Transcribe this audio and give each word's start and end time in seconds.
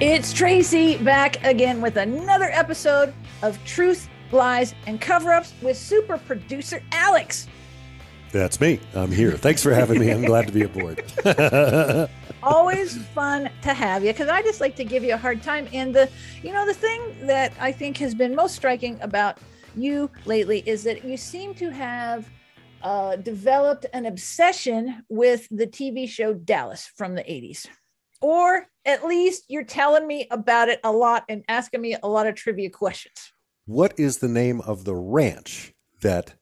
It's 0.00 0.32
Tracy 0.32 0.96
back 0.96 1.44
again 1.44 1.82
with 1.82 1.98
another 1.98 2.48
episode 2.52 3.12
of 3.42 3.62
Truth, 3.66 4.08
Lies, 4.32 4.74
and 4.86 4.98
Cover 4.98 5.30
Ups 5.30 5.52
with 5.60 5.76
super 5.76 6.16
producer 6.16 6.82
Alex. 6.92 7.46
That's 8.32 8.62
me. 8.62 8.80
I'm 8.94 9.12
here. 9.12 9.32
Thanks 9.32 9.62
for 9.62 9.74
having 9.74 10.00
me. 10.00 10.10
I'm 10.10 10.24
glad 10.24 10.46
to 10.46 10.54
be 10.54 10.62
aboard. 10.62 11.04
Always 12.42 12.96
fun 13.08 13.50
to 13.60 13.74
have 13.74 14.02
you 14.02 14.14
because 14.14 14.30
I 14.30 14.40
just 14.40 14.58
like 14.58 14.74
to 14.76 14.84
give 14.84 15.04
you 15.04 15.12
a 15.12 15.18
hard 15.18 15.42
time. 15.42 15.68
And 15.70 15.94
the, 15.94 16.08
you 16.42 16.54
know, 16.54 16.64
the 16.64 16.72
thing 16.72 17.26
that 17.26 17.52
I 17.60 17.70
think 17.70 17.98
has 17.98 18.14
been 18.14 18.34
most 18.34 18.54
striking 18.54 18.98
about 19.02 19.36
you 19.76 20.10
lately 20.24 20.62
is 20.64 20.82
that 20.84 21.04
you 21.04 21.18
seem 21.18 21.52
to 21.56 21.68
have 21.68 22.26
uh, 22.82 23.16
developed 23.16 23.84
an 23.92 24.06
obsession 24.06 25.04
with 25.10 25.46
the 25.50 25.66
TV 25.66 26.08
show 26.08 26.32
Dallas 26.32 26.90
from 26.96 27.14
the 27.14 27.22
80s 27.22 27.66
or 28.22 28.66
at 28.84 29.04
least 29.04 29.44
you're 29.48 29.64
telling 29.64 30.06
me 30.06 30.26
about 30.30 30.68
it 30.68 30.80
a 30.84 30.92
lot 30.92 31.24
and 31.28 31.44
asking 31.48 31.80
me 31.80 31.96
a 32.02 32.08
lot 32.08 32.26
of 32.26 32.34
trivia 32.34 32.70
questions. 32.70 33.32
What 33.66 33.98
is 33.98 34.18
the 34.18 34.28
name 34.28 34.60
of 34.62 34.84
the 34.84 34.94
ranch 34.94 35.72
that 36.02 36.34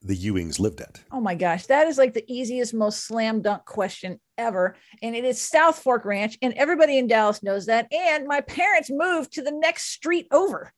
the 0.00 0.16
Ewings 0.16 0.58
lived 0.58 0.80
at? 0.80 1.02
Oh 1.12 1.20
my 1.20 1.34
gosh, 1.34 1.66
that 1.66 1.86
is 1.86 1.98
like 1.98 2.14
the 2.14 2.24
easiest, 2.32 2.74
most 2.74 3.06
slam 3.06 3.42
dunk 3.42 3.64
question 3.64 4.20
ever. 4.36 4.76
And 5.02 5.14
it 5.14 5.24
is 5.24 5.40
South 5.40 5.78
Fork 5.78 6.04
Ranch, 6.04 6.36
and 6.42 6.54
everybody 6.54 6.98
in 6.98 7.06
Dallas 7.06 7.42
knows 7.42 7.66
that. 7.66 7.92
And 7.92 8.26
my 8.26 8.40
parents 8.40 8.90
moved 8.90 9.32
to 9.34 9.42
the 9.42 9.52
next 9.52 9.90
street 9.90 10.26
over. 10.32 10.72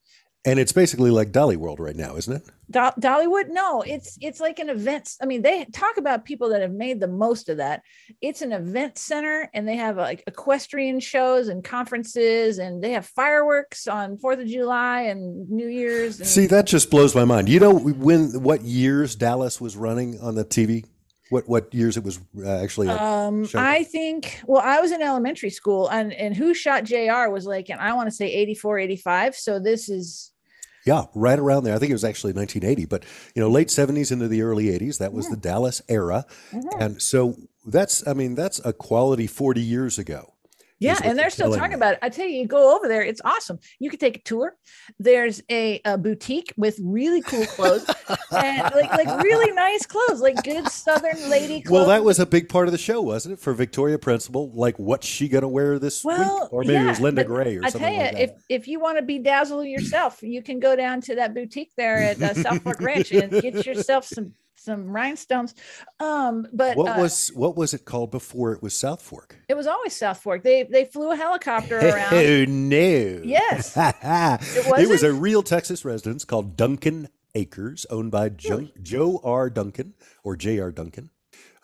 And 0.47 0.59
it's 0.59 0.73
basically 0.73 1.11
like 1.11 1.33
Dollywood 1.33 1.79
right 1.79 1.97
now, 1.97 2.17
isn't 2.17 2.37
it? 2.37 2.43
Do- 2.71 3.01
Dollywood? 3.01 3.49
No, 3.49 3.81
it's 3.81 4.19
it's 4.21 4.41
like 4.41 4.59
an 4.59 4.69
event. 4.69 5.15
I 5.23 5.27
mean, 5.27 5.41
they 5.41 5.65
talk 5.67 5.97
about 5.97 6.27
people 6.27 6.51
that 6.51 6.61
have 6.61 6.73
made 6.73 7.01
the 7.01 7.09
most 7.09 7.49
of 7.49 7.57
that. 7.57 7.83
It's 8.21 8.43
an 8.43 8.53
event 8.53 8.99
center, 8.99 9.49
and 9.55 9.67
they 9.67 9.77
have 9.77 9.97
like 9.97 10.23
equestrian 10.27 11.01
shows 11.01 11.49
and 11.49 11.65
conferences, 11.65 12.59
and 12.59 12.85
they 12.85 12.91
have 12.91 13.07
fireworks 13.07 13.89
on 13.89 14.19
Fourth 14.19 14.39
of 14.39 14.47
July 14.47 15.03
and 15.03 15.49
New 15.49 15.69
Year's. 15.69 16.19
And- 16.21 16.29
See, 16.29 16.47
that 16.49 16.67
just 16.67 16.91
blows 16.91 17.15
my 17.15 17.25
mind. 17.25 17.49
You 17.49 17.61
know 17.61 17.73
when 17.75 18.43
what 18.43 18.63
years 18.63 19.17
Dallas 19.17 19.63
was 19.63 19.77
running 19.77 20.21
on 20.21 20.35
the 20.35 20.45
TV? 20.45 20.85
What 21.31 21.49
what 21.49 21.73
years 21.73 21.97
it 21.97 22.05
was 22.05 22.21
uh, 22.39 22.63
actually? 22.63 22.89
Um, 22.91 23.49
I 23.55 23.85
think. 23.85 24.43
Well, 24.47 24.63
I 24.63 24.81
was 24.81 24.93
in 24.93 25.01
elementary 25.01 25.49
school, 25.49 25.89
and 25.89 26.13
and 26.13 26.37
Who 26.37 26.53
Shot 26.53 26.85
jr 26.85 27.31
was 27.31 27.47
like, 27.47 27.71
and 27.71 27.81
I 27.81 27.95
want 27.95 28.09
to 28.11 28.15
say 28.15 28.27
84, 28.27 28.79
85. 28.81 29.35
So 29.37 29.59
this 29.59 29.89
is 29.89 30.33
yeah, 30.85 31.05
right 31.15 31.39
around 31.39 31.65
there. 31.65 31.75
I 31.75 31.79
think 31.79 31.91
it 31.91 31.95
was 31.95 32.05
actually 32.05 32.35
1980, 32.35 32.87
but 32.87 33.05
you 33.35 33.41
know, 33.41 33.49
late 33.49 33.69
70s 33.69 34.13
into 34.13 34.29
the 34.29 34.43
early 34.43 34.67
80s. 34.67 34.99
That 34.99 35.13
was 35.13 35.27
yeah. 35.27 35.31
the 35.31 35.37
Dallas 35.39 35.83
era, 35.89 36.27
mm-hmm. 36.53 36.81
and 36.81 37.03
so 37.03 37.37
that's, 37.65 38.07
I 38.07 38.13
mean, 38.13 38.35
that's 38.35 38.61
a 38.65 38.73
quality 38.73 39.27
40 39.27 39.61
years 39.61 39.99
ago. 39.99 40.34
Yeah, 40.81 40.99
and 41.05 41.19
they're 41.19 41.31
still 41.31 41.55
talking 41.55 41.75
about 41.75 41.95
it. 41.95 41.99
I 42.03 42.09
tell 42.09 42.27
you, 42.27 42.41
you 42.41 42.47
go 42.47 42.77
over 42.77 42.89
there, 42.89 43.03
it's 43.03 43.21
awesome. 43.25 43.59
You 43.79 43.91
can 43.91 43.99
take 43.99 44.17
a 44.17 44.23
tour. 44.23 44.57
There's 44.99 45.41
a, 45.51 45.81
a 45.85 45.97
boutique 45.97 46.53
with 46.57 46.79
really 46.83 47.23
cool 47.23 47.47
clothes 47.47 47.87
and 48.33 48.63
like 48.75 48.91
like 48.91 49.23
really 49.23 49.53
nice 49.53 49.87
clothes, 49.87 50.21
like 50.21 50.43
good 50.43 50.69
Southern 50.69 51.31
lady 51.31 51.63
clothes. 51.63 51.73
Well, 51.73 51.87
that 51.89 52.05
was 52.05 52.19
a 52.19 52.27
big 52.27 52.49
part 52.49 52.67
of 52.67 52.73
the 52.73 52.79
show, 52.79 53.01
wasn't 53.01 53.35
it? 53.35 53.41
For 53.41 53.53
Victoria 53.53 53.99
Principal, 53.99 54.51
like 54.53 54.79
what's 54.79 55.07
she 55.07 55.29
gonna 55.29 55.49
wear 55.49 55.79
this 55.79 56.05
well, 56.05 56.41
week? 56.43 56.53
Or 56.53 56.63
maybe 56.63 56.73
yeah, 56.75 56.85
it 56.85 56.89
was 56.89 57.01
Linda 57.01 57.25
Gray 57.25 57.57
or 57.57 57.65
I 57.65 57.71
something. 57.71 57.89
I 57.89 57.97
tell 57.97 58.07
you, 58.07 58.13
like 58.13 58.31
if 58.31 58.31
if 58.49 58.69
you 58.69 58.81
want 58.81 58.99
to 58.99 59.05
be 59.05 59.21
dazzle 59.21 59.65
yourself, 59.65 60.23
you 60.23 60.43
can 60.43 60.59
go 60.59 60.75
down 60.75 61.01
to 61.03 61.15
that 61.17 61.35
boutique 61.35 61.73
there 61.77 61.99
at 61.99 62.21
uh, 62.21 62.35
South 62.35 62.63
Fork 62.63 62.81
Ranch 62.81 63.13
and 63.13 63.31
get 63.31 63.65
yourself 63.65 64.05
some 64.05 64.33
some 64.65 64.89
rhinestones. 64.89 65.55
Um, 66.01 66.47
but 66.53 66.77
what 66.77 66.99
uh, 66.99 67.03
was 67.03 67.29
what 67.35 67.57
was 67.57 67.75
it 67.75 67.85
called 67.85 68.11
before 68.11 68.53
it 68.53 68.63
was 68.63 68.75
South 68.75 69.03
Fork? 69.03 69.37
It 69.49 69.55
was 69.55 69.67
always 69.67 69.95
South 69.95 70.19
Fork. 70.19 70.43
They 70.43 70.63
they 70.65 70.85
flew 70.85 71.13
a 71.13 71.17
helicopter 71.17 71.79
around. 71.89 72.15
Oh 72.15 72.45
no! 72.47 73.21
Yes, 73.25 73.77
it, 73.77 74.81
it 74.81 74.89
was 74.89 75.03
a 75.03 75.13
real 75.13 75.43
Texas 75.43 75.85
residence 75.85 76.25
called 76.25 76.57
Duncan 76.57 77.09
Acres, 77.35 77.87
owned 77.91 78.11
by 78.11 78.29
Joe, 78.29 78.69
Joe 78.81 79.21
R. 79.25 79.51
Duncan 79.51 79.95
or 80.23 80.37
J.R. 80.37 80.71
Duncan. 80.71 81.11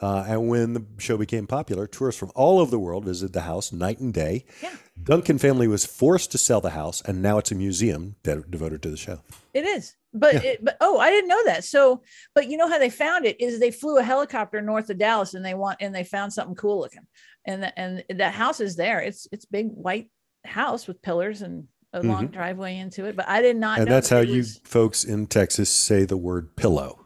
Uh, 0.01 0.25
and 0.27 0.49
when 0.49 0.73
the 0.73 0.85
show 0.99 1.19
became 1.19 1.47
popular, 1.47 1.87
tourists 1.87 2.19
from 2.19 2.33
all 2.35 2.59
over 2.59 2.71
the 2.71 2.79
world 2.79 3.05
visited 3.05 3.33
the 3.35 3.43
house 3.43 3.71
night 3.71 3.99
and 3.99 4.15
day. 4.15 4.45
Yeah. 4.63 4.75
Duncan 5.03 5.39
family 5.39 5.69
was 5.69 5.85
forced 5.85 6.33
to 6.33 6.39
sell 6.39 6.61
the 6.61 6.71
house, 6.71 7.03
and 7.03 7.23
now 7.23 7.39
it's 7.39 7.53
a 7.53 7.55
museum 7.55 8.17
de- 8.23 8.43
devoted 8.49 8.83
to 8.83 8.91
the 8.91 8.97
show. 8.97 9.21
It 9.53 9.65
is, 9.65 9.95
but 10.13 10.35
yeah. 10.35 10.51
it, 10.53 10.65
but 10.65 10.77
oh, 10.81 10.99
I 10.99 11.11
didn't 11.11 11.29
know 11.29 11.45
that. 11.45 11.65
So, 11.65 12.03
but 12.35 12.49
you 12.49 12.57
know 12.57 12.69
how 12.69 12.79
they 12.79 12.91
found 12.91 13.27
it 13.27 13.41
is 13.41 13.61
they 13.61 13.71
flew 13.71 13.99
a 13.99 14.03
helicopter 14.03 14.61
north 14.61 14.89
of 14.91 14.99
Dallas, 14.99 15.35
and 15.35 15.45
they 15.45 15.55
want 15.55 15.79
and 15.81 15.95
they 15.95 16.05
found 16.05 16.33
something 16.33 16.55
cool 16.55 16.81
looking, 16.81 17.07
and 17.47 17.63
the, 17.63 17.79
and 17.79 18.05
that 18.11 18.35
house 18.35 18.61
is 18.61 18.77
there. 18.77 19.01
It's 19.01 19.27
it's 19.33 19.45
big 19.45 19.69
white 19.69 20.11
house 20.45 20.87
with 20.87 21.03
pillars 21.03 21.43
and 21.43 21.65
a 21.93 22.01
mm-hmm. 22.01 22.11
long 22.11 22.27
driveway 22.29 22.77
into 22.77 23.07
it. 23.07 23.17
But 23.17 23.29
I 23.29 23.43
did 23.43 23.57
not. 23.57 23.79
Know 23.79 23.83
And 23.83 23.91
that's 23.91 24.09
that 24.11 24.27
how 24.27 24.33
you 24.33 24.45
folks 24.65 25.05
in 25.05 25.27
Texas 25.27 25.71
say 25.71 26.05
the 26.05 26.17
word 26.17 26.57
pillow. 26.57 27.00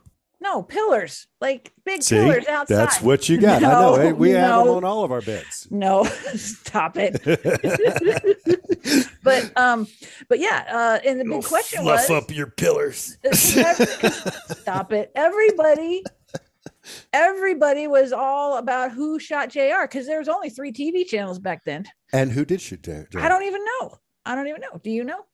No, 0.44 0.62
pillars, 0.62 1.26
like 1.40 1.72
big 1.86 2.02
See, 2.02 2.16
pillars 2.16 2.46
outside. 2.46 2.76
That's 2.76 3.00
what 3.00 3.30
you 3.30 3.40
got. 3.40 3.62
No, 3.64 3.94
I 3.96 4.10
know. 4.10 4.14
We 4.14 4.32
no. 4.32 4.38
have 4.40 4.66
them 4.66 4.74
on 4.76 4.84
all 4.84 5.02
of 5.02 5.10
our 5.10 5.22
beds. 5.22 5.66
No, 5.70 6.04
stop 6.34 6.98
it. 6.98 7.18
but 9.24 9.56
um, 9.56 9.86
but 10.28 10.40
yeah, 10.40 10.66
uh, 10.70 11.08
and 11.08 11.18
the 11.18 11.24
big 11.24 11.44
question 11.44 11.82
fluff 11.82 12.10
was 12.10 12.24
up 12.24 12.30
your 12.30 12.48
pillars. 12.48 13.16
stop 13.32 14.92
it. 14.92 15.12
Everybody 15.14 16.02
everybody 17.14 17.86
was 17.86 18.12
all 18.12 18.58
about 18.58 18.92
who 18.92 19.18
shot 19.18 19.48
JR 19.48 19.84
because 19.84 20.06
there 20.06 20.18
was 20.18 20.28
only 20.28 20.50
three 20.50 20.72
TV 20.72 21.06
channels 21.06 21.38
back 21.38 21.64
then. 21.64 21.86
And 22.12 22.30
who 22.30 22.44
did 22.44 22.60
shoot 22.60 22.82
JR? 22.82 23.18
I 23.18 23.30
don't 23.30 23.44
even 23.44 23.64
know. 23.80 23.98
I 24.26 24.34
don't 24.34 24.48
even 24.48 24.60
know. 24.60 24.78
Do 24.82 24.90
you 24.90 25.04
know? 25.04 25.24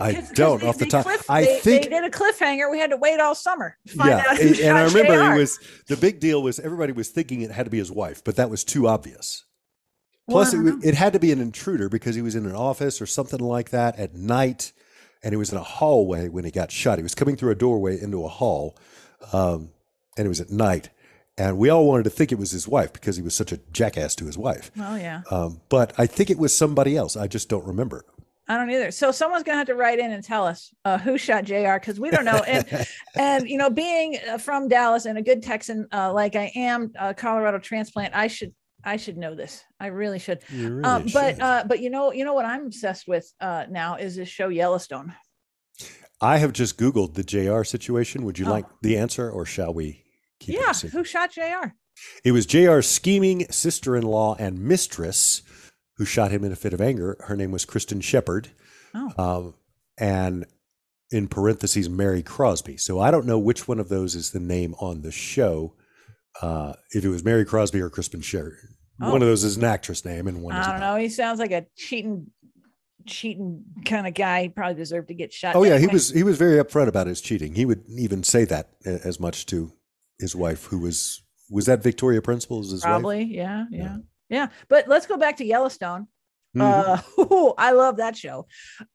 I 0.00 0.26
don't 0.34 0.62
off 0.62 0.78
the 0.78 0.86
top. 0.86 1.04
Cliff, 1.04 1.28
I 1.30 1.44
they, 1.44 1.58
think 1.58 1.84
they 1.84 1.88
did 1.88 2.04
a 2.04 2.10
cliffhanger. 2.10 2.70
We 2.70 2.78
had 2.78 2.90
to 2.90 2.96
wait 2.96 3.18
all 3.18 3.34
summer. 3.34 3.76
yeah, 3.94 4.36
and, 4.38 4.56
and 4.56 4.78
I 4.78 4.84
remember 4.84 5.32
it 5.32 5.38
was 5.38 5.58
the 5.86 5.96
big 5.96 6.20
deal 6.20 6.42
was 6.42 6.60
everybody 6.60 6.92
was 6.92 7.08
thinking 7.08 7.40
it 7.40 7.50
had 7.50 7.64
to 7.64 7.70
be 7.70 7.78
his 7.78 7.90
wife, 7.90 8.22
but 8.22 8.36
that 8.36 8.50
was 8.50 8.64
too 8.64 8.88
obvious. 8.88 9.44
Plus, 10.28 10.52
it, 10.52 10.84
it, 10.84 10.94
had 10.94 11.12
to 11.12 11.20
be 11.20 11.30
an 11.30 11.40
intruder 11.40 11.88
because 11.88 12.16
he 12.16 12.22
was 12.22 12.34
in 12.34 12.46
an 12.46 12.54
office 12.54 13.00
or 13.00 13.06
something 13.06 13.38
like 13.38 13.70
that 13.70 13.96
at 13.96 14.14
night, 14.14 14.72
and 15.22 15.32
he 15.32 15.36
was 15.36 15.52
in 15.52 15.58
a 15.58 15.62
hallway 15.62 16.28
when 16.28 16.44
he 16.44 16.50
got 16.50 16.72
shot. 16.72 16.98
He 16.98 17.04
was 17.04 17.14
coming 17.14 17.36
through 17.36 17.52
a 17.52 17.54
doorway 17.54 18.00
into 18.00 18.24
a 18.24 18.28
hall, 18.28 18.76
um, 19.32 19.70
and 20.16 20.26
it 20.26 20.28
was 20.28 20.40
at 20.40 20.50
night. 20.50 20.90
And 21.38 21.58
we 21.58 21.68
all 21.68 21.86
wanted 21.86 22.04
to 22.04 22.10
think 22.10 22.32
it 22.32 22.38
was 22.38 22.50
his 22.50 22.66
wife 22.66 22.92
because 22.92 23.16
he 23.16 23.22
was 23.22 23.34
such 23.34 23.52
a 23.52 23.58
jackass 23.70 24.14
to 24.16 24.24
his 24.24 24.38
wife. 24.38 24.70
Oh 24.78 24.96
yeah. 24.96 25.22
Um, 25.30 25.60
but 25.68 25.92
I 25.98 26.06
think 26.06 26.30
it 26.30 26.38
was 26.38 26.56
somebody 26.56 26.96
else. 26.96 27.16
I 27.16 27.28
just 27.28 27.48
don't 27.48 27.66
remember. 27.66 28.04
I 28.48 28.56
don't 28.56 28.70
either. 28.70 28.90
So 28.90 29.10
someone's 29.10 29.42
gonna 29.42 29.58
have 29.58 29.66
to 29.66 29.74
write 29.74 29.98
in 29.98 30.12
and 30.12 30.22
tell 30.22 30.46
us 30.46 30.72
uh, 30.84 30.98
who 30.98 31.18
shot 31.18 31.44
J.R. 31.44 31.80
because 31.80 31.98
we 31.98 32.10
don't 32.10 32.24
know. 32.24 32.42
And 32.46 32.86
and 33.16 33.48
you 33.48 33.58
know, 33.58 33.70
being 33.70 34.18
uh, 34.28 34.38
from 34.38 34.68
Dallas 34.68 35.06
and 35.06 35.18
a 35.18 35.22
good 35.22 35.42
Texan 35.42 35.88
uh, 35.92 36.12
like 36.12 36.36
I 36.36 36.52
am, 36.54 36.92
a 36.98 37.12
Colorado 37.12 37.58
transplant, 37.58 38.14
I 38.14 38.28
should 38.28 38.54
I 38.84 38.96
should 38.96 39.16
know 39.16 39.34
this. 39.34 39.64
I 39.80 39.88
really 39.88 40.20
should. 40.20 40.40
Really 40.52 40.84
um, 40.84 41.06
but 41.12 41.40
uh, 41.40 41.64
but 41.66 41.80
you 41.80 41.90
know 41.90 42.12
you 42.12 42.24
know 42.24 42.34
what 42.34 42.46
I'm 42.46 42.66
obsessed 42.66 43.08
with 43.08 43.30
uh, 43.40 43.66
now 43.68 43.96
is 43.96 44.16
this 44.16 44.28
show 44.28 44.48
Yellowstone. 44.48 45.12
I 46.20 46.38
have 46.38 46.52
just 46.52 46.78
Googled 46.78 47.14
the 47.14 47.24
J.R. 47.24 47.64
situation. 47.64 48.24
Would 48.24 48.38
you 48.38 48.46
oh. 48.46 48.50
like 48.50 48.64
the 48.80 48.96
answer, 48.96 49.30
or 49.30 49.44
shall 49.44 49.74
we? 49.74 50.04
yeah, 50.44 50.72
who 50.72 51.04
shot 51.04 51.32
J.R. 51.32 51.74
It 52.24 52.32
was 52.32 52.46
J.R.'s 52.46 52.86
scheming 52.86 53.46
sister-in-law 53.50 54.36
and 54.38 54.60
mistress 54.60 55.42
who 55.96 56.04
shot 56.04 56.30
him 56.30 56.44
in 56.44 56.52
a 56.52 56.56
fit 56.56 56.72
of 56.72 56.80
anger. 56.80 57.16
Her 57.26 57.36
name 57.36 57.52
was 57.52 57.64
Kristin 57.64 58.02
Shepard. 58.02 58.48
Oh. 58.94 59.12
Um, 59.18 59.54
and 59.98 60.46
in 61.10 61.28
parentheses, 61.28 61.88
Mary 61.88 62.22
Crosby. 62.22 62.76
So 62.76 63.00
I 63.00 63.10
don't 63.10 63.26
know 63.26 63.38
which 63.38 63.68
one 63.68 63.78
of 63.78 63.88
those 63.88 64.14
is 64.14 64.30
the 64.30 64.40
name 64.40 64.74
on 64.80 65.02
the 65.02 65.12
show. 65.12 65.74
Uh, 66.42 66.74
if 66.90 67.04
it 67.04 67.08
was 67.08 67.24
Mary 67.24 67.44
Crosby 67.44 67.80
or 67.80 67.90
Kristin 67.90 68.22
Shepard. 68.22 68.56
Oh. 69.00 69.12
One 69.12 69.22
of 69.22 69.28
those 69.28 69.44
is 69.44 69.56
an 69.56 69.64
actress 69.64 70.04
name, 70.04 70.26
and 70.26 70.42
one 70.42 70.54
I 70.54 70.70
don't 70.70 70.80
know. 70.80 70.96
He 70.96 71.10
sounds 71.10 71.38
like 71.38 71.50
a 71.50 71.66
cheating, 71.76 72.28
cheating 73.06 73.62
kind 73.84 74.06
of 74.06 74.14
guy. 74.14 74.44
He 74.44 74.48
probably 74.48 74.74
deserved 74.74 75.08
to 75.08 75.14
get 75.14 75.34
shot. 75.34 75.54
Oh 75.54 75.64
yeah, 75.64 75.76
he 75.76 75.86
was. 75.86 76.10
He 76.10 76.22
was 76.22 76.38
very 76.38 76.56
upfront 76.62 76.88
about 76.88 77.06
his 77.06 77.20
cheating. 77.20 77.54
He 77.54 77.66
would 77.66 77.84
even 77.88 78.22
say 78.22 78.46
that 78.46 78.70
as 78.86 79.20
much 79.20 79.44
to 79.46 79.72
his 80.18 80.34
wife, 80.34 80.64
who 80.64 80.78
was 80.78 81.22
was 81.50 81.66
that 81.66 81.82
Victoria 81.82 82.22
Principal? 82.22 82.62
His 82.62 82.80
probably. 82.80 83.24
Wife? 83.24 83.28
Yeah, 83.28 83.64
yeah. 83.70 83.82
yeah. 83.82 83.96
Yeah, 84.28 84.48
but 84.68 84.88
let's 84.88 85.06
go 85.06 85.16
back 85.16 85.36
to 85.38 85.44
Yellowstone. 85.44 86.08
Mm-hmm. 86.56 87.32
Uh, 87.34 87.52
I 87.58 87.72
love 87.72 87.98
that 87.98 88.16
show. 88.16 88.46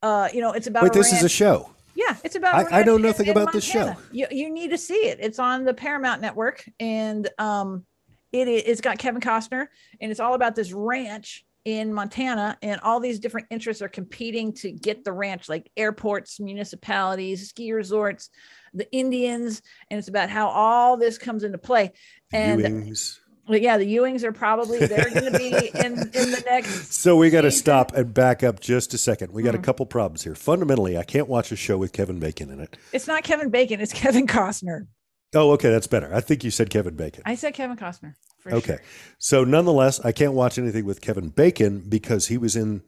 Uh, 0.02 0.30
you 0.34 0.42
know, 0.42 0.54
it's 0.54 0.68
about. 0.68 0.84
Wait, 0.84 0.94
this 0.94 1.12
ranch. 1.12 1.20
is 1.20 1.24
a 1.26 1.30
show. 1.30 1.70
Yeah, 1.96 2.16
it's 2.24 2.36
about. 2.36 2.72
I, 2.72 2.82
I 2.82 2.84
know 2.84 2.98
nothing 2.98 3.28
in, 3.28 3.32
about 3.32 3.54
this 3.54 3.64
show. 3.64 3.96
You 4.12 4.28
you 4.32 4.52
need 4.52 4.72
to 4.72 4.78
see 4.78 5.08
it. 5.08 5.20
It's 5.22 5.40
on 5.40 5.66
the 5.66 5.74
Paramount 5.74 6.22
Network, 6.22 6.64
and 6.80 7.30
um, 7.38 7.86
it 8.32 8.48
it's 8.48 8.82
got 8.82 8.98
Kevin 8.98 9.22
Costner, 9.22 9.68
and 10.00 10.12
it's 10.12 10.20
all 10.20 10.34
about 10.34 10.56
this 10.56 10.72
ranch 10.74 11.46
in 11.64 11.94
Montana, 11.94 12.58
and 12.62 12.82
all 12.82 13.00
these 13.00 13.20
different 13.20 13.48
interests 13.52 13.82
are 13.84 13.90
competing 13.90 14.54
to 14.54 14.72
get 14.72 15.04
the 15.04 15.14
ranch, 15.14 15.48
like 15.48 15.72
airports, 15.78 16.40
municipalities, 16.40 17.50
ski 17.50 17.72
resorts, 17.72 18.30
the 18.74 18.92
Indians, 18.92 19.62
and 19.90 20.00
it's 20.00 20.08
about 20.08 20.30
how 20.30 20.48
all 20.48 20.98
this 20.98 21.18
comes 21.18 21.44
into 21.44 21.58
play. 21.58 21.92
And 22.34 22.62
Ewings. 22.62 23.20
But 23.48 23.62
yeah, 23.62 23.78
the 23.78 23.96
Ewings 23.96 24.24
are 24.24 24.32
probably 24.32 24.80
they're 24.86 25.10
going 25.10 25.32
to 25.32 25.38
be 25.38 25.50
in 25.76 25.94
in 26.00 26.32
the 26.32 26.44
next. 26.46 26.94
So 26.94 27.16
we 27.16 27.30
got 27.30 27.42
to 27.42 27.52
stop 27.52 27.94
and 27.94 28.14
back 28.14 28.44
up 28.44 28.60
just 28.60 28.94
a 28.94 28.98
second. 28.98 29.34
We 29.34 29.44
got 29.44 29.52
mm. 29.52 29.56
a 29.56 29.58
hmm. 29.58 29.64
couple 29.64 29.86
problems 29.86 30.24
here. 30.24 30.36
Fundamentally, 30.36 30.98
I 30.98 31.04
can't 31.04 31.28
watch 31.28 31.52
a 31.52 31.56
show 31.56 31.78
with 31.78 31.92
Kevin 31.94 32.20
Bacon 32.20 32.50
in 32.50 32.60
it. 32.60 32.78
It's 32.94 33.08
not 33.08 33.24
Kevin 33.24 33.50
Bacon. 33.50 33.82
It's 33.82 33.94
Kevin 33.94 34.28
Costner. 34.28 34.88
Oh, 35.34 35.52
okay, 35.52 35.70
that's 35.70 35.88
better. 35.88 36.14
I 36.14 36.20
think 36.20 36.44
you 36.44 36.52
said 36.52 36.70
Kevin 36.70 36.96
Bacon. 36.96 37.24
I 37.26 37.36
said 37.36 37.54
Kevin 37.54 37.78
Costner. 37.78 38.16
okay, 38.46 38.76
sure. 38.76 38.82
so 39.18 39.44
nonetheless, 39.44 40.00
I 40.02 40.12
can't 40.12 40.34
watch 40.34 40.58
anything 40.58 40.86
with 40.86 41.00
Kevin 41.00 41.30
Bacon 41.30 41.86
because 41.88 42.28
he 42.28 42.38
was 42.38 42.56
in 42.56 42.84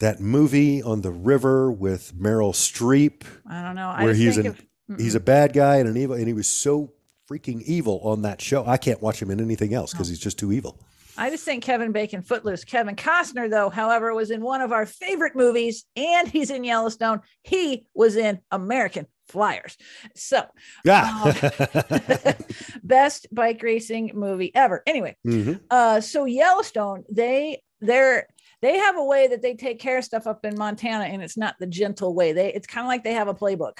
that 0.00 0.20
movie 0.20 0.82
on 0.82 1.02
the 1.02 1.10
river 1.10 1.70
with 1.70 2.14
Meryl 2.14 2.52
Streep. 2.52 3.24
I 3.48 3.62
don't 3.62 3.76
know. 3.76 3.94
Where 3.98 4.14
he's 4.14 4.38
an, 4.38 4.46
of, 4.46 4.66
he's 4.96 5.14
a 5.14 5.20
bad 5.20 5.52
guy 5.52 5.76
and 5.76 5.88
an 5.88 5.96
evil, 5.96 6.16
and 6.16 6.26
he 6.26 6.32
was 6.32 6.48
so 6.48 6.92
freaking 7.30 7.62
evil 7.62 8.00
on 8.04 8.22
that 8.22 8.40
show. 8.40 8.64
I 8.66 8.76
can't 8.76 9.02
watch 9.02 9.20
him 9.20 9.30
in 9.30 9.40
anything 9.40 9.74
else 9.74 9.92
because 9.92 10.08
he's 10.08 10.18
just 10.18 10.38
too 10.38 10.52
evil. 10.52 10.78
I 11.16 11.30
just 11.30 11.44
think 11.44 11.62
Kevin 11.62 11.92
Bacon, 11.92 12.22
Footloose. 12.22 12.64
Kevin 12.64 12.96
Costner, 12.96 13.48
though, 13.48 13.70
however, 13.70 14.12
was 14.14 14.30
in 14.30 14.42
one 14.42 14.60
of 14.60 14.72
our 14.72 14.84
favorite 14.84 15.36
movies, 15.36 15.84
and 15.96 16.26
he's 16.26 16.50
in 16.50 16.64
Yellowstone. 16.64 17.20
He 17.42 17.86
was 17.94 18.16
in 18.16 18.40
American 18.50 19.06
Flyers. 19.28 19.76
So, 20.16 20.44
yeah, 20.84 21.22
um, 21.24 22.34
best 22.82 23.28
bike 23.32 23.62
racing 23.62 24.10
movie 24.14 24.52
ever. 24.54 24.82
Anyway, 24.86 25.16
mm-hmm. 25.26 25.54
uh, 25.70 26.00
so 26.00 26.24
Yellowstone, 26.24 27.04
they 27.10 27.62
they're 27.80 28.26
they 28.60 28.78
have 28.78 28.96
a 28.96 29.04
way 29.04 29.28
that 29.28 29.40
they 29.40 29.54
take 29.54 29.78
care 29.78 29.98
of 29.98 30.04
stuff 30.04 30.26
up 30.26 30.44
in 30.44 30.58
Montana, 30.58 31.04
and 31.04 31.22
it's 31.22 31.36
not 31.36 31.54
the 31.60 31.66
gentle 31.66 32.14
way. 32.14 32.32
They 32.32 32.52
it's 32.52 32.66
kind 32.66 32.84
of 32.84 32.88
like 32.88 33.04
they 33.04 33.14
have 33.14 33.28
a 33.28 33.34
playbook 33.34 33.78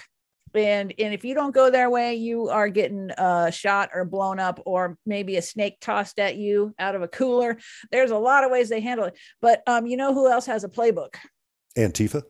and 0.57 0.95
and 0.99 1.15
if 1.15 1.25
you 1.25 1.35
don't 1.35 1.55
go 1.55 1.71
their 1.71 1.91
way 1.91 2.15
you 2.15 2.49
are 2.49 2.69
getting 2.69 3.11
uh, 3.13 3.51
shot 3.51 3.91
or 3.95 4.05
blown 4.05 4.39
up 4.39 4.61
or 4.65 4.97
maybe 5.07 5.37
a 5.37 5.43
snake 5.43 5.79
tossed 5.81 6.19
at 6.19 6.37
you 6.37 6.75
out 6.79 6.95
of 6.95 7.03
a 7.03 7.09
cooler. 7.09 7.59
There's 7.91 8.11
a 8.11 8.19
lot 8.19 8.45
of 8.45 8.51
ways 8.51 8.69
they 8.69 8.81
handle 8.81 9.07
it 9.07 9.19
but 9.41 9.63
um, 9.67 9.87
you 9.87 9.97
know 9.97 10.15
who 10.15 10.31
else 10.31 10.47
has 10.47 10.65
a 10.65 10.69
playbook? 10.69 11.17
Antifa. 11.77 12.23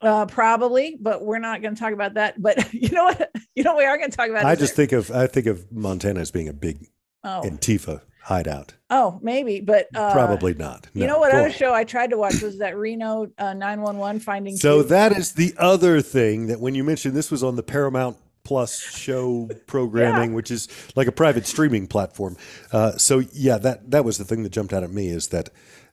Uh, 0.00 0.26
probably 0.26 0.96
but 1.00 1.24
we're 1.24 1.38
not 1.38 1.62
going 1.62 1.74
to 1.74 1.80
talk 1.80 1.92
about 1.92 2.14
that 2.14 2.40
but 2.40 2.72
you 2.74 2.88
know 2.88 3.04
what? 3.04 3.30
You 3.54 3.62
know 3.62 3.76
we 3.76 3.84
are 3.84 3.96
going 3.98 4.10
to 4.10 4.16
talk 4.16 4.30
about 4.30 4.44
i 4.44 4.56
just 4.56 4.74
think 4.74 4.90
of 4.92 5.10
i 5.12 5.26
think 5.26 5.46
of 5.46 5.70
montana 5.70 6.18
as 6.18 6.30
being 6.30 6.48
a 6.48 6.52
big 6.52 6.88
oh. 7.22 7.42
antifa 7.44 8.00
hideout. 8.22 8.74
Oh, 8.90 9.18
maybe, 9.22 9.60
but 9.60 9.88
uh, 9.94 10.12
probably 10.12 10.54
not. 10.54 10.86
No. 10.94 11.00
You 11.00 11.06
know 11.08 11.18
what 11.18 11.32
other 11.32 11.46
on. 11.46 11.52
show 11.52 11.74
I 11.74 11.84
tried 11.84 12.10
to 12.10 12.18
watch 12.18 12.40
was 12.40 12.58
that 12.58 12.76
Reno 12.76 13.30
uh, 13.38 13.54
911 13.54 14.20
Finding. 14.20 14.56
So 14.56 14.82
that 14.84 15.12
is 15.12 15.32
the 15.32 15.54
other 15.58 16.00
thing 16.00 16.46
that 16.46 16.60
when 16.60 16.74
you 16.74 16.84
mentioned 16.84 17.16
this 17.16 17.30
was 17.30 17.42
on 17.42 17.56
the 17.56 17.62
Paramount 17.62 18.16
Plus 18.44 18.78
show 18.80 19.48
programming, 19.66 20.30
yeah. 20.30 20.36
which 20.36 20.50
is 20.50 20.68
like 20.96 21.06
a 21.06 21.12
private 21.12 21.46
streaming 21.46 21.86
platform. 21.86 22.36
Uh, 22.72 22.92
so 22.96 23.22
yeah, 23.32 23.58
that 23.58 23.90
that 23.90 24.04
was 24.04 24.18
the 24.18 24.24
thing 24.24 24.42
that 24.42 24.50
jumped 24.50 24.72
out 24.72 24.82
at 24.82 24.90
me 24.90 25.08
is 25.08 25.28
that 25.28 25.50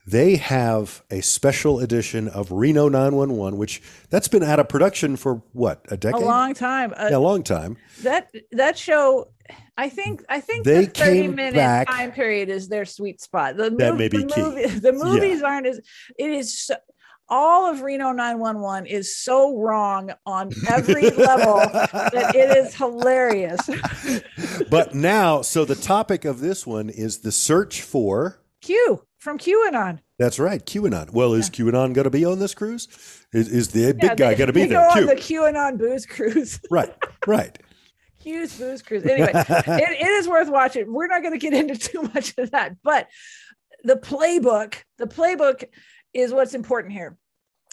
they 0.09 0.37
have 0.37 1.03
a 1.11 1.21
special 1.21 1.79
edition 1.79 2.27
of 2.27 2.51
Reno 2.51 2.89
911, 2.89 3.57
which 3.57 3.81
that's 4.09 4.27
been 4.27 4.43
out 4.43 4.59
of 4.59 4.67
production 4.67 5.15
for 5.15 5.43
what 5.53 5.85
a 5.89 5.97
decade, 5.97 6.21
a 6.21 6.25
long 6.25 6.53
time, 6.53 6.93
uh, 6.97 7.09
yeah, 7.11 7.17
a 7.17 7.19
long 7.19 7.43
time. 7.43 7.77
That 8.01 8.31
that 8.51 8.77
show 8.77 9.31
I 9.77 9.89
think 9.89 10.23
I 10.27 10.41
think 10.41 10.65
they 10.65 10.85
the 10.85 10.91
30 10.91 11.27
minute 11.29 11.55
back, 11.55 11.87
time 11.87 12.11
period 12.11 12.49
is 12.49 12.67
their 12.67 12.85
sweet 12.85 13.21
spot. 13.21 13.57
The 13.57 13.69
that 13.69 13.97
may 13.97 14.09
be 14.09 14.23
the 14.23 14.27
key. 14.27 14.41
Movie, 14.41 14.67
the 14.67 14.93
movies 14.93 15.41
yeah. 15.41 15.47
aren't 15.47 15.67
as 15.67 15.79
it 16.17 16.29
is 16.31 16.57
so, 16.57 16.75
all 17.29 17.71
of 17.71 17.81
Reno 17.81 18.11
911 18.11 18.87
is 18.87 19.15
so 19.15 19.55
wrong 19.57 20.11
on 20.25 20.51
every 20.67 21.09
level 21.11 21.57
that 21.57 22.31
it 22.35 22.57
is 22.57 22.73
hilarious. 22.75 23.69
but 24.69 24.95
now, 24.95 25.43
so 25.43 25.63
the 25.63 25.75
topic 25.75 26.25
of 26.25 26.39
this 26.39 26.65
one 26.65 26.89
is 26.89 27.19
the 27.19 27.31
search 27.31 27.81
for 27.83 28.41
Q 28.61 29.03
from 29.17 29.37
QAnon. 29.37 29.99
That's 30.17 30.39
right, 30.39 30.63
QAnon. 30.65 31.11
Well, 31.11 31.33
is 31.33 31.49
yeah. 31.49 31.65
QAnon 31.65 31.93
going 31.93 32.03
to 32.03 32.09
be 32.09 32.25
on 32.25 32.39
this 32.39 32.53
cruise? 32.53 32.87
Is, 33.33 33.47
is 33.47 33.67
the 33.69 33.93
big 33.93 34.17
guy 34.17 34.33
going 34.33 34.47
to 34.47 34.53
be 34.53 34.65
there? 34.65 34.79
Go 34.93 34.99
on 35.01 35.05
the 35.05 35.15
QAnon 35.15 35.77
booze 35.77 36.05
cruise. 36.05 36.59
right, 36.71 36.93
right. 37.25 37.57
Huge 38.21 38.57
booze 38.57 38.81
cruise. 38.81 39.05
Anyway, 39.05 39.31
it, 39.33 40.01
it 40.01 40.07
is 40.07 40.27
worth 40.27 40.49
watching. 40.49 40.91
We're 40.91 41.07
not 41.07 41.21
going 41.21 41.33
to 41.33 41.39
get 41.39 41.53
into 41.53 41.77
too 41.77 42.01
much 42.13 42.33
of 42.37 42.51
that, 42.51 42.75
but 42.83 43.07
the 43.83 43.95
playbook, 43.95 44.75
the 44.97 45.07
playbook 45.07 45.63
is 46.13 46.33
what's 46.33 46.53
important 46.53 46.93
here. 46.93 47.17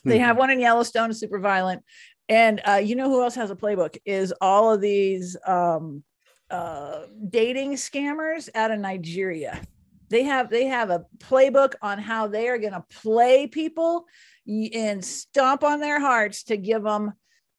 They 0.04 0.16
mm-hmm. 0.16 0.24
have 0.24 0.36
one 0.36 0.50
in 0.50 0.60
Yellowstone, 0.60 1.12
super 1.14 1.40
violent. 1.40 1.82
And 2.28 2.60
uh, 2.66 2.74
you 2.74 2.94
know 2.94 3.08
who 3.08 3.22
else 3.22 3.34
has 3.34 3.50
a 3.50 3.56
playbook? 3.56 3.96
Is 4.04 4.32
all 4.40 4.72
of 4.72 4.80
these 4.80 5.36
um, 5.46 6.04
uh, 6.50 7.02
dating 7.28 7.74
scammers 7.74 8.48
out 8.54 8.70
of 8.70 8.78
Nigeria. 8.78 9.60
They 10.08 10.24
have 10.24 10.50
they 10.50 10.66
have 10.66 10.90
a 10.90 11.04
playbook 11.18 11.74
on 11.82 11.98
how 11.98 12.26
they 12.28 12.48
are 12.48 12.58
going 12.58 12.72
to 12.72 12.84
play 13.02 13.46
people 13.46 14.06
and 14.46 15.04
stomp 15.04 15.64
on 15.64 15.80
their 15.80 16.00
hearts 16.00 16.44
to 16.44 16.56
give 16.56 16.82
them 16.82 17.12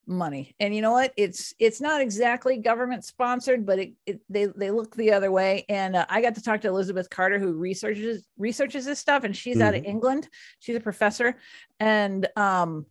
money 0.08 0.54
and 0.58 0.74
you 0.74 0.80
know 0.80 0.92
what 0.92 1.12
it's 1.18 1.52
it's 1.58 1.82
not 1.82 2.00
exactly 2.00 2.56
government 2.56 3.04
sponsored 3.04 3.66
but 3.66 3.78
it, 3.78 3.92
it 4.06 4.20
they 4.30 4.46
they 4.56 4.70
look 4.70 4.96
the 4.96 5.12
other 5.12 5.30
way 5.30 5.66
and 5.68 5.94
uh, 5.94 6.06
i 6.08 6.22
got 6.22 6.34
to 6.34 6.42
talk 6.42 6.62
to 6.62 6.68
elizabeth 6.68 7.10
carter 7.10 7.38
who 7.38 7.52
researches 7.52 8.24
researches 8.38 8.86
this 8.86 8.98
stuff 8.98 9.24
and 9.24 9.36
she's 9.36 9.56
mm-hmm. 9.56 9.66
out 9.66 9.74
of 9.74 9.82
mm-hmm. 9.82 9.90
england 9.90 10.26
she's 10.60 10.76
a 10.76 10.80
professor 10.80 11.36
and 11.78 12.26
um 12.36 12.86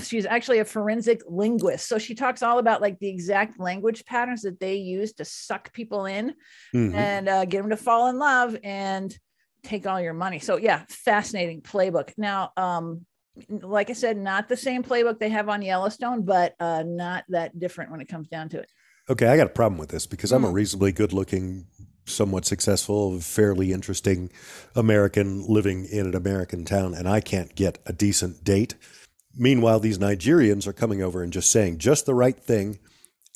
she's 0.00 0.26
actually 0.26 0.58
a 0.60 0.64
forensic 0.64 1.22
linguist 1.26 1.88
so 1.88 1.98
she 1.98 2.14
talks 2.14 2.42
all 2.42 2.58
about 2.58 2.80
like 2.80 2.98
the 3.00 3.08
exact 3.08 3.58
language 3.58 4.04
patterns 4.04 4.42
that 4.42 4.60
they 4.60 4.76
use 4.76 5.12
to 5.12 5.24
suck 5.24 5.72
people 5.72 6.06
in 6.06 6.34
mm-hmm. 6.74 6.94
and 6.94 7.28
uh, 7.28 7.44
get 7.44 7.60
them 7.60 7.70
to 7.70 7.76
fall 7.76 8.08
in 8.08 8.18
love 8.18 8.56
and 8.62 9.18
take 9.64 9.86
all 9.86 10.00
your 10.00 10.14
money 10.14 10.38
so 10.38 10.56
yeah 10.56 10.84
fascinating 10.88 11.60
playbook 11.60 12.12
now 12.16 12.52
um 12.56 13.04
like 13.48 13.90
I 13.90 13.92
said, 13.92 14.16
not 14.16 14.48
the 14.48 14.56
same 14.56 14.82
playbook 14.82 15.18
they 15.18 15.28
have 15.28 15.48
on 15.48 15.62
Yellowstone, 15.62 16.22
but 16.22 16.54
uh, 16.60 16.82
not 16.86 17.24
that 17.28 17.58
different 17.58 17.90
when 17.90 18.00
it 18.00 18.08
comes 18.08 18.28
down 18.28 18.48
to 18.50 18.60
it. 18.60 18.70
Okay, 19.10 19.26
I 19.26 19.36
got 19.36 19.46
a 19.46 19.50
problem 19.50 19.78
with 19.78 19.90
this 19.90 20.06
because 20.06 20.32
mm. 20.32 20.36
I'm 20.36 20.44
a 20.44 20.48
hmm. 20.48 20.54
reasonably 20.54 20.92
good 20.92 21.12
looking, 21.12 21.66
somewhat 22.04 22.44
successful, 22.44 23.20
fairly 23.20 23.72
interesting 23.72 24.30
American 24.74 25.46
living 25.46 25.86
in 25.86 26.06
an 26.06 26.14
American 26.14 26.64
town, 26.64 26.94
and 26.94 27.08
I 27.08 27.20
can't 27.20 27.54
get 27.54 27.78
a 27.86 27.92
decent 27.92 28.44
date. 28.44 28.74
Meanwhile, 29.38 29.80
these 29.80 29.98
Nigerians 29.98 30.66
are 30.66 30.72
coming 30.72 31.02
over 31.02 31.22
and 31.22 31.32
just 31.32 31.50
saying 31.50 31.78
just 31.78 32.06
the 32.06 32.14
right 32.14 32.36
thing, 32.36 32.78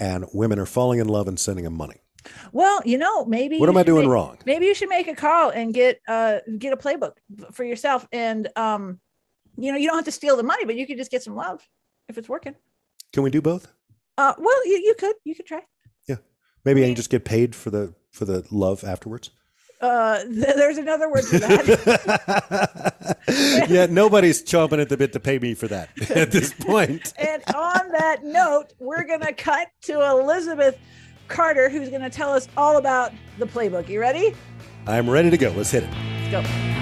and 0.00 0.26
women 0.32 0.58
are 0.58 0.66
falling 0.66 0.98
in 0.98 1.08
love 1.08 1.28
and 1.28 1.38
sending 1.38 1.64
them 1.64 1.76
money. 1.76 2.02
Well, 2.52 2.80
you 2.84 2.98
know, 2.98 3.24
maybe 3.24 3.58
what 3.58 3.68
am 3.68 3.76
I 3.76 3.82
doing 3.82 4.04
make, 4.04 4.12
wrong? 4.12 4.38
Maybe 4.44 4.66
you 4.66 4.74
should 4.74 4.88
make 4.88 5.08
a 5.08 5.14
call 5.14 5.50
and 5.50 5.72
get 5.74 6.00
uh 6.06 6.38
get 6.58 6.72
a 6.72 6.76
playbook 6.76 7.14
for 7.52 7.64
yourself 7.64 8.06
and 8.12 8.48
um 8.56 9.00
you 9.56 9.70
know, 9.70 9.78
you 9.78 9.86
don't 9.86 9.96
have 9.96 10.04
to 10.06 10.12
steal 10.12 10.36
the 10.36 10.42
money, 10.42 10.64
but 10.64 10.76
you 10.76 10.86
could 10.86 10.96
just 10.96 11.10
get 11.10 11.22
some 11.22 11.34
love 11.34 11.66
if 12.08 12.18
it's 12.18 12.28
working. 12.28 12.54
Can 13.12 13.22
we 13.22 13.30
do 13.30 13.42
both? 13.42 13.68
Uh, 14.16 14.34
well, 14.38 14.66
you, 14.66 14.78
you 14.78 14.94
could, 14.98 15.14
you 15.24 15.34
could 15.34 15.46
try. 15.46 15.62
Yeah. 16.08 16.16
Maybe 16.64 16.82
I 16.82 16.86
can 16.86 16.94
just 16.94 17.10
get 17.10 17.24
paid 17.24 17.54
for 17.54 17.70
the, 17.70 17.94
for 18.10 18.24
the 18.24 18.46
love 18.50 18.84
afterwards. 18.84 19.30
Uh, 19.82 20.22
th- 20.22 20.34
there's 20.56 20.78
another 20.78 21.10
word 21.10 21.24
for 21.24 21.38
that. 21.40 22.94
yeah, 23.68 23.86
nobody's 23.86 24.42
chomping 24.42 24.80
at 24.80 24.88
the 24.88 24.96
bit 24.96 25.12
to 25.12 25.20
pay 25.20 25.38
me 25.38 25.54
for 25.54 25.66
that 25.68 25.90
at 26.10 26.30
this 26.30 26.52
point. 26.54 27.12
and 27.18 27.42
on 27.54 27.88
that 27.90 28.24
note, 28.24 28.72
we're 28.78 29.04
going 29.04 29.20
to 29.20 29.32
cut 29.32 29.68
to 29.82 30.00
Elizabeth 30.08 30.78
Carter, 31.26 31.68
who's 31.68 31.88
going 31.88 32.02
to 32.02 32.10
tell 32.10 32.32
us 32.32 32.48
all 32.56 32.76
about 32.76 33.12
the 33.38 33.46
playbook. 33.46 33.88
You 33.88 34.00
ready? 34.00 34.34
I'm 34.86 35.10
ready 35.10 35.30
to 35.30 35.36
go. 35.36 35.50
Let's 35.50 35.70
hit 35.72 35.82
it. 35.82 35.90
Let's 36.32 36.48
go. 36.48 36.72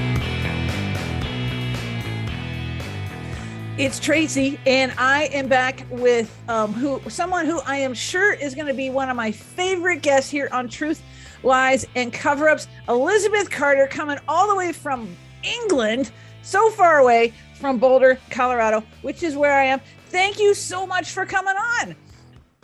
It's 3.79 3.99
Tracy, 3.99 4.61
and 4.67 4.93
I 4.99 5.25
am 5.33 5.49
back 5.49 5.87
with 5.89 6.39
um, 6.51 6.75
who 6.75 7.01
someone 7.09 7.47
who 7.47 7.61
I 7.61 7.77
am 7.77 7.95
sure 7.95 8.35
is 8.35 8.55
going 8.55 8.67
to 8.67 8.75
be 8.75 8.91
one 8.91 9.09
of 9.09 9.17
my 9.17 9.33
favorite 9.33 10.03
guests 10.03 10.31
here 10.31 10.51
on 10.53 10.69
Truth, 10.69 11.03
Lies, 11.43 11.87
and 11.95 12.13
Cover 12.13 12.49
Ups. 12.49 12.69
Elizabeth 12.89 13.51
Carter, 13.51 13.87
coming 13.87 14.19
all 14.29 14.49
the 14.49 14.55
way 14.55 14.73
from 14.73 15.09
England, 15.43 16.13
so 16.43 16.71
far 16.71 16.99
away 16.99 17.33
from 17.55 17.79
Boulder, 17.79 18.19
Colorado, 18.31 18.83
which 19.03 19.23
is 19.23 19.37
where 19.37 19.53
I 19.53 19.65
am. 19.65 19.81
Thank 20.09 20.39
you 20.39 20.55
so 20.55 20.87
much 20.87 21.11
for 21.11 21.25
coming 21.25 21.55
on. 21.55 21.95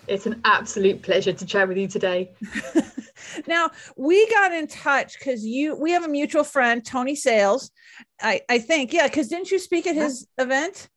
It's 0.09 0.27
an 0.27 0.41
absolute 0.45 1.03
pleasure 1.03 1.33
to 1.33 1.47
chat 1.47 1.67
with 1.67 1.77
you 1.77 1.89
today. 1.89 2.31
now 3.47 3.71
we 3.97 4.29
got 4.31 4.53
in 4.53 4.67
touch 4.69 5.19
because 5.19 5.45
you 5.45 5.75
we 5.75 5.91
have 5.91 6.05
a 6.05 6.09
mutual 6.09 6.45
friend, 6.45 6.85
Tony 6.85 7.17
Sales. 7.17 7.71
I, 8.21 8.41
I 8.49 8.59
think, 8.59 8.93
yeah, 8.93 9.09
because 9.09 9.29
didn't 9.29 9.51
you 9.51 9.59
speak 9.59 9.87
at 9.87 9.95
his 9.95 10.27
yeah. 10.39 10.45
event? 10.45 10.89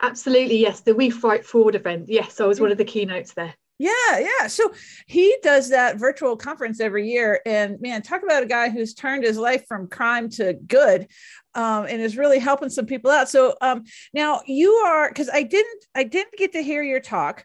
Absolutely, 0.00 0.58
yes. 0.58 0.80
The 0.80 0.94
We 0.94 1.10
Fight 1.10 1.44
Fraud 1.44 1.74
event. 1.74 2.06
Yes, 2.08 2.40
I 2.40 2.46
was 2.46 2.60
one 2.60 2.72
of 2.72 2.78
the 2.78 2.84
keynotes 2.84 3.34
there. 3.34 3.54
Yeah, 3.78 4.18
yeah. 4.18 4.46
So 4.46 4.72
he 5.06 5.36
does 5.42 5.68
that 5.70 5.98
virtual 5.98 6.36
conference 6.36 6.80
every 6.80 7.10
year. 7.10 7.40
And 7.44 7.78
man, 7.80 8.00
talk 8.00 8.22
about 8.22 8.42
a 8.42 8.46
guy 8.46 8.70
who's 8.70 8.94
turned 8.94 9.24
his 9.24 9.36
life 9.36 9.66
from 9.68 9.88
crime 9.88 10.30
to 10.30 10.54
good 10.54 11.08
um, 11.54 11.84
and 11.86 12.00
is 12.00 12.16
really 12.16 12.38
helping 12.38 12.70
some 12.70 12.86
people 12.86 13.10
out. 13.10 13.28
So 13.28 13.54
um, 13.60 13.84
now 14.14 14.40
you 14.46 14.72
are 14.72 15.08
because 15.08 15.28
I 15.28 15.42
didn't 15.42 15.84
I 15.94 16.04
didn't 16.04 16.38
get 16.38 16.52
to 16.52 16.62
hear 16.62 16.82
your 16.82 17.00
talk. 17.00 17.44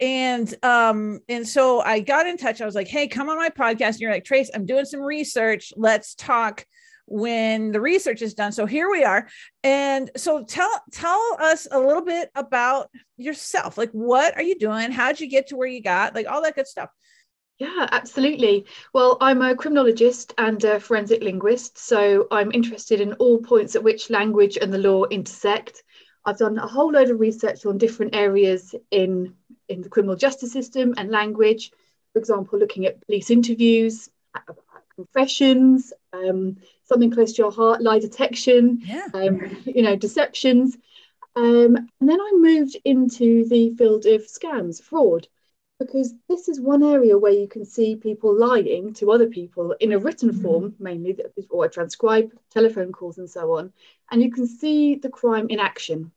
And 0.00 0.54
um, 0.62 1.20
and 1.28 1.46
so 1.48 1.80
I 1.80 2.00
got 2.00 2.26
in 2.26 2.36
touch. 2.36 2.60
I 2.60 2.66
was 2.66 2.76
like, 2.76 2.88
hey, 2.88 3.08
come 3.08 3.28
on 3.28 3.36
my 3.36 3.48
podcast. 3.48 3.94
And 3.94 4.00
you're 4.00 4.12
like, 4.12 4.24
Trace, 4.24 4.50
I'm 4.54 4.66
doing 4.66 4.84
some 4.84 5.00
research. 5.00 5.72
Let's 5.76 6.14
talk 6.14 6.64
when 7.10 7.72
the 7.72 7.80
research 7.80 8.22
is 8.22 8.34
done. 8.34 8.52
So 8.52 8.64
here 8.64 8.90
we 8.90 9.04
are. 9.04 9.26
And 9.64 10.10
so 10.16 10.44
tell 10.44 10.70
tell 10.92 11.36
us 11.40 11.66
a 11.70 11.78
little 11.78 12.04
bit 12.04 12.30
about 12.34 12.88
yourself. 13.16 13.76
Like 13.76 13.90
what 13.90 14.36
are 14.36 14.42
you 14.42 14.58
doing? 14.58 14.92
How'd 14.92 15.20
you 15.20 15.28
get 15.28 15.48
to 15.48 15.56
where 15.56 15.68
you 15.68 15.82
got? 15.82 16.14
Like 16.14 16.28
all 16.28 16.42
that 16.42 16.54
good 16.54 16.68
stuff. 16.68 16.88
Yeah, 17.58 17.88
absolutely. 17.92 18.64
Well, 18.94 19.18
I'm 19.20 19.42
a 19.42 19.54
criminologist 19.54 20.32
and 20.38 20.64
a 20.64 20.80
forensic 20.80 21.22
linguist, 21.22 21.76
so 21.76 22.26
I'm 22.30 22.50
interested 22.52 23.02
in 23.02 23.12
all 23.14 23.38
points 23.38 23.76
at 23.76 23.82
which 23.82 24.08
language 24.08 24.56
and 24.56 24.72
the 24.72 24.78
law 24.78 25.04
intersect. 25.04 25.82
I've 26.24 26.38
done 26.38 26.56
a 26.56 26.66
whole 26.66 26.90
load 26.90 27.10
of 27.10 27.20
research 27.20 27.66
on 27.66 27.76
different 27.76 28.14
areas 28.14 28.74
in, 28.90 29.34
in 29.68 29.82
the 29.82 29.90
criminal 29.90 30.16
justice 30.16 30.52
system 30.52 30.94
and 30.96 31.10
language. 31.10 31.70
For 32.14 32.18
example, 32.18 32.58
looking 32.58 32.86
at 32.86 33.04
police 33.04 33.30
interviews, 33.30 34.08
confessions, 35.04 35.92
um, 36.12 36.56
something 36.84 37.10
close 37.10 37.32
to 37.32 37.42
your 37.42 37.52
heart, 37.52 37.82
lie 37.82 37.98
detection, 37.98 38.80
yeah. 38.84 39.06
um, 39.14 39.56
you 39.64 39.82
know, 39.82 39.96
deceptions. 39.96 40.76
Um, 41.36 41.76
and 42.00 42.08
then 42.08 42.20
I 42.20 42.32
moved 42.34 42.76
into 42.84 43.48
the 43.48 43.74
field 43.76 44.06
of 44.06 44.26
scams, 44.26 44.82
fraud, 44.82 45.28
because 45.78 46.12
this 46.28 46.48
is 46.48 46.60
one 46.60 46.82
area 46.82 47.16
where 47.16 47.32
you 47.32 47.48
can 47.48 47.64
see 47.64 47.96
people 47.96 48.36
lying 48.36 48.92
to 48.94 49.12
other 49.12 49.28
people 49.28 49.74
in 49.80 49.92
a 49.92 49.98
written 49.98 50.30
mm-hmm. 50.30 50.42
form, 50.42 50.74
mainly, 50.78 51.16
or 51.48 51.68
transcribe 51.68 52.32
telephone 52.50 52.92
calls 52.92 53.18
and 53.18 53.30
so 53.30 53.56
on. 53.56 53.72
And 54.10 54.22
you 54.22 54.30
can 54.30 54.46
see 54.46 54.96
the 54.96 55.08
crime 55.08 55.46
in 55.48 55.60
action. 55.60 56.12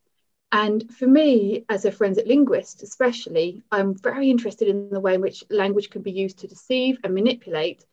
And 0.51 0.93
for 0.93 1.07
me, 1.07 1.65
as 1.69 1.85
a 1.85 1.91
forensic 1.91 2.27
linguist, 2.27 2.83
especially, 2.83 3.63
I'm 3.71 3.95
very 3.95 4.29
interested 4.29 4.67
in 4.67 4.89
the 4.89 4.99
way 4.99 5.15
in 5.15 5.21
which 5.21 5.43
language 5.49 5.89
can 5.89 6.01
be 6.01 6.11
used 6.11 6.39
to 6.39 6.47
deceive 6.47 6.97
and 7.03 7.13
manipulate 7.13 7.85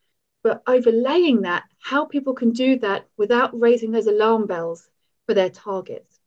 but 0.42 0.62
overlaying 0.66 1.42
that, 1.42 1.64
how 1.78 2.04
people 2.04 2.34
can 2.34 2.52
do 2.52 2.78
that 2.78 3.06
without 3.16 3.58
raising 3.58 3.90
those 3.90 4.06
alarm 4.06 4.46
bells 4.46 4.88
for 5.26 5.34
their 5.34 5.50
targets. 5.50 6.18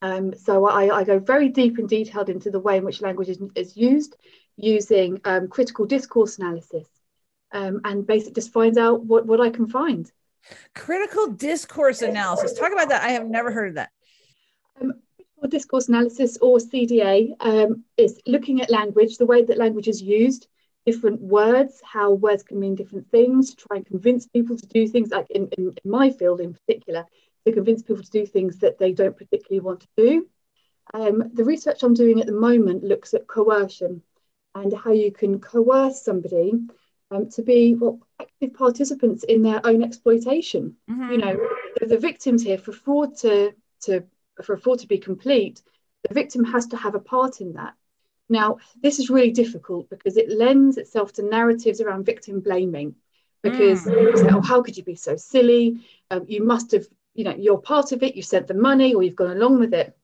Um, 0.00 0.34
so 0.34 0.66
I, 0.66 1.00
I, 1.00 1.04
go 1.04 1.18
very 1.18 1.48
deep 1.48 1.78
and 1.78 1.88
detailed 1.88 2.28
into 2.28 2.52
the 2.52 2.60
way 2.60 2.76
in 2.76 2.84
which 2.84 3.02
language 3.02 3.28
is, 3.28 3.40
is 3.56 3.76
used 3.76 4.14
using 4.56 5.20
um, 5.24 5.48
critical 5.48 5.86
discourse 5.86 6.38
analysis 6.38 6.86
um, 7.52 7.80
and 7.84 8.06
basically 8.06 8.34
just 8.34 8.52
finds 8.52 8.78
out 8.78 9.04
what, 9.04 9.26
what 9.26 9.40
I 9.40 9.50
can 9.50 9.66
find. 9.66 10.10
Critical 10.74 11.28
discourse 11.28 12.02
analysis. 12.02 12.54
Talk 12.54 12.72
about 12.72 12.90
that. 12.90 13.02
I 13.02 13.10
have 13.10 13.26
never 13.26 13.50
heard 13.50 13.70
of 13.70 13.74
that. 13.74 13.90
Um, 14.80 14.94
critical 15.16 15.48
discourse 15.48 15.88
analysis 15.88 16.38
or 16.40 16.58
CDA 16.58 17.32
um, 17.40 17.84
is 17.96 18.20
looking 18.26 18.60
at 18.60 18.70
language, 18.70 19.16
the 19.16 19.26
way 19.26 19.44
that 19.44 19.58
language 19.58 19.88
is 19.88 20.00
used, 20.00 20.46
different 20.88 21.20
words, 21.20 21.82
how 21.84 22.10
words 22.12 22.42
can 22.42 22.58
mean 22.58 22.74
different 22.74 23.10
things, 23.10 23.54
try 23.54 23.76
and 23.76 23.84
convince 23.84 24.26
people 24.26 24.56
to 24.56 24.66
do 24.66 24.88
things, 24.88 25.10
like 25.10 25.26
in, 25.28 25.46
in, 25.58 25.74
in, 25.84 25.90
my 25.90 26.08
field 26.10 26.40
in 26.40 26.54
particular, 26.54 27.04
to 27.44 27.52
convince 27.52 27.82
people 27.82 28.02
to 28.02 28.10
do 28.10 28.24
things 28.24 28.56
that 28.60 28.78
they 28.78 28.92
don't 28.92 29.14
particularly 29.14 29.60
want 29.60 29.80
to 29.80 29.88
do. 29.98 30.26
Um, 30.94 31.30
the 31.34 31.44
research 31.44 31.82
I'm 31.82 31.92
doing 31.92 32.20
at 32.20 32.26
the 32.26 32.32
moment 32.48 32.84
looks 32.84 33.12
at 33.12 33.26
coercion 33.26 34.02
and 34.54 34.72
how 34.72 34.92
you 34.92 35.12
can 35.12 35.40
coerce 35.40 36.00
somebody 36.02 36.54
um, 37.10 37.28
to 37.32 37.42
be 37.42 37.74
well 37.74 38.00
active 38.18 38.54
participants 38.54 39.24
in 39.24 39.42
their 39.42 39.60
own 39.66 39.82
exploitation. 39.82 40.76
Mm-hmm. 40.90 41.10
You 41.12 41.18
know, 41.18 41.36
the, 41.78 41.86
the 41.86 41.98
victims 41.98 42.42
here 42.42 42.56
for 42.56 42.72
fraud 42.72 43.14
to 43.18 43.54
to 43.82 44.04
for 44.42 44.56
fraud 44.56 44.78
to 44.78 44.86
be 44.86 44.96
complete, 44.96 45.60
the 46.08 46.14
victim 46.14 46.44
has 46.44 46.66
to 46.68 46.78
have 46.78 46.94
a 46.94 47.06
part 47.14 47.42
in 47.42 47.52
that. 47.52 47.74
Now, 48.28 48.58
this 48.82 48.98
is 48.98 49.10
really 49.10 49.30
difficult 49.30 49.88
because 49.88 50.16
it 50.16 50.30
lends 50.30 50.76
itself 50.76 51.12
to 51.14 51.22
narratives 51.22 51.80
around 51.80 52.04
victim 52.06 52.40
blaming. 52.40 52.94
Because 53.42 53.84
mm. 53.84 54.18
say, 54.18 54.28
oh, 54.30 54.40
how 54.40 54.62
could 54.62 54.76
you 54.76 54.82
be 54.82 54.96
so 54.96 55.16
silly? 55.16 55.80
Um, 56.10 56.24
you 56.26 56.44
must 56.44 56.72
have, 56.72 56.86
you 57.14 57.24
know, 57.24 57.36
you're 57.36 57.58
part 57.58 57.92
of 57.92 58.02
it, 58.02 58.16
you 58.16 58.22
sent 58.22 58.48
the 58.48 58.54
money 58.54 58.94
or 58.94 59.02
you've 59.02 59.14
gone 59.16 59.36
along 59.36 59.60
with 59.60 59.72
it. 59.72 59.96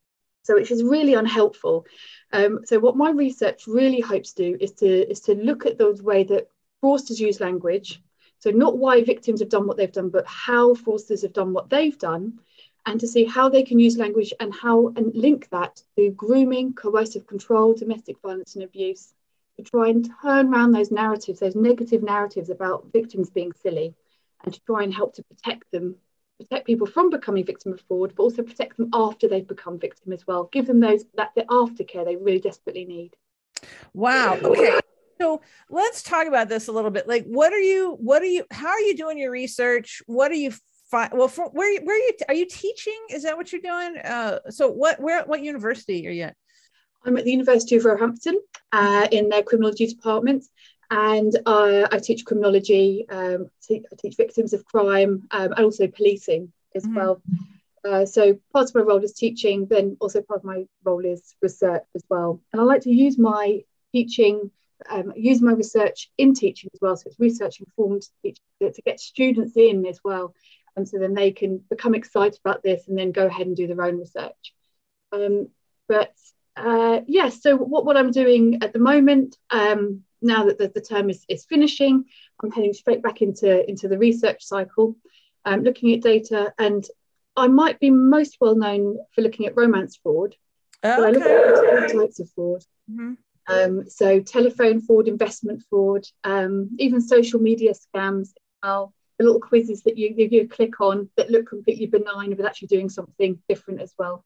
So 0.45 0.55
which 0.55 0.71
is 0.71 0.83
really 0.83 1.15
unhelpful. 1.15 1.87
Um, 2.33 2.61
so 2.65 2.79
what 2.79 2.97
my 2.97 3.11
research 3.11 3.67
really 3.67 4.01
hopes 4.01 4.35
to 4.35 4.51
do 4.51 4.59
is 4.61 4.73
to 4.73 5.11
is 5.11 5.21
to 5.21 5.35
look 5.35 5.67
at 5.67 5.79
the 5.79 5.95
way 6.03 6.23
that 6.25 6.49
fraudsters 6.83 7.19
use 7.19 7.41
language. 7.41 8.03
So 8.41 8.51
not 8.51 8.77
why 8.77 9.03
victims 9.03 9.41
have 9.41 9.49
done 9.49 9.67
what 9.67 9.79
they've 9.79 9.91
done, 9.91 10.11
but 10.11 10.27
how 10.27 10.75
fraudsters 10.75 11.23
have 11.23 11.33
done 11.33 11.55
what 11.55 11.71
they've 11.71 11.99
done, 11.99 12.41
and 12.87 13.01
to 13.01 13.09
see 13.09 13.25
how 13.25 13.49
they 13.49 13.63
can 13.63 13.79
use 13.79 13.97
language 13.97 14.33
and 14.41 14.55
how 14.55 14.89
and 14.97 15.15
link 15.15 15.49
that 15.51 15.83
to 15.97 16.11
grooming, 16.11 16.75
coercive 16.75 17.27
control, 17.27 17.73
domestic 17.75 18.21
violence 18.21 18.55
and 18.55 18.65
abuse 18.65 19.15
to 19.57 19.63
try 19.63 19.89
and 19.89 20.11
turn 20.23 20.53
around 20.53 20.73
those 20.73 20.91
narratives, 20.91 21.41
those 21.41 21.55
negative 21.55 22.03
narratives 22.03 22.51
about 22.51 22.87
victims 22.93 23.31
being 23.31 23.53
silly, 23.53 23.95
and 24.45 24.53
to 24.53 24.61
try 24.67 24.83
and 24.83 24.93
help 24.93 25.15
to 25.15 25.23
protect 25.23 25.71
them, 25.71 25.97
protect 26.39 26.67
people 26.67 26.87
from 26.87 27.09
becoming 27.09 27.45
victim 27.45 27.73
of 27.73 27.81
fraud, 27.83 28.13
but 28.17 28.23
also 28.23 28.43
protect 28.43 28.77
them 28.77 28.91
after 28.93 29.29
they've 29.29 29.47
become 29.47 29.79
victim 29.79 30.13
as 30.13 30.27
well. 30.27 30.49
Give 30.53 30.67
them 30.67 30.81
those 30.81 31.05
that 31.15 31.31
the 31.35 31.43
aftercare 31.43 32.05
they 32.05 32.17
really 32.17 32.41
desperately 32.41 32.85
need. 32.85 33.15
Wow. 33.95 34.39
Okay. 34.43 34.81
So 35.21 35.41
let's 35.71 36.03
talk 36.03 36.27
about 36.27 36.49
this 36.49 36.67
a 36.67 36.73
little 36.73 36.91
bit. 36.91 37.07
Like, 37.07 37.25
what 37.25 37.53
are 37.53 37.61
you? 37.61 37.97
What 38.01 38.21
are 38.21 38.27
you? 38.27 38.45
How 38.51 38.69
are 38.69 38.81
you 38.81 38.97
doing 38.97 39.17
your 39.17 39.31
research? 39.31 40.03
What 40.07 40.33
are 40.33 40.35
you 40.35 40.53
well 40.93 41.29
for, 41.29 41.51
where 41.51 41.81
where 41.83 41.97
are 41.97 41.99
you 41.99 42.13
are 42.29 42.35
you 42.35 42.47
teaching? 42.47 42.99
Is 43.11 43.23
that 43.25 43.37
what 43.37 43.53
you're 43.53 43.61
doing? 43.61 43.99
Uh, 43.99 44.39
so 44.51 44.71
what 44.71 45.01
where 45.01 45.25
what 45.25 45.43
university 45.43 46.07
are 46.07 46.11
you 46.11 46.25
at? 46.25 46.37
I'm 47.05 47.17
at 47.17 47.25
the 47.25 47.33
university 47.33 47.77
of 47.77 47.85
roehampton 47.85 48.39
uh, 48.73 49.09
in 49.11 49.29
their 49.29 49.43
criminology 49.43 49.87
department. 49.87 50.45
And 50.91 51.35
uh, 51.47 51.89
i 51.91 51.99
teach 51.99 52.25
criminology 52.25 53.07
um, 53.09 53.51
I 53.71 53.81
teach 53.99 54.17
victims 54.17 54.53
of 54.53 54.65
crime 54.65 55.27
um, 55.31 55.53
and 55.53 55.65
also 55.65 55.87
policing 55.89 56.53
as 56.75 56.85
mm-hmm. 56.85 56.95
well. 56.95 57.23
Uh, 57.85 58.07
so 58.07 58.39
part 58.53 58.69
of 58.69 58.75
my 58.75 58.81
role 58.81 59.03
is 59.03 59.13
teaching 59.13 59.67
then 59.69 59.97
also 60.01 60.23
part 60.23 60.41
of 60.41 60.45
my 60.45 60.65
role 60.85 61.05
is 61.05 61.35
research 61.43 61.83
as 61.95 62.05
well. 62.09 62.41
And 62.53 62.61
i 62.61 62.65
like 62.65 62.83
to 62.83 62.91
use 62.91 63.19
my 63.19 63.63
teaching 63.93 64.51
um, 64.91 65.13
use 65.17 65.41
my 65.41 65.53
research 65.53 66.11
in 66.19 66.35
teaching 66.35 66.69
as 66.75 66.81
well. 66.81 66.97
So 66.97 67.05
it's 67.07 67.19
research 67.19 67.61
informed 67.61 68.03
teaching 68.23 68.43
to 68.61 68.83
get 68.83 69.01
students 69.01 69.57
in 69.57 69.87
as 69.87 70.01
well 70.05 70.35
and 70.77 70.89
so 70.89 70.99
then 70.99 71.15
they 71.15 71.31
can 71.31 71.59
become 71.71 71.95
excited 71.95 72.39
about 72.45 72.63
this 72.63 72.89
and 72.89 72.99
then 72.99 73.13
go 73.13 73.27
ahead 73.27 73.47
and 73.47 73.57
do 73.57 73.67
their 73.67 73.83
own 73.83 73.99
research. 73.99 74.55
Um, 75.13 75.49
but 75.89 76.13
uh, 76.57 77.01
yes, 77.07 77.07
yeah, 77.07 77.29
so 77.29 77.57
what, 77.57 77.85
what 77.85 77.97
I'm 77.97 78.11
doing 78.11 78.59
at 78.63 78.73
the 78.73 78.79
moment, 78.79 79.37
um, 79.51 80.03
now 80.23 80.45
that 80.47 80.59
the, 80.59 80.69
the 80.69 80.81
term 80.81 81.11
is, 81.11 81.25
is 81.29 81.45
finishing, 81.45 82.05
I'm 82.43 82.51
heading 82.51 82.73
straight 82.73 83.03
back 83.03 83.23
into, 83.23 83.69
into 83.69 83.89
the 83.89 83.99
research 83.99 84.45
cycle, 84.45 84.97
um, 85.45 85.63
looking 85.63 85.93
at 85.93 86.01
data. 86.01 86.53
And 86.59 86.85
I 87.37 87.49
might 87.49 87.81
be 87.81 87.91
most 87.91 88.39
well 88.41 88.57
known 88.57 88.99
for 89.15 89.23
looking 89.23 89.47
at 89.47 89.57
romance 89.57 89.97
fraud. 90.03 90.35
Okay. 90.85 90.97
But 90.97 91.05
I 91.05 91.11
look 91.11 91.23
at 91.23 91.95
all 91.95 92.01
types 92.01 92.21
of 92.21 92.31
fraud. 92.31 92.63
Mm-hmm. 92.91 93.15
Um, 93.47 93.91
so 93.91 94.21
telephone 94.21 94.81
fraud, 94.81 95.07
investment 95.07 95.63
fraud, 95.69 96.05
um, 96.25 96.71
even 96.79 97.01
social 97.01 97.41
media 97.41 97.73
scams 97.75 98.31
well 98.63 98.93
the 99.19 99.25
little 99.25 99.41
quizzes 99.41 99.83
that 99.83 99.97
you, 99.97 100.15
you 100.17 100.49
click 100.49 100.81
on 100.81 101.09
that 101.17 101.31
look 101.31 101.49
completely 101.49 101.87
benign 101.87 102.35
but 102.35 102.47
actually 102.47 102.69
doing 102.69 102.89
something 102.89 103.39
different 103.49 103.81
as 103.81 103.95
well. 103.99 104.25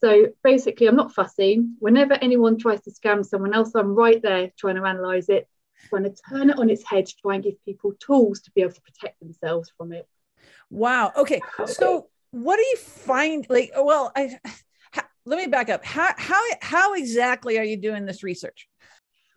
So 0.00 0.26
basically, 0.42 0.86
I'm 0.86 0.96
not 0.96 1.14
fussy. 1.14 1.64
Whenever 1.78 2.14
anyone 2.14 2.58
tries 2.58 2.82
to 2.82 2.90
scam 2.90 3.24
someone 3.24 3.54
else, 3.54 3.72
I'm 3.74 3.94
right 3.94 4.20
there 4.20 4.50
trying 4.58 4.76
to 4.76 4.84
analyze 4.84 5.28
it, 5.28 5.48
trying 5.88 6.02
to 6.02 6.14
turn 6.28 6.50
it 6.50 6.58
on 6.58 6.68
its 6.68 6.84
head, 6.84 7.06
to 7.06 7.14
try 7.22 7.36
and 7.36 7.44
give 7.44 7.64
people 7.64 7.94
tools 7.98 8.40
to 8.40 8.50
be 8.50 8.62
able 8.62 8.72
to 8.72 8.82
protect 8.82 9.20
themselves 9.20 9.72
from 9.78 9.92
it. 9.92 10.06
Wow. 10.68 11.12
Okay. 11.16 11.40
So 11.66 12.08
what 12.32 12.56
do 12.56 12.62
you 12.62 12.76
find 12.76 13.46
like 13.48 13.70
well, 13.76 14.12
I 14.14 14.38
let 15.24 15.38
me 15.38 15.46
back 15.46 15.70
up. 15.70 15.84
How 15.84 16.12
how 16.16 16.42
how 16.60 16.94
exactly 16.94 17.58
are 17.58 17.64
you 17.64 17.76
doing 17.76 18.04
this 18.04 18.22
research? 18.22 18.68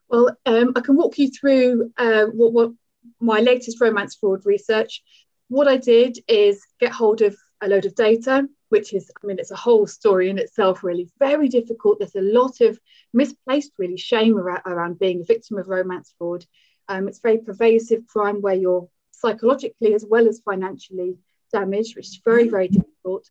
Well, 0.09 0.35
um, 0.45 0.73
I 0.75 0.81
can 0.81 0.95
walk 0.95 1.17
you 1.17 1.29
through 1.29 1.91
uh, 1.97 2.25
what, 2.25 2.53
what 2.53 2.71
my 3.19 3.39
latest 3.39 3.79
romance 3.81 4.15
fraud 4.15 4.45
research, 4.45 5.03
what 5.49 5.67
I 5.67 5.77
did 5.77 6.19
is 6.27 6.65
get 6.79 6.91
hold 6.91 7.21
of 7.21 7.35
a 7.61 7.67
load 7.67 7.85
of 7.85 7.95
data, 7.95 8.47
which 8.69 8.93
is, 8.93 9.09
I 9.23 9.27
mean, 9.27 9.39
it's 9.39 9.51
a 9.51 9.55
whole 9.55 9.87
story 9.87 10.29
in 10.29 10.37
itself, 10.37 10.83
really 10.83 11.09
very 11.19 11.47
difficult. 11.47 11.99
There's 11.99 12.15
a 12.15 12.21
lot 12.21 12.61
of 12.61 12.79
misplaced, 13.13 13.71
really, 13.77 13.97
shame 13.97 14.37
around, 14.37 14.61
around 14.65 14.99
being 14.99 15.21
a 15.21 15.25
victim 15.25 15.57
of 15.57 15.67
romance 15.67 16.13
fraud. 16.17 16.45
Um, 16.89 17.07
it's 17.07 17.19
very 17.19 17.39
pervasive 17.39 18.05
crime 18.07 18.41
where 18.41 18.55
you're 18.55 18.89
psychologically 19.11 19.93
as 19.93 20.05
well 20.07 20.27
as 20.27 20.41
financially 20.41 21.17
damaged, 21.51 21.95
which 21.95 22.07
is 22.07 22.21
very, 22.23 22.49
very 22.49 22.67
difficult. 22.67 23.29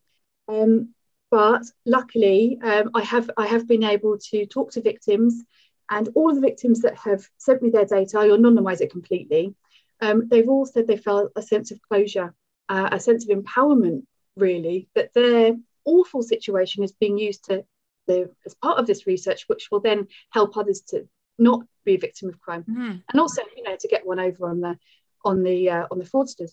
Um, 0.48 0.94
but 1.30 1.62
luckily, 1.84 2.58
um, 2.62 2.90
I 2.94 3.02
have 3.02 3.30
I 3.36 3.46
have 3.46 3.66
been 3.66 3.82
able 3.82 4.18
to 4.30 4.46
talk 4.46 4.72
to 4.72 4.80
victims, 4.80 5.42
and 5.90 6.08
all 6.14 6.30
of 6.30 6.36
the 6.36 6.40
victims 6.40 6.80
that 6.82 6.96
have 6.98 7.28
sent 7.38 7.62
me 7.62 7.70
their 7.70 7.84
data, 7.84 8.18
I 8.18 8.28
anonymise 8.28 8.80
it 8.80 8.90
completely. 8.90 9.54
Um, 10.00 10.28
they've 10.28 10.48
all 10.48 10.66
said 10.66 10.86
they 10.86 10.96
felt 10.96 11.32
a 11.36 11.42
sense 11.42 11.70
of 11.70 11.80
closure, 11.82 12.34
uh, 12.68 12.88
a 12.92 13.00
sense 13.00 13.28
of 13.28 13.36
empowerment, 13.36 14.04
really, 14.36 14.88
that 14.94 15.14
their 15.14 15.56
awful 15.84 16.22
situation 16.22 16.82
is 16.82 16.92
being 16.92 17.18
used 17.18 17.44
to 17.46 17.64
the, 18.06 18.30
as 18.44 18.54
part 18.54 18.78
of 18.78 18.86
this 18.86 19.06
research, 19.06 19.44
which 19.46 19.68
will 19.70 19.80
then 19.80 20.08
help 20.30 20.56
others 20.56 20.82
to 20.88 21.08
not 21.38 21.62
be 21.84 21.94
a 21.94 21.98
victim 21.98 22.28
of 22.28 22.40
crime, 22.40 22.64
mm. 22.68 23.02
and 23.10 23.20
also 23.20 23.42
you 23.56 23.62
know 23.62 23.76
to 23.78 23.88
get 23.88 24.06
one 24.06 24.18
over 24.18 24.48
on 24.48 24.60
the 24.60 24.78
on 25.24 25.42
the 25.42 25.70
uh, 25.70 25.86
on 25.90 25.98
the 25.98 26.04
fraudsters. 26.04 26.52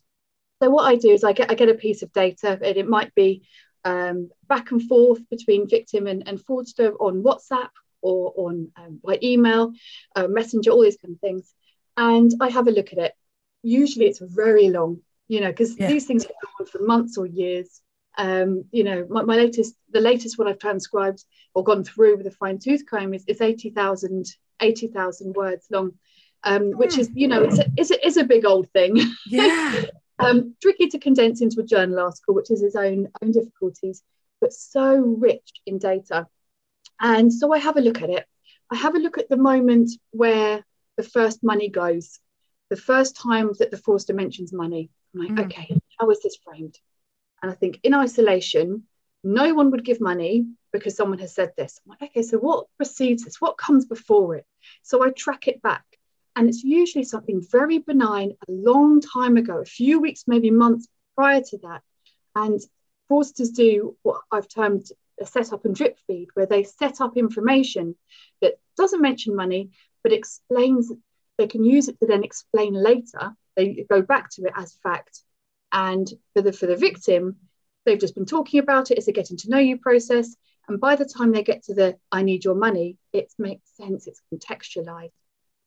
So 0.61 0.69
what 0.69 0.85
I 0.85 0.95
do 0.95 1.09
is 1.09 1.23
I 1.23 1.33
get 1.33 1.51
I 1.51 1.55
get 1.55 1.69
a 1.69 1.73
piece 1.73 2.01
of 2.01 2.11
data, 2.13 2.59
and 2.61 2.77
it 2.77 2.87
might 2.87 3.13
be 3.15 3.43
um, 3.85 4.29
back 4.47 4.71
and 4.71 4.81
forth 4.81 5.27
between 5.29 5.69
victim 5.69 6.07
and, 6.07 6.27
and 6.27 6.39
fraudster 6.39 6.93
on 6.99 7.23
WhatsApp 7.23 7.69
or 8.03 8.33
on 8.35 8.69
um, 8.77 8.99
by 9.03 9.17
email, 9.23 9.73
uh, 10.15 10.27
messenger, 10.27 10.71
all 10.71 10.83
these 10.83 10.97
kind 10.97 11.15
of 11.15 11.21
things, 11.21 11.53
and 11.97 12.31
I 12.39 12.49
have 12.49 12.67
a 12.67 12.71
look 12.71 12.93
at 12.93 12.99
it. 12.99 13.13
Usually 13.63 14.05
it's 14.05 14.19
very 14.19 14.69
long, 14.69 14.99
you 15.27 15.41
know, 15.41 15.49
because 15.49 15.77
yeah. 15.77 15.87
these 15.87 16.05
things 16.05 16.25
go 16.25 16.33
on 16.59 16.65
for 16.65 16.79
months 16.83 17.17
or 17.17 17.25
years. 17.25 17.81
Um, 18.15 18.65
you 18.71 18.83
know, 18.83 19.07
my, 19.09 19.23
my, 19.23 19.35
latest, 19.37 19.75
the 19.89 19.99
latest 19.99 20.37
one 20.37 20.47
I've 20.47 20.59
transcribed 20.59 21.23
or 21.55 21.63
gone 21.63 21.83
through 21.83 22.17
with 22.17 22.27
a 22.27 22.31
fine 22.31 22.59
tooth 22.59 22.83
comb 22.87 23.15
is, 23.15 23.23
is 23.27 23.41
80,000 23.41 24.27
80, 24.63 24.91
words 25.35 25.67
long, 25.71 25.93
um, 26.43 26.71
which 26.71 26.97
is, 26.97 27.09
you 27.13 27.27
know, 27.27 27.43
it's 27.43 27.59
a, 27.59 27.65
it's 27.77 27.91
a, 27.91 28.05
it's 28.05 28.17
a 28.17 28.23
big 28.23 28.45
old 28.45 28.69
thing. 28.71 28.99
Yeah. 29.27 29.85
um, 30.19 30.55
tricky 30.61 30.87
to 30.87 30.99
condense 30.99 31.41
into 31.41 31.59
a 31.59 31.65
journal 31.65 31.99
article, 31.99 32.33
which 32.33 32.51
is 32.51 32.61
its 32.61 32.75
own 32.75 33.09
own 33.21 33.31
difficulties, 33.31 34.03
but 34.39 34.53
so 34.53 34.95
rich 34.95 35.51
in 35.65 35.77
data. 35.77 36.27
And 37.03 37.31
so 37.31 37.53
I 37.53 37.59
have 37.59 37.75
a 37.77 37.81
look 37.81 38.01
at 38.01 38.09
it. 38.09 38.25
I 38.71 38.77
have 38.77 38.95
a 38.95 38.99
look 38.99 39.17
at 39.17 39.29
the 39.29 39.37
moment 39.37 39.91
where 40.11 40.65
the 40.95 41.03
first 41.03 41.43
money 41.43 41.69
goes, 41.69 42.19
the 42.69 42.77
first 42.77 43.17
time 43.17 43.51
that 43.59 43.71
the 43.71 43.77
fraudster 43.77 44.15
mentions 44.15 44.53
money. 44.53 44.89
I'm 45.13 45.19
like, 45.19 45.31
mm. 45.31 45.45
okay, 45.45 45.77
how 45.99 46.09
is 46.09 46.23
this 46.23 46.37
framed? 46.37 46.79
And 47.41 47.51
I 47.51 47.55
think 47.55 47.81
in 47.83 47.93
isolation, 47.93 48.83
no 49.23 49.53
one 49.53 49.69
would 49.71 49.83
give 49.83 49.99
money 49.99 50.47
because 50.71 50.95
someone 50.95 51.19
has 51.19 51.35
said 51.35 51.51
this. 51.57 51.79
I'm 51.85 51.89
like, 51.91 52.09
okay, 52.09 52.23
so 52.23 52.37
what 52.37 52.67
precedes 52.77 53.25
this? 53.25 53.41
What 53.41 53.57
comes 53.57 53.85
before 53.85 54.35
it? 54.35 54.45
So 54.81 55.03
I 55.05 55.09
track 55.09 55.47
it 55.47 55.61
back. 55.61 55.83
And 56.35 56.47
it's 56.47 56.63
usually 56.63 57.03
something 57.03 57.45
very 57.51 57.79
benign 57.79 58.31
a 58.47 58.51
long 58.51 59.01
time 59.01 59.37
ago, 59.37 59.59
a 59.59 59.65
few 59.65 59.99
weeks, 59.99 60.23
maybe 60.25 60.49
months 60.51 60.87
prior 61.15 61.41
to 61.41 61.57
that. 61.59 61.81
And 62.35 62.59
fraudsters 63.11 63.53
do 63.53 63.95
what 64.01 64.21
I've 64.31 64.47
termed 64.47 64.87
a 65.21 65.25
setup 65.25 65.65
and 65.65 65.75
drip 65.75 65.97
feed, 66.07 66.27
where 66.33 66.45
they 66.45 66.63
set 66.63 67.01
up 67.01 67.17
information 67.17 67.95
that 68.41 68.55
doesn't 68.77 69.01
mention 69.01 69.35
money, 69.35 69.71
but 70.03 70.13
explains, 70.13 70.91
they 71.37 71.47
can 71.47 71.63
use 71.63 71.87
it 71.87 71.99
to 71.99 72.07
then 72.07 72.23
explain 72.23 72.73
later. 72.73 73.35
They 73.55 73.85
go 73.89 74.01
back 74.01 74.29
to 74.31 74.43
it 74.43 74.53
as 74.55 74.77
fact. 74.83 75.21
And 75.71 76.07
for 76.33 76.41
the, 76.41 76.53
for 76.53 76.65
the 76.65 76.75
victim, 76.75 77.37
they've 77.85 77.99
just 77.99 78.15
been 78.15 78.25
talking 78.25 78.59
about 78.59 78.91
it. 78.91 78.97
It's 78.97 79.07
a 79.07 79.11
getting 79.11 79.37
to 79.37 79.49
know 79.49 79.59
you 79.59 79.77
process. 79.77 80.35
And 80.67 80.79
by 80.79 80.95
the 80.95 81.05
time 81.05 81.31
they 81.31 81.43
get 81.43 81.63
to 81.63 81.73
the 81.73 81.97
I 82.11 82.23
need 82.23 82.45
your 82.45 82.55
money, 82.55 82.97
it 83.11 83.33
makes 83.37 83.69
sense, 83.75 84.07
it's 84.07 84.21
contextualized. 84.33 85.11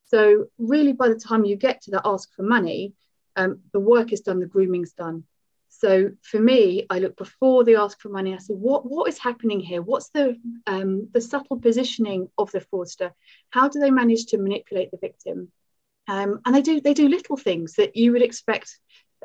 So, 0.07 0.47
really, 0.59 0.93
by 0.93 1.09
the 1.09 1.19
time 1.19 1.45
you 1.45 1.57
get 1.57 1.83
to 1.83 1.91
the 1.91 2.01
ask 2.05 2.33
for 2.35 2.43
money, 2.43 2.95
um, 3.35 3.61
the 3.73 3.81
work 3.81 4.13
is 4.13 4.21
done, 4.21 4.41
the 4.41 4.47
grooming's 4.47 4.93
done. 4.93 5.25
So, 5.79 6.11
for 6.23 6.41
me, 6.41 6.87
I 6.89 7.01
look 7.01 7.17
before 7.17 7.65
the 7.65 7.77
ask 7.77 8.01
for 8.01 8.09
money. 8.09 8.35
I 8.35 8.39
say, 8.39 8.55
what, 8.55 8.89
what 8.89 9.09
is 9.09 9.19
happening 9.19 9.61
here? 9.61 9.83
What's 9.83 10.09
the, 10.11 10.37
um, 10.67 11.09
the 11.13 11.21
subtle 11.21 11.59
positioning 11.61 12.29
of 12.39 12.51
the 12.51 12.61
fraudster? 12.61 13.13
How 13.51 13.69
do 13.69 13.79
they 13.79 13.91
manage 13.91 14.27
to 14.27 14.39
manipulate 14.39 14.91
the 14.91 14.99
victim? 14.99 15.53
Um, 16.09 16.41
and 16.47 16.55
they 16.55 16.63
do 16.63 16.81
they 16.81 16.95
do 16.95 17.09
little 17.09 17.37
things 17.37 17.75
that 17.75 17.97
you 17.97 18.13
would 18.13 18.23
expect. 18.23 18.79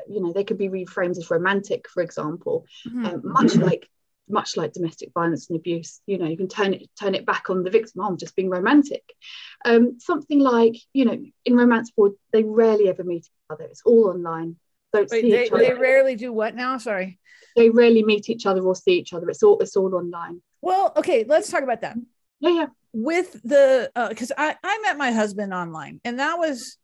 You 0.10 0.22
know, 0.22 0.34
they 0.34 0.44
could 0.44 0.58
be 0.58 0.68
reframed 0.68 1.18
as 1.18 1.30
romantic, 1.30 1.88
for 1.90 2.02
example, 2.02 2.66
mm-hmm. 2.88 3.06
um, 3.06 3.22
much 3.24 3.56
like 3.56 3.88
much 4.28 4.58
like 4.58 4.74
domestic 4.74 5.12
violence 5.14 5.50
and 5.50 5.60
abuse 5.60 6.00
you 6.06 6.18
know 6.18 6.26
you 6.26 6.38
can 6.38 6.48
turn 6.48 6.74
it 6.74 6.90
turn 6.98 7.16
it 7.16 7.26
back 7.26 7.50
on 7.50 7.64
the 7.64 7.70
victim 7.70 8.02
oh, 8.02 8.08
i'm 8.08 8.18
just 8.18 8.36
being 8.36 8.50
romantic 8.50 9.04
um, 9.66 10.00
something 10.00 10.40
like 10.40 10.78
you 10.94 11.04
know 11.04 11.22
in 11.44 11.58
romance 11.58 11.92
fraud 11.94 12.12
they 12.32 12.44
rarely 12.44 12.88
ever 12.88 13.04
meet 13.04 13.26
each 13.26 13.32
other 13.50 13.66
it's 13.66 13.82
all 13.84 14.08
online 14.08 14.56
don't 14.94 15.10
Wait, 15.10 15.22
see 15.22 15.32
they, 15.32 15.46
each 15.46 15.52
other. 15.52 15.64
they 15.64 15.74
rarely 15.74 16.16
do 16.16 16.34
what 16.34 16.56
now? 16.56 16.78
Sorry. 16.78 17.20
They 17.56 17.70
rarely 17.70 18.04
meet 18.04 18.30
each 18.30 18.46
other 18.46 18.62
or 18.62 18.76
see 18.76 18.94
each 18.94 19.14
other. 19.14 19.30
It's 19.30 19.44
all 19.44 19.60
it's 19.60 19.76
all 19.76 19.94
online. 19.96 20.42
Well 20.62 20.94
okay 20.98 21.26
let's 21.28 21.50
talk 21.50 21.64
about 21.64 21.82
that. 21.82 21.98
Yeah 22.40 22.52
yeah. 22.52 22.66
With 22.94 23.42
the 23.44 23.92
because 24.10 24.32
uh, 24.32 24.36
I, 24.38 24.56
I 24.64 24.80
met 24.82 24.98
my 24.98 25.12
husband 25.12 25.54
online 25.54 26.02
and 26.04 26.20
that 26.20 26.38
was 26.38 26.78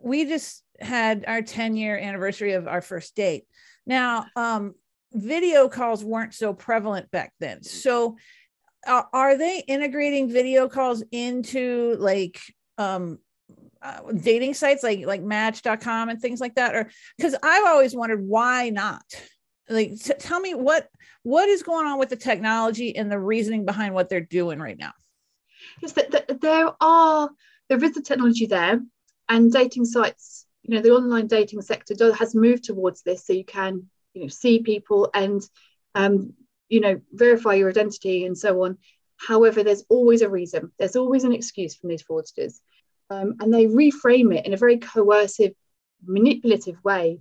we 0.00 0.24
just 0.24 0.62
had 0.80 1.24
our 1.26 1.42
10 1.42 1.76
year 1.76 1.98
anniversary 1.98 2.52
of 2.52 2.66
our 2.68 2.80
first 2.80 3.14
date. 3.14 3.44
Now 3.86 4.26
um 4.36 4.74
video 5.12 5.68
calls 5.68 6.04
weren't 6.04 6.34
so 6.34 6.52
prevalent 6.52 7.10
back 7.10 7.32
then. 7.40 7.62
So 7.62 8.16
uh, 8.86 9.02
are 9.12 9.38
they 9.38 9.60
integrating 9.66 10.30
video 10.30 10.68
calls 10.68 11.02
into 11.12 11.96
like 11.98 12.40
um 12.78 13.18
uh, 13.84 14.00
dating 14.12 14.54
sites 14.54 14.82
like 14.82 15.04
like 15.06 15.22
match.com 15.22 16.08
and 16.08 16.18
things 16.20 16.40
like 16.40 16.54
that 16.54 16.74
or 16.74 16.90
because 17.18 17.36
i've 17.42 17.66
always 17.66 17.94
wondered 17.94 18.26
why 18.26 18.70
not? 18.70 19.04
Like 19.68 20.00
t- 20.00 20.14
tell 20.18 20.40
me 20.40 20.54
what 20.54 20.88
what 21.22 21.48
is 21.48 21.62
going 21.62 21.86
on 21.86 21.98
with 21.98 22.08
the 22.08 22.16
technology 22.16 22.96
and 22.96 23.12
the 23.12 23.18
reasoning 23.18 23.64
behind 23.64 23.94
what 23.94 24.08
they're 24.08 24.20
doing 24.20 24.58
right 24.58 24.78
now? 24.78 24.92
Yes 25.82 25.92
that, 25.92 26.10
that 26.12 26.40
there 26.40 26.70
are 26.80 27.30
there 27.68 27.82
is 27.84 27.92
the 27.92 28.02
technology 28.02 28.46
there 28.46 28.80
and 29.28 29.52
dating 29.52 29.84
sites 29.84 30.46
you 30.62 30.74
know 30.74 30.82
the 30.82 30.90
online 30.90 31.26
dating 31.26 31.60
sector 31.60 31.94
does, 31.94 32.16
has 32.16 32.34
moved 32.34 32.64
towards 32.64 33.02
this 33.02 33.26
so 33.26 33.34
you 33.34 33.44
can 33.44 33.88
you 34.14 34.22
know 34.22 34.28
see 34.28 34.60
people 34.60 35.10
and 35.12 35.42
um, 35.94 36.32
you 36.68 36.80
know 36.80 37.00
verify 37.12 37.54
your 37.54 37.68
identity 37.68 38.24
and 38.24 38.36
so 38.36 38.64
on. 38.64 38.78
However 39.16 39.62
there's 39.62 39.84
always 39.88 40.22
a 40.22 40.28
reason. 40.28 40.72
There's 40.78 40.96
always 40.96 41.24
an 41.24 41.32
excuse 41.32 41.74
from 41.74 41.90
these 41.90 42.02
fraudsters 42.02 42.60
um, 43.14 43.34
and 43.40 43.52
they 43.52 43.66
reframe 43.66 44.34
it 44.36 44.46
in 44.46 44.54
a 44.54 44.58
very 44.58 44.78
coercive 44.78 45.52
manipulative 46.06 46.82
way 46.84 47.18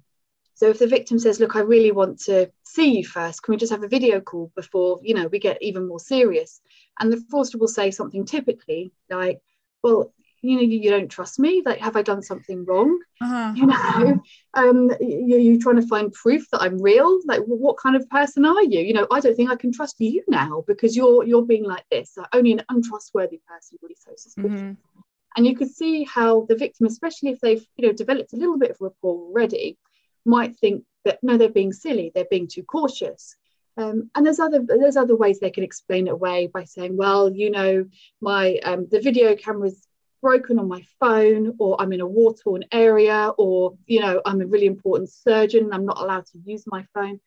so 0.56 0.70
if 0.70 0.80
the 0.80 0.88
victim 0.88 1.18
says 1.18 1.40
look 1.40 1.56
i 1.56 1.60
really 1.60 1.92
want 1.92 2.20
to 2.20 2.50
see 2.64 2.98
you 2.98 3.06
first 3.06 3.42
can 3.42 3.54
we 3.54 3.58
just 3.58 3.72
have 3.72 3.84
a 3.84 3.88
video 3.88 4.20
call 4.20 4.52
before 4.56 5.00
you 5.04 5.14
know 5.14 5.28
we 5.28 5.40
get 5.40 5.62
even 5.62 5.88
more 5.88 6.00
serious 6.00 6.62
and 7.00 7.12
the 7.12 7.18
fraudster 7.32 7.60
will 7.60 7.68
say 7.68 7.92
something 7.92 8.26
typically 8.26 8.92
like 9.10 9.40
well 9.84 10.12
you 10.44 10.58
know, 10.58 10.62
you, 10.62 10.80
you, 10.80 10.90
don't 10.90 11.10
trust 11.10 11.40
me. 11.40 11.64
Like, 11.66 11.80
have 11.80 11.96
I 11.96 12.02
done 12.02 12.22
something 12.22 12.66
wrong? 12.66 13.00
Uh-huh. 13.22 13.54
You 13.56 13.66
know, 13.66 14.22
um, 14.56 14.92
you, 15.00 15.38
you're 15.38 15.62
trying 15.62 15.78
to 15.78 15.88
find 15.88 16.12
proof 16.12 16.46
that 16.52 16.62
I'm 16.62 16.82
real. 16.82 17.20
Like, 17.26 17.40
well, 17.48 17.58
what 17.58 17.78
kind 17.78 17.96
of 17.96 18.08
person 18.10 18.46
are 18.46 18.62
you? 18.62 18.82
You 18.82 18.94
know, 18.94 19.08
I 19.10 19.22
don't 19.22 19.36
think 19.36 19.50
I 19.50 19.56
can 19.56 19.72
trust 19.72 19.96
you 20.00 20.22
now 20.28 20.64
because 20.68 20.96
you're 20.98 21.24
you're 21.24 21.46
being 21.46 21.64
like 21.64 21.86
this. 21.90 22.18
Like, 22.18 22.28
only 22.34 22.52
an 22.52 22.64
untrustworthy 22.70 23.42
person 23.48 23.80
would 23.82 23.88
be 23.88 23.96
so 23.98 24.12
suspicious. 24.18 24.52
Mm-hmm. 24.52 25.02
And 25.36 25.46
you 25.46 25.56
could 25.56 25.72
see 25.72 26.04
how 26.04 26.46
the 26.48 26.56
victim, 26.56 26.86
especially 26.86 27.32
if 27.32 27.40
they've 27.40 27.66
you 27.76 27.88
know 27.88 27.94
developed 27.94 28.34
a 28.34 28.38
little 28.38 28.58
bit 28.58 28.72
of 28.72 28.78
rapport 28.80 29.16
already, 29.16 29.78
might 30.26 30.56
think 30.56 30.84
that 31.06 31.20
no, 31.22 31.38
they're 31.38 31.50
being 31.50 31.74
silly, 31.74 32.12
they're 32.14 32.26
being 32.30 32.48
too 32.48 32.64
cautious. 32.64 33.36
Um, 33.76 34.12
and 34.14 34.26
there's 34.26 34.40
other 34.40 34.64
there's 34.66 34.98
other 34.98 35.16
ways 35.16 35.40
they 35.40 35.50
can 35.50 35.64
explain 35.64 36.08
it 36.08 36.12
away 36.12 36.48
by 36.48 36.64
saying, 36.64 36.96
well, 36.96 37.32
you 37.32 37.50
know, 37.50 37.86
my 38.22 38.58
um, 38.64 38.88
the 38.90 39.02
video 39.02 39.36
camera's 39.36 39.88
broken 40.24 40.58
on 40.58 40.70
my 40.70 40.82
phone 41.02 41.54
or 41.60 41.80
I'm 41.80 41.92
in 41.92 42.00
a 42.00 42.08
war 42.08 42.34
torn 42.34 42.64
area 42.72 43.34
or 43.38 43.76
you 43.86 44.00
know 44.00 44.22
I'm 44.26 44.40
a 44.40 44.48
really 44.48 44.68
important 44.68 45.10
surgeon 45.10 45.74
I'm 45.74 45.86
not 45.86 46.00
allowed 46.00 46.26
to 46.28 46.40
use 46.46 46.64
my 46.66 46.86
phone 46.94 47.20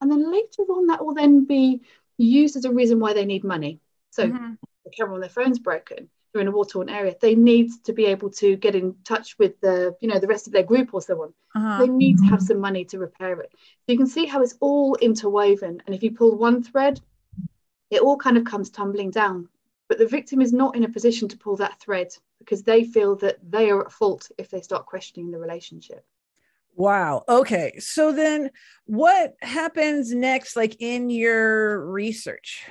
and 0.00 0.10
then 0.10 0.32
later 0.32 0.62
on 0.62 0.86
that 0.86 1.04
will 1.04 1.12
then 1.12 1.44
be 1.44 1.82
used 2.16 2.56
as 2.56 2.64
a 2.64 2.72
reason 2.72 3.00
why 3.00 3.12
they 3.12 3.26
need 3.26 3.44
money 3.44 3.80
so 4.10 4.26
mm-hmm. 4.26 4.54
the 4.86 4.90
camera 4.90 5.14
on 5.14 5.20
their 5.20 5.28
phone's 5.28 5.58
broken 5.58 6.08
they're 6.32 6.42
in 6.42 6.48
a 6.48 6.52
war 6.52 6.64
torn 6.64 6.88
area 6.88 7.14
they 7.20 7.34
need 7.34 7.70
to 7.84 7.92
be 7.92 8.06
able 8.06 8.30
to 8.30 8.56
get 8.56 8.74
in 8.74 8.94
touch 9.04 9.38
with 9.38 9.60
the 9.60 9.94
you 10.00 10.08
know 10.08 10.18
the 10.18 10.26
rest 10.26 10.46
of 10.46 10.52
their 10.52 10.62
group 10.62 10.92
or 10.92 11.00
so 11.00 11.22
on 11.22 11.32
uh-huh. 11.54 11.78
they 11.78 11.88
need 11.88 12.18
to 12.18 12.24
have 12.24 12.42
some 12.42 12.58
money 12.58 12.84
to 12.84 12.98
repair 12.98 13.40
it 13.40 13.50
so 13.52 13.92
you 13.92 13.96
can 13.96 14.06
see 14.06 14.26
how 14.26 14.42
it's 14.42 14.56
all 14.60 14.94
interwoven 14.96 15.82
and 15.86 15.94
if 15.94 16.02
you 16.02 16.10
pull 16.10 16.36
one 16.36 16.62
thread 16.62 17.00
it 17.90 18.02
all 18.02 18.16
kind 18.16 18.36
of 18.36 18.44
comes 18.44 18.70
tumbling 18.70 19.10
down 19.10 19.48
but 19.88 19.98
the 19.98 20.06
victim 20.06 20.40
is 20.40 20.52
not 20.52 20.76
in 20.76 20.84
a 20.84 20.88
position 20.88 21.28
to 21.28 21.38
pull 21.38 21.56
that 21.56 21.80
thread 21.80 22.08
because 22.38 22.62
they 22.62 22.84
feel 22.84 23.16
that 23.16 23.38
they 23.50 23.70
are 23.70 23.80
at 23.80 23.92
fault 23.92 24.30
if 24.38 24.50
they 24.50 24.60
start 24.60 24.86
questioning 24.86 25.30
the 25.30 25.38
relationship. 25.38 26.04
Wow. 26.76 27.24
Okay. 27.28 27.78
So 27.78 28.12
then 28.12 28.50
what 28.84 29.34
happens 29.40 30.12
next, 30.12 30.56
like 30.56 30.76
in 30.78 31.10
your 31.10 31.84
research? 31.86 32.64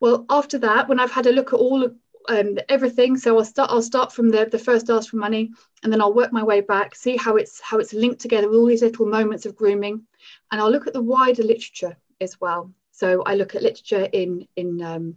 Well, 0.00 0.26
after 0.28 0.58
that, 0.58 0.88
when 0.88 1.00
I've 1.00 1.12
had 1.12 1.26
a 1.26 1.32
look 1.32 1.52
at 1.52 1.58
all 1.58 1.84
of 1.84 1.94
um, 2.28 2.58
everything. 2.68 3.16
So 3.16 3.36
I'll 3.38 3.44
start. 3.44 3.70
I'll 3.70 3.82
start 3.82 4.12
from 4.12 4.30
the 4.30 4.46
the 4.46 4.58
first 4.58 4.90
ask 4.90 5.10
for 5.10 5.16
money, 5.16 5.50
and 5.82 5.92
then 5.92 6.00
I'll 6.00 6.14
work 6.14 6.32
my 6.32 6.42
way 6.42 6.60
back, 6.60 6.94
see 6.94 7.16
how 7.16 7.36
it's 7.36 7.60
how 7.60 7.78
it's 7.78 7.92
linked 7.92 8.20
together 8.20 8.48
with 8.48 8.58
all 8.58 8.66
these 8.66 8.82
little 8.82 9.06
moments 9.06 9.46
of 9.46 9.56
grooming, 9.56 10.06
and 10.50 10.60
I'll 10.60 10.70
look 10.70 10.86
at 10.86 10.92
the 10.92 11.02
wider 11.02 11.42
literature 11.42 11.96
as 12.20 12.40
well. 12.40 12.72
So 12.92 13.22
I 13.24 13.34
look 13.34 13.54
at 13.54 13.62
literature 13.62 14.08
in 14.12 14.46
in 14.56 14.82
um, 14.82 15.16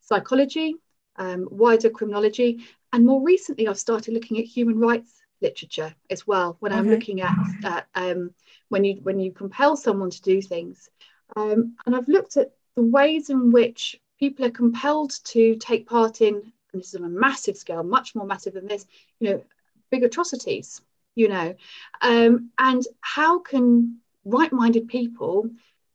psychology, 0.00 0.74
um, 1.16 1.48
wider 1.50 1.90
criminology, 1.90 2.64
and 2.92 3.06
more 3.06 3.22
recently 3.22 3.68
I've 3.68 3.78
started 3.78 4.14
looking 4.14 4.38
at 4.38 4.44
human 4.44 4.78
rights 4.78 5.22
literature 5.42 5.94
as 6.10 6.26
well 6.26 6.56
when 6.60 6.72
I'm 6.72 6.88
looking 6.90 7.22
at, 7.22 7.34
at 7.64 7.86
um, 7.94 8.34
when 8.68 8.84
you 8.84 9.00
when 9.02 9.18
you 9.18 9.32
compel 9.32 9.76
someone 9.76 10.10
to 10.10 10.22
do 10.22 10.42
things. 10.42 10.88
Um, 11.36 11.76
and 11.86 11.94
I've 11.94 12.08
looked 12.08 12.36
at 12.36 12.50
the 12.76 12.82
ways 12.82 13.30
in 13.30 13.50
which 13.50 14.00
people 14.20 14.44
are 14.44 14.50
compelled 14.50 15.12
to 15.24 15.56
take 15.56 15.88
part 15.88 16.20
in, 16.20 16.34
and 16.72 16.80
this 16.80 16.94
is 16.94 17.00
on 17.00 17.06
a 17.06 17.08
massive 17.08 17.56
scale, 17.56 17.82
much 17.82 18.14
more 18.14 18.26
massive 18.26 18.54
than 18.54 18.66
this, 18.66 18.86
you 19.18 19.30
know, 19.30 19.44
big 19.90 20.04
atrocities, 20.04 20.80
you 21.16 21.28
know, 21.28 21.54
um, 22.02 22.50
and 22.58 22.84
how 23.00 23.40
can 23.40 23.98
right-minded 24.24 24.86
people 24.86 25.48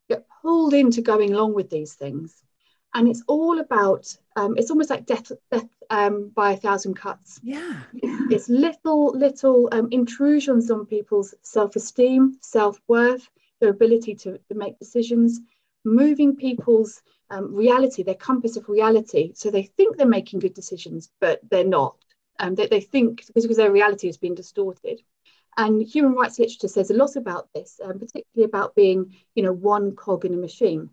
get 0.09 0.25
pulled 0.41 0.73
into 0.73 1.01
going 1.01 1.33
along 1.33 1.53
with 1.53 1.69
these 1.69 1.93
things? 1.93 2.41
And 2.93 3.07
it's 3.07 3.23
all 3.27 3.59
about, 3.59 4.15
um, 4.35 4.57
it's 4.57 4.71
almost 4.71 4.89
like 4.89 5.05
death, 5.05 5.31
death 5.51 5.67
um, 5.89 6.31
by 6.33 6.53
a 6.53 6.57
thousand 6.57 6.95
cuts. 6.95 7.39
Yeah. 7.43 7.81
It's 8.31 8.49
little, 8.49 9.11
little 9.11 9.69
um, 9.71 9.89
intrusions 9.91 10.71
on 10.71 10.85
people's 10.85 11.35
self 11.41 11.75
esteem, 11.75 12.37
self 12.41 12.81
worth, 12.87 13.29
their 13.59 13.69
ability 13.69 14.15
to, 14.15 14.37
to 14.37 14.55
make 14.55 14.79
decisions, 14.79 15.41
moving 15.83 16.35
people's 16.35 17.01
um, 17.29 17.55
reality, 17.55 18.03
their 18.03 18.15
compass 18.15 18.57
of 18.57 18.69
reality. 18.69 19.31
So 19.35 19.49
they 19.49 19.63
think 19.63 19.97
they're 19.97 20.07
making 20.07 20.39
good 20.39 20.53
decisions, 20.53 21.11
but 21.19 21.39
they're 21.49 21.63
not. 21.63 21.97
Um, 22.39 22.55
they, 22.55 22.67
they 22.67 22.81
think 22.81 23.25
because, 23.33 23.57
their 23.57 23.71
reality 23.71 24.07
has 24.07 24.17
been 24.17 24.35
distorted. 24.35 25.01
And 25.57 25.81
human 25.81 26.13
rights 26.13 26.37
literature 26.37 26.67
says 26.67 26.91
a 26.91 26.95
lot 26.95 27.15
about 27.15 27.47
this, 27.53 27.79
um, 27.83 27.97
particularly 27.97 28.45
about 28.45 28.75
being, 28.75 29.15
you 29.35 29.43
know, 29.43 29.53
one 29.53 29.95
cog 29.95 30.25
in 30.25 30.33
a 30.33 30.37
machine. 30.37 30.89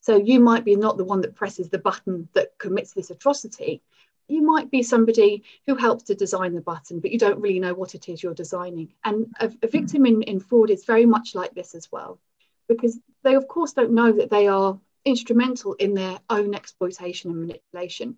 So 0.00 0.16
you 0.16 0.38
might 0.38 0.64
be 0.64 0.76
not 0.76 0.96
the 0.96 1.04
one 1.04 1.22
that 1.22 1.34
presses 1.34 1.68
the 1.68 1.78
button 1.78 2.28
that 2.34 2.56
commits 2.58 2.92
this 2.92 3.10
atrocity. 3.10 3.82
You 4.28 4.42
might 4.42 4.70
be 4.70 4.84
somebody 4.84 5.42
who 5.66 5.74
helps 5.74 6.04
to 6.04 6.14
design 6.14 6.54
the 6.54 6.60
button, 6.60 7.00
but 7.00 7.10
you 7.10 7.18
don't 7.18 7.40
really 7.40 7.58
know 7.58 7.74
what 7.74 7.96
it 7.96 8.08
is 8.08 8.22
you're 8.22 8.34
designing. 8.34 8.94
And 9.04 9.26
a, 9.40 9.52
a 9.62 9.66
victim 9.66 10.06
in, 10.06 10.22
in 10.22 10.38
fraud 10.38 10.70
is 10.70 10.84
very 10.84 11.06
much 11.06 11.34
like 11.34 11.54
this 11.54 11.74
as 11.74 11.90
well, 11.90 12.20
because 12.68 12.98
they, 13.24 13.34
of 13.34 13.48
course, 13.48 13.72
don't 13.72 13.92
know 13.92 14.12
that 14.12 14.30
they 14.30 14.46
are 14.46 14.78
instrumental 15.06 15.72
in 15.74 15.94
their 15.94 16.18
own 16.28 16.54
exploitation 16.54 17.30
and 17.30 17.40
manipulation. 17.40 18.16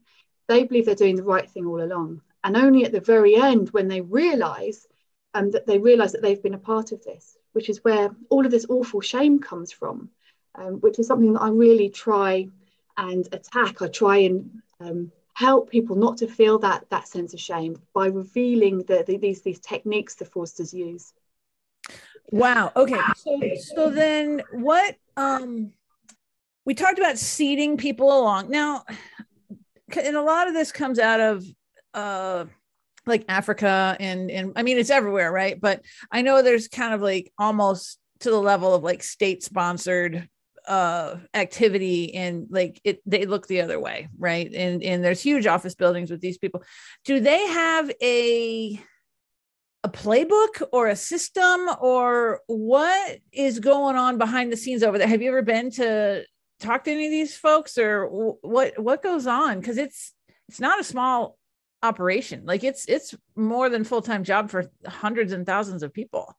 They 0.49 0.65
believe 0.65 0.87
they're 0.87 0.95
doing 0.95 1.17
the 1.17 1.23
right 1.23 1.49
thing 1.49 1.67
all 1.67 1.83
along. 1.83 2.23
And 2.43 2.57
only 2.57 2.85
at 2.85 2.93
the 2.93 3.01
very 3.01 3.37
end, 3.37 3.69
when 3.71 3.89
they 3.89 4.01
realize 4.01 4.87
um, 5.35 5.51
that 5.51 5.67
they 5.67 5.79
realize 5.79 6.13
that 6.13 6.23
they've 6.23 6.43
been 6.43 6.55
a 6.55 6.59
part 6.59 6.93
of 6.93 7.05
this, 7.05 7.37
which 7.53 7.69
is 7.69 7.85
where 7.85 8.11
all 8.31 8.45
of 8.45 8.51
this 8.51 8.67
awful 8.69 9.01
shame 9.01 9.39
comes 9.39 9.71
from, 9.71 10.09
um, 10.55 10.75
which 10.81 10.99
is 10.99 11.07
something 11.07 11.35
that 11.35 11.43
I 11.43 11.51
really 11.51 11.91
try 11.91 12.49
and 12.97 13.29
attack. 13.33 13.83
I 13.83 13.89
try 13.89 14.17
and 14.19 14.63
um, 14.81 15.13
help 15.35 15.71
people 15.71 15.97
not 15.97 16.17
to 16.19 16.27
feel 16.27 16.59
that 16.61 16.89
that 16.91 17.07
sense 17.07 17.35
of 17.35 17.41
shame 17.41 17.81
by 17.95 18.07
revealing 18.07 18.79
the, 18.79 19.05
the, 19.07 19.19
these 19.19 19.43
these 19.43 19.61
techniques 19.61 20.15
the 20.17 20.25
fraudsters 20.25 20.73
use. 20.73 21.13
Wow. 22.31 22.73
Okay. 22.75 23.01
So 23.17 23.41
so 23.57 23.91
then 23.91 24.43
what 24.53 24.97
um 25.17 25.73
we 26.69 26.75
talked 26.75 26.99
about 26.99 27.17
seeding 27.17 27.79
people 27.79 28.09
along. 28.09 28.51
Now, 28.51 28.85
and 30.05 30.15
a 30.15 30.21
lot 30.21 30.49
of 30.49 30.53
this 30.53 30.71
comes 30.71 30.99
out 30.99 31.19
of 31.19 31.43
uh, 31.95 32.45
like 33.07 33.25
Africa 33.27 33.97
and 33.99 34.31
and 34.31 34.53
I 34.55 34.63
mean 34.63 34.77
it's 34.77 34.91
everywhere, 34.91 35.33
right? 35.33 35.59
But 35.59 35.81
I 36.13 36.21
know 36.21 36.43
there's 36.43 36.69
kind 36.69 36.93
of 36.93 37.01
like 37.01 37.33
almost 37.39 37.99
to 38.21 38.31
the 38.31 38.39
level 38.39 38.75
of 38.75 38.83
like 38.83 39.03
state 39.03 39.43
sponsored 39.43 40.29
uh 40.67 41.17
activity 41.33 42.15
and 42.15 42.49
like 42.51 42.79
it 42.85 43.01
they 43.07 43.25
look 43.25 43.47
the 43.47 43.63
other 43.63 43.81
way 43.81 44.07
right 44.19 44.53
and 44.53 44.83
and 44.83 45.03
there's 45.03 45.23
huge 45.23 45.47
office 45.47 45.75
buildings 45.75 46.11
with 46.11 46.21
these 46.21 46.37
people 46.37 46.63
do 47.07 47.21
they 47.21 47.47
have 47.47 47.91
a 48.03 48.79
a 49.83 49.89
playbook 49.89 50.63
or 50.71 50.89
a 50.89 50.97
system 50.97 51.71
or 51.81 52.43
what 52.49 53.19
is 53.33 53.61
going 53.61 53.97
on 53.97 54.19
behind 54.19 54.53
the 54.53 54.59
scenes 54.59 54.83
over 54.83 54.99
there 54.99 55.09
have 55.09 55.23
you 55.23 55.31
ever 55.31 55.41
been 55.41 55.71
to 55.71 56.23
talk 56.61 56.85
to 56.85 56.91
any 56.91 57.07
of 57.07 57.11
these 57.11 57.37
folks 57.37 57.79
or 57.79 58.07
what 58.07 58.79
what 58.79 59.03
goes 59.03 59.27
on? 59.27 59.61
Because 59.61 59.79
it's 59.79 60.13
it's 60.49 60.61
not 60.61 60.81
a 60.81 60.85
small 60.85 61.39
operation. 61.83 62.43
Like 62.45 62.65
it's 62.65 62.87
it's 62.87 63.15
more 63.37 63.69
than 63.69 63.85
full-time 63.85 64.25
job 64.25 64.51
for 64.51 64.71
hundreds 64.87 65.33
and 65.33 65.47
thousands 65.47 65.83
of 65.83 65.93
people. 65.93 66.35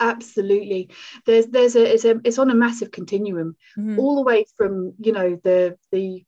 Absolutely. 0.00 0.90
There's 1.24 1.46
there's 1.46 1.76
a 1.76 1.94
it's 1.94 2.04
a 2.04 2.20
it's 2.24 2.38
on 2.38 2.50
a 2.50 2.54
massive 2.54 2.90
continuum 2.90 3.56
mm-hmm. 3.78 3.98
all 3.98 4.16
the 4.16 4.22
way 4.22 4.44
from 4.56 4.92
you 4.98 5.12
know 5.12 5.40
the 5.42 5.78
the 5.90 6.24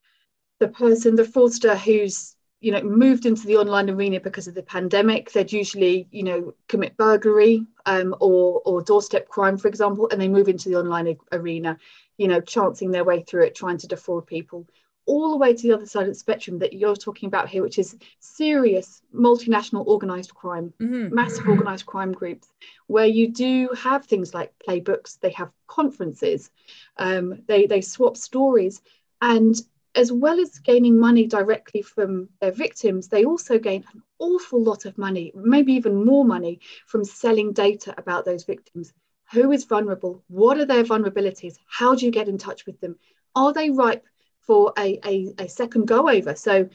the 0.60 0.68
person 0.68 1.14
the 1.14 1.24
fraudster 1.24 1.76
who's 1.76 2.36
you 2.60 2.72
know 2.72 2.82
moved 2.82 3.26
into 3.26 3.46
the 3.46 3.56
online 3.56 3.90
arena 3.90 4.18
because 4.18 4.48
of 4.48 4.54
the 4.54 4.62
pandemic. 4.62 5.30
They'd 5.30 5.52
usually 5.52 6.08
you 6.10 6.22
know 6.22 6.54
commit 6.68 6.96
burglary 6.96 7.66
um, 7.84 8.14
or 8.18 8.62
or 8.64 8.80
doorstep 8.80 9.28
crime 9.28 9.58
for 9.58 9.68
example 9.68 10.08
and 10.10 10.20
they 10.20 10.28
move 10.28 10.48
into 10.48 10.70
the 10.70 10.76
online 10.76 11.14
arena 11.32 11.76
you 12.16 12.28
know, 12.28 12.40
chancing 12.40 12.90
their 12.90 13.04
way 13.04 13.22
through 13.22 13.44
it, 13.44 13.54
trying 13.54 13.78
to 13.78 13.88
defraud 13.88 14.26
people, 14.26 14.66
all 15.06 15.30
the 15.30 15.36
way 15.36 15.54
to 15.54 15.62
the 15.62 15.74
other 15.74 15.86
side 15.86 16.04
of 16.04 16.08
the 16.08 16.14
spectrum 16.14 16.58
that 16.58 16.72
you're 16.72 16.96
talking 16.96 17.26
about 17.26 17.48
here, 17.48 17.62
which 17.62 17.78
is 17.78 17.96
serious 18.20 19.02
multinational 19.14 19.86
organized 19.86 20.34
crime, 20.34 20.72
mm-hmm. 20.80 21.14
massive 21.14 21.46
organized 21.48 21.86
crime 21.86 22.12
groups, 22.12 22.48
where 22.86 23.06
you 23.06 23.28
do 23.28 23.68
have 23.76 24.06
things 24.06 24.32
like 24.32 24.52
playbooks, 24.66 25.18
they 25.20 25.30
have 25.30 25.50
conferences, 25.66 26.50
um, 26.96 27.42
they, 27.46 27.66
they 27.66 27.80
swap 27.80 28.16
stories. 28.16 28.80
And 29.20 29.54
as 29.94 30.10
well 30.10 30.40
as 30.40 30.58
gaining 30.58 30.98
money 30.98 31.26
directly 31.26 31.82
from 31.82 32.28
their 32.40 32.50
victims, 32.50 33.08
they 33.08 33.24
also 33.24 33.58
gain 33.58 33.84
an 33.92 34.02
awful 34.18 34.62
lot 34.62 34.86
of 34.86 34.98
money, 34.98 35.32
maybe 35.34 35.74
even 35.74 36.04
more 36.04 36.24
money, 36.24 36.60
from 36.86 37.04
selling 37.04 37.52
data 37.52 37.94
about 37.96 38.24
those 38.24 38.44
victims 38.44 38.92
who 39.32 39.52
is 39.52 39.64
vulnerable? 39.64 40.22
What 40.28 40.58
are 40.58 40.64
their 40.64 40.84
vulnerabilities? 40.84 41.56
How 41.66 41.94
do 41.94 42.04
you 42.04 42.12
get 42.12 42.28
in 42.28 42.38
touch 42.38 42.66
with 42.66 42.80
them? 42.80 42.96
Are 43.34 43.52
they 43.52 43.70
ripe 43.70 44.04
for 44.40 44.72
a, 44.78 44.98
a, 45.04 45.34
a 45.38 45.48
second 45.48 45.86
go 45.86 46.08
over? 46.08 46.34
So 46.34 46.68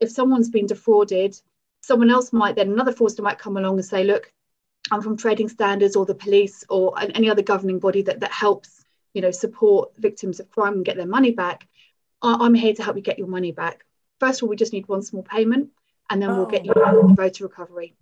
if 0.00 0.10
someone's 0.10 0.50
been 0.50 0.66
defrauded, 0.66 1.40
someone 1.82 2.10
else 2.10 2.32
might 2.32 2.56
then, 2.56 2.72
another 2.72 2.92
fraudster 2.92 3.20
might 3.20 3.38
come 3.38 3.56
along 3.56 3.76
and 3.76 3.84
say, 3.84 4.04
look, 4.04 4.32
I'm 4.90 5.02
from 5.02 5.16
trading 5.16 5.48
standards 5.48 5.96
or 5.96 6.06
the 6.06 6.14
police 6.14 6.64
or 6.68 6.94
any 6.98 7.28
other 7.28 7.42
governing 7.42 7.80
body 7.80 8.02
that, 8.02 8.20
that 8.20 8.32
helps, 8.32 8.84
you 9.14 9.22
know, 9.22 9.30
support 9.32 9.96
victims 9.96 10.38
of 10.38 10.50
crime 10.50 10.74
and 10.74 10.84
get 10.84 10.96
their 10.96 11.06
money 11.06 11.32
back. 11.32 11.66
I'm 12.22 12.54
here 12.54 12.74
to 12.74 12.82
help 12.82 12.96
you 12.96 13.02
get 13.02 13.18
your 13.18 13.28
money 13.28 13.52
back. 13.52 13.84
First 14.20 14.40
of 14.40 14.44
all, 14.44 14.50
we 14.50 14.56
just 14.56 14.72
need 14.72 14.88
one 14.88 15.02
small 15.02 15.22
payment 15.22 15.70
and 16.08 16.22
then 16.22 16.30
oh. 16.30 16.36
we'll 16.36 16.46
get 16.46 16.62
oh. 16.62 16.64
you 16.64 17.08
the 17.08 17.14
road 17.18 17.34
to 17.34 17.44
recovery. 17.44 17.94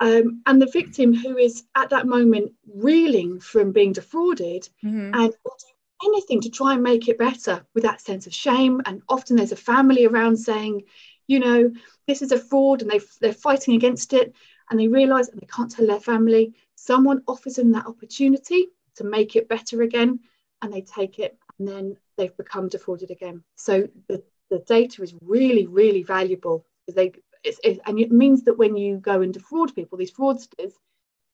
Um, 0.00 0.42
and 0.46 0.60
the 0.60 0.66
victim 0.66 1.14
who 1.14 1.36
is 1.36 1.64
at 1.76 1.90
that 1.90 2.06
moment 2.06 2.52
reeling 2.74 3.38
from 3.38 3.70
being 3.70 3.92
defrauded 3.92 4.68
mm-hmm. 4.82 5.14
and 5.14 5.34
will 5.44 5.56
do 5.58 6.08
anything 6.08 6.40
to 6.40 6.50
try 6.50 6.72
and 6.72 6.82
make 6.82 7.06
it 7.08 7.18
better 7.18 7.64
with 7.74 7.84
that 7.84 8.00
sense 8.00 8.26
of 8.26 8.34
shame. 8.34 8.80
And 8.86 9.02
often 9.10 9.36
there's 9.36 9.52
a 9.52 9.56
family 9.56 10.06
around 10.06 10.38
saying, 10.38 10.84
you 11.26 11.38
know, 11.38 11.70
this 12.08 12.22
is 12.22 12.32
a 12.32 12.38
fraud 12.38 12.80
and 12.80 12.90
they, 12.90 13.00
they're 13.20 13.34
fighting 13.34 13.74
against 13.74 14.14
it. 14.14 14.34
And 14.70 14.80
they 14.80 14.88
realize 14.88 15.28
and 15.28 15.40
they 15.40 15.46
can't 15.46 15.70
tell 15.70 15.86
their 15.86 16.00
family. 16.00 16.54
Someone 16.76 17.22
offers 17.28 17.56
them 17.56 17.72
that 17.72 17.86
opportunity 17.86 18.68
to 18.96 19.04
make 19.04 19.36
it 19.36 19.48
better 19.48 19.82
again 19.82 20.20
and 20.62 20.72
they 20.72 20.80
take 20.80 21.18
it 21.18 21.36
and 21.58 21.68
then 21.68 21.96
they've 22.16 22.36
become 22.36 22.68
defrauded 22.68 23.10
again. 23.10 23.42
So 23.56 23.88
the, 24.08 24.22
the 24.48 24.60
data 24.60 25.02
is 25.02 25.14
really, 25.20 25.66
really 25.66 26.02
valuable 26.02 26.64
because 26.86 26.96
they 26.96 27.12
it's, 27.42 27.58
it, 27.64 27.80
and 27.86 27.98
it 27.98 28.10
means 28.10 28.44
that 28.44 28.58
when 28.58 28.76
you 28.76 28.98
go 28.98 29.22
and 29.22 29.32
defraud 29.32 29.74
people, 29.74 29.98
these 29.98 30.12
fraudsters, 30.12 30.72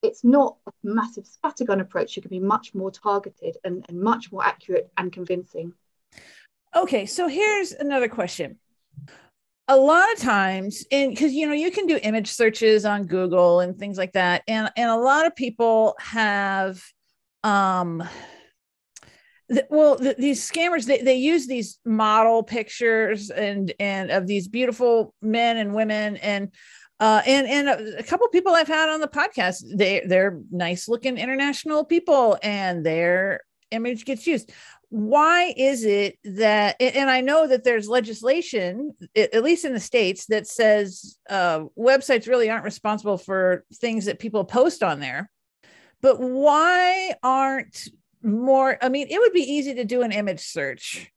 it's 0.03 0.23
not 0.23 0.57
a 0.66 0.73
massive 0.83 1.25
scattergun 1.25 1.81
approach. 1.81 2.16
You 2.16 2.23
can 2.23 2.31
be 2.31 2.40
much 2.40 2.75
more 2.75 2.90
targeted 2.90 3.57
and, 3.64 3.85
and 3.88 4.01
much 4.01 4.31
more 4.31 4.45
accurate 4.45 4.90
and 4.97 5.12
convincing. 5.12 5.73
Okay, 6.75 7.07
so 7.07 7.27
here's 7.27 7.73
another 7.73 8.09
question. 8.09 8.59
A 9.69 9.77
lot 9.77 10.12
of 10.12 10.19
times, 10.19 10.85
and 10.92 11.11
because 11.11 11.33
you 11.33 11.47
know, 11.47 11.55
you 11.55 11.73
can 11.73 11.87
do 11.87 11.99
image 12.03 12.29
searches 12.29 12.85
on 12.85 13.07
Google 13.07 13.61
and 13.61 13.77
things 13.77 13.99
like 13.99 14.12
that, 14.12 14.42
and 14.47 14.71
and 14.77 14.90
a 14.90 14.97
lot 14.97 15.27
of 15.27 15.35
people 15.35 15.97
have 15.99 16.81
um 17.42 18.07
the, 19.49 19.67
well 19.71 19.97
the, 19.97 20.15
these 20.19 20.49
scammers 20.49 20.87
they, 20.87 21.03
they 21.03 21.15
use 21.15 21.47
these 21.47 21.79
model 21.85 22.43
pictures 22.43 23.31
and 23.31 23.73
and 23.79 24.11
of 24.11 24.27
these 24.27 24.49
beautiful 24.49 25.15
men 25.23 25.57
and 25.57 25.75
women 25.75 26.17
and 26.17 26.53
uh, 26.99 27.21
and 27.27 27.47
and 27.47 27.69
a, 27.69 28.03
couple 28.03 28.27
people 28.29 28.55
I've 28.55 28.69
had 28.69 28.89
on 28.89 29.01
the 29.01 29.09
podcast, 29.09 29.63
they 29.77 30.03
they're 30.07 30.41
nice 30.51 30.89
looking 30.89 31.19
international 31.19 31.85
people, 31.85 32.39
and 32.43 32.87
they're 32.87 33.41
image 33.71 34.05
gets 34.05 34.27
used. 34.27 34.51
Why 34.89 35.53
is 35.57 35.85
it 35.85 36.17
that 36.25 36.77
and 36.81 37.11
i 37.11 37.21
know 37.21 37.49
that 37.49 37.65
there's 37.65 37.89
legislation 37.89 38.93
at 39.17 39.43
least 39.43 39.65
in 39.65 39.73
the 39.73 39.81
states 39.81 40.27
that 40.27 40.47
says 40.47 41.19
uh, 41.29 41.65
websites 41.77 42.29
really 42.29 42.49
aren't 42.49 42.65
responsible 42.65 43.19
for 43.19 43.65
things 43.75 44.05
that 44.05 44.21
people 44.21 44.45
post 44.45 44.83
on 44.83 45.01
there. 45.01 45.29
But 46.01 46.21
why 46.21 47.15
aren't 47.23 47.89
more 48.27 48.77
i 48.83 48.89
mean 48.89 49.07
it 49.09 49.19
would 49.19 49.33
be 49.33 49.41
easy 49.41 49.75
to 49.75 49.85
do 49.85 50.03
an 50.03 50.12
image 50.12 50.41
search 50.41 51.11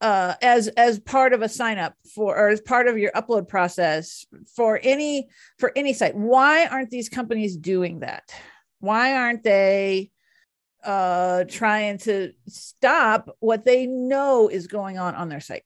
uh, 0.00 0.34
as 0.42 0.68
as 0.68 0.98
part 0.98 1.32
of 1.32 1.40
a 1.40 1.48
sign 1.48 1.78
up 1.78 1.94
for 2.14 2.36
or 2.36 2.48
as 2.48 2.60
part 2.60 2.88
of 2.88 2.98
your 2.98 3.12
upload 3.12 3.48
process 3.48 4.26
for 4.54 4.78
any 4.82 5.28
for 5.58 5.72
any 5.76 5.92
site 5.92 6.14
why 6.14 6.66
aren't 6.66 6.90
these 6.90 7.08
companies 7.08 7.56
doing 7.56 8.00
that 8.00 8.34
why 8.80 9.16
aren't 9.16 9.42
they 9.44 10.10
uh, 10.84 11.44
trying 11.44 11.98
to 11.98 12.32
stop 12.46 13.34
what 13.40 13.64
they 13.64 13.86
know 13.86 14.48
is 14.48 14.66
going 14.66 14.98
on 14.98 15.14
on 15.14 15.28
their 15.28 15.40
site. 15.40 15.64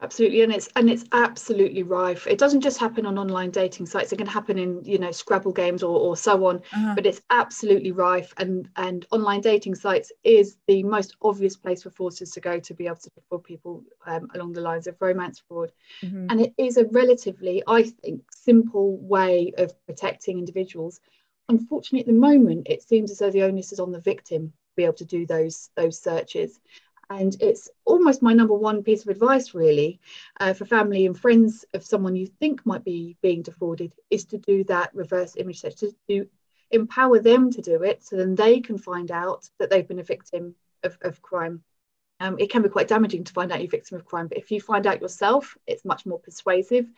Absolutely, 0.00 0.42
and 0.42 0.52
it's 0.52 0.68
and 0.76 0.88
it's 0.88 1.04
absolutely 1.10 1.82
rife. 1.82 2.28
It 2.28 2.38
doesn't 2.38 2.60
just 2.60 2.78
happen 2.78 3.04
on 3.04 3.18
online 3.18 3.50
dating 3.50 3.86
sites; 3.86 4.12
it 4.12 4.16
can 4.16 4.28
happen 4.28 4.56
in 4.56 4.84
you 4.84 4.96
know 4.96 5.10
Scrabble 5.10 5.52
games 5.52 5.82
or, 5.82 5.98
or 5.98 6.16
so 6.16 6.46
on. 6.46 6.62
Uh-huh. 6.72 6.94
But 6.94 7.04
it's 7.04 7.20
absolutely 7.30 7.90
rife, 7.90 8.32
and 8.36 8.68
and 8.76 9.06
online 9.10 9.40
dating 9.40 9.74
sites 9.74 10.12
is 10.22 10.56
the 10.68 10.84
most 10.84 11.16
obvious 11.22 11.56
place 11.56 11.82
for 11.82 11.90
forces 11.90 12.30
to 12.30 12.40
go 12.40 12.60
to 12.60 12.74
be 12.74 12.86
able 12.86 12.96
to 12.96 13.10
defraud 13.10 13.42
people 13.42 13.82
um, 14.06 14.28
along 14.34 14.52
the 14.52 14.60
lines 14.60 14.86
of 14.86 14.94
romance 15.00 15.42
fraud. 15.48 15.72
Mm-hmm. 16.04 16.26
And 16.30 16.40
it 16.42 16.54
is 16.58 16.76
a 16.76 16.84
relatively, 16.86 17.64
I 17.66 17.82
think, 17.82 18.22
simple 18.30 18.98
way 18.98 19.52
of 19.58 19.72
protecting 19.86 20.38
individuals 20.38 21.00
unfortunately, 21.48 22.00
at 22.00 22.06
the 22.06 22.12
moment, 22.12 22.66
it 22.68 22.82
seems 22.82 23.10
as 23.10 23.18
though 23.18 23.30
the 23.30 23.42
onus 23.42 23.72
is 23.72 23.80
on 23.80 23.92
the 23.92 24.00
victim 24.00 24.48
to 24.48 24.76
be 24.76 24.84
able 24.84 24.94
to 24.94 25.04
do 25.04 25.26
those 25.26 25.70
those 25.76 26.00
searches. 26.00 26.60
And 27.10 27.34
it's 27.40 27.70
almost 27.86 28.22
my 28.22 28.34
number 28.34 28.54
one 28.54 28.82
piece 28.82 29.02
of 29.02 29.08
advice, 29.08 29.54
really, 29.54 30.00
uh, 30.40 30.52
for 30.52 30.66
family 30.66 31.06
and 31.06 31.18
friends 31.18 31.64
of 31.72 31.82
someone 31.82 32.16
you 32.16 32.26
think 32.26 32.66
might 32.66 32.84
be 32.84 33.16
being 33.22 33.42
defrauded, 33.42 33.94
is 34.10 34.26
to 34.26 34.38
do 34.38 34.64
that 34.64 34.94
reverse 34.94 35.36
image 35.36 35.60
search, 35.60 35.80
to 36.08 36.28
empower 36.70 37.18
them 37.18 37.50
to 37.50 37.62
do 37.62 37.82
it 37.82 38.04
so 38.04 38.16
then 38.16 38.34
they 38.34 38.60
can 38.60 38.76
find 38.76 39.10
out 39.10 39.48
that 39.58 39.70
they've 39.70 39.88
been 39.88 39.98
a 39.98 40.04
victim 40.04 40.54
of, 40.84 40.98
of 41.02 41.22
crime. 41.22 41.62
Um, 42.20 42.36
it 42.38 42.50
can 42.50 42.62
be 42.62 42.68
quite 42.68 42.88
damaging 42.88 43.24
to 43.24 43.32
find 43.32 43.52
out 43.52 43.60
you're 43.60 43.68
a 43.68 43.70
victim 43.70 43.96
of 43.96 44.04
crime, 44.04 44.26
but 44.26 44.38
if 44.38 44.50
you 44.50 44.60
find 44.60 44.86
out 44.86 45.00
yourself, 45.00 45.56
it's 45.66 45.84
much 45.84 46.04
more 46.04 46.18
persuasive. 46.18 46.90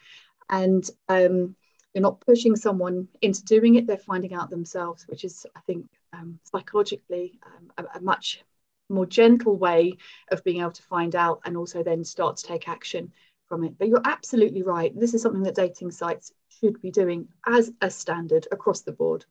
And 0.48 0.88
um, 1.08 1.54
you're 1.94 2.02
not 2.02 2.20
pushing 2.20 2.56
someone 2.56 3.08
into 3.20 3.44
doing 3.44 3.74
it, 3.74 3.86
they're 3.86 3.98
finding 3.98 4.34
out 4.34 4.50
themselves, 4.50 5.06
which 5.08 5.24
is, 5.24 5.46
I 5.56 5.60
think, 5.60 5.86
um, 6.12 6.38
psychologically 6.44 7.38
um, 7.44 7.72
a, 7.78 7.98
a, 7.98 8.00
much 8.00 8.42
more 8.90 9.06
gentle 9.06 9.56
way 9.56 9.96
of 10.30 10.44
being 10.44 10.60
able 10.60 10.72
to 10.72 10.82
find 10.82 11.14
out 11.14 11.40
and 11.44 11.56
also 11.56 11.82
then 11.82 12.04
start 12.04 12.36
to 12.38 12.46
take 12.46 12.68
action 12.68 13.12
from 13.48 13.64
it. 13.64 13.78
But 13.78 13.88
you're 13.88 14.02
absolutely 14.04 14.62
right. 14.62 14.92
This 14.98 15.14
is 15.14 15.22
something 15.22 15.42
that 15.44 15.54
dating 15.54 15.90
sites 15.90 16.32
should 16.48 16.80
be 16.80 16.90
doing 16.90 17.28
as 17.46 17.70
a 17.80 17.90
standard 17.90 18.46
across 18.52 18.82
the 18.82 18.92
board. 18.92 19.24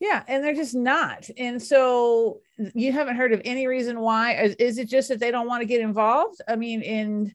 Yeah, 0.00 0.22
and 0.28 0.42
they're 0.42 0.54
just 0.54 0.74
not. 0.74 1.28
And 1.38 1.62
so 1.62 2.40
you 2.74 2.92
haven't 2.92 3.16
heard 3.16 3.32
of 3.32 3.40
any 3.44 3.66
reason 3.66 4.00
why. 4.00 4.34
Is, 4.34 4.54
is 4.56 4.78
it 4.78 4.88
just 4.88 5.08
that 5.08 5.20
they 5.20 5.30
don't 5.30 5.46
want 5.46 5.62
to 5.62 5.66
get 5.66 5.80
involved? 5.80 6.40
I 6.48 6.56
mean, 6.56 6.82
in 6.82 7.34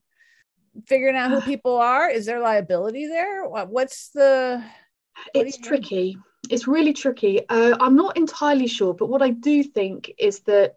figuring 0.88 1.16
out 1.16 1.32
who 1.32 1.42
people 1.52 1.78
are? 1.78 2.10
Is 2.10 2.26
there 2.26 2.40
liability 2.40 3.08
there? 3.08 3.48
What's 3.48 4.10
the? 4.10 4.64
What 5.34 5.48
it's 5.48 5.58
tricky. 5.58 6.18
It's 6.50 6.68
really 6.68 6.94
tricky. 6.94 7.48
Uh, 7.50 7.76
I'm 7.80 7.96
not 7.96 8.18
entirely 8.18 8.68
sure, 8.68 8.94
but 8.94 9.10
what 9.10 9.22
I 9.22 9.32
do 9.32 9.64
think 9.64 10.12
is 10.18 10.40
that 10.42 10.76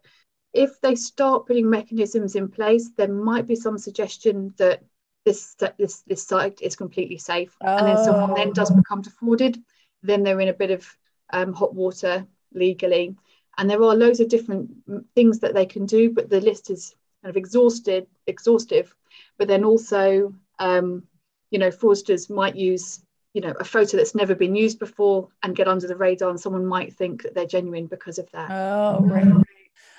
if 0.52 0.80
they 0.80 0.94
start 0.94 1.46
putting 1.46 1.68
mechanisms 1.68 2.36
in 2.36 2.48
place, 2.48 2.90
there 2.96 3.12
might 3.12 3.46
be 3.46 3.56
some 3.56 3.78
suggestion 3.78 4.54
that 4.58 4.82
this 5.24 5.54
this 5.78 6.02
this 6.02 6.26
site 6.26 6.60
is 6.60 6.76
completely 6.76 7.18
safe, 7.18 7.56
oh. 7.62 7.76
and 7.76 7.86
then 7.86 8.04
someone 8.04 8.34
then 8.34 8.52
does 8.52 8.70
oh. 8.70 8.76
become 8.76 9.02
defrauded, 9.02 9.62
then 10.02 10.22
they're 10.22 10.40
in 10.40 10.48
a 10.48 10.52
bit 10.54 10.70
of 10.70 10.86
um, 11.32 11.52
hot 11.52 11.74
water 11.74 12.26
legally. 12.52 13.16
And 13.58 13.68
there 13.68 13.82
are 13.82 13.94
loads 13.94 14.20
of 14.20 14.28
different 14.28 14.70
things 15.14 15.40
that 15.40 15.54
they 15.54 15.66
can 15.66 15.84
do, 15.84 16.10
but 16.10 16.30
the 16.30 16.40
list 16.40 16.70
is 16.70 16.94
kind 17.22 17.30
of 17.30 17.36
exhausted, 17.36 18.06
exhaustive 18.26 18.94
but 19.38 19.48
then 19.48 19.64
also 19.64 20.34
um, 20.58 21.04
you 21.50 21.58
know 21.58 21.70
fraudsters 21.70 22.30
might 22.30 22.56
use 22.56 23.02
you 23.34 23.40
know 23.40 23.54
a 23.58 23.64
photo 23.64 23.96
that's 23.96 24.14
never 24.14 24.34
been 24.34 24.54
used 24.54 24.78
before 24.78 25.28
and 25.42 25.56
get 25.56 25.68
under 25.68 25.86
the 25.86 25.96
radar 25.96 26.30
and 26.30 26.40
someone 26.40 26.66
might 26.66 26.94
think 26.94 27.22
that 27.22 27.34
they're 27.34 27.46
genuine 27.46 27.86
because 27.86 28.18
of 28.18 28.30
that 28.32 28.50
oh 28.50 29.00
right, 29.00 29.26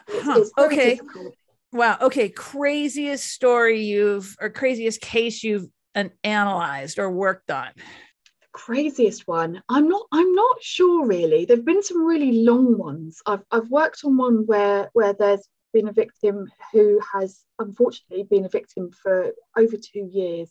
Huh. 0.08 0.40
It's, 0.40 0.50
it's 0.50 0.58
okay 0.58 0.96
difficult. 0.96 1.36
wow 1.72 1.98
okay 2.02 2.30
craziest 2.30 3.26
story 3.26 3.84
you've 3.84 4.36
or 4.42 4.50
craziest 4.50 5.02
case 5.02 5.44
you've 5.44 5.68
an, 5.96 6.12
analyzed 6.24 7.00
or 7.00 7.12
worked 7.12 7.52
on 7.52 7.70
the 7.76 8.48
craziest 8.52 9.28
one 9.28 9.62
i'm 9.70 9.88
not 9.88 10.06
i'm 10.12 10.34
not 10.34 10.62
sure 10.62 11.06
really 11.06 11.46
there've 11.46 11.66
been 11.66 11.84
some 11.84 12.04
really 12.04 12.44
long 12.44 12.78
ones 12.78 13.22
i've, 13.26 13.44
I've 13.52 13.70
worked 13.70 14.02
on 14.04 14.18
one 14.18 14.46
where 14.46 14.90
where 14.94 15.14
there's 15.14 15.48
been 15.74 15.90
a 15.90 15.94
victim 15.94 16.48
who 16.72 17.00
has 17.14 17.44
unfortunately 17.60 18.24
been 18.24 18.46
a 18.46 18.50
victim 18.50 18.92
for 18.92 19.34
over 19.58 19.76
two 19.76 20.10
years, 20.12 20.50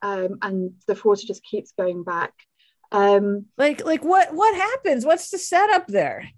um, 0.00 0.38
and 0.40 0.72
the 0.86 0.94
fraud 0.94 1.18
just 1.18 1.44
keeps 1.44 1.72
going 1.72 2.04
back. 2.04 2.32
Um, 2.92 3.46
like, 3.58 3.84
like 3.84 4.04
what 4.04 4.32
what 4.32 4.54
happens? 4.54 5.04
What's 5.04 5.30
the 5.30 5.38
setup 5.38 5.88
there? 5.88 6.28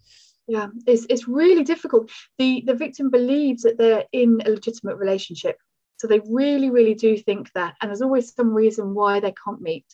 Yeah, 0.47 0.69
it's 0.87 1.07
it's 1.09 1.27
really 1.27 1.65
difficult. 1.65 2.11
the 2.39 2.63
The 2.67 2.75
victim 2.75 3.11
believes 3.11 3.63
that 3.63 3.79
they're 3.79 4.05
in 4.13 4.43
a 4.45 4.51
legitimate 4.51 4.97
relationship, 4.97 5.57
so 5.97 6.07
they 6.07 6.21
really, 6.29 6.71
really 6.71 6.95
do 6.95 7.17
think 7.17 7.51
that, 7.55 7.77
and 7.81 7.89
there's 7.89 8.03
always 8.03 8.35
some 8.35 8.53
reason 8.53 8.95
why 8.95 9.21
they 9.21 9.33
can't 9.43 9.63
meet, 9.63 9.87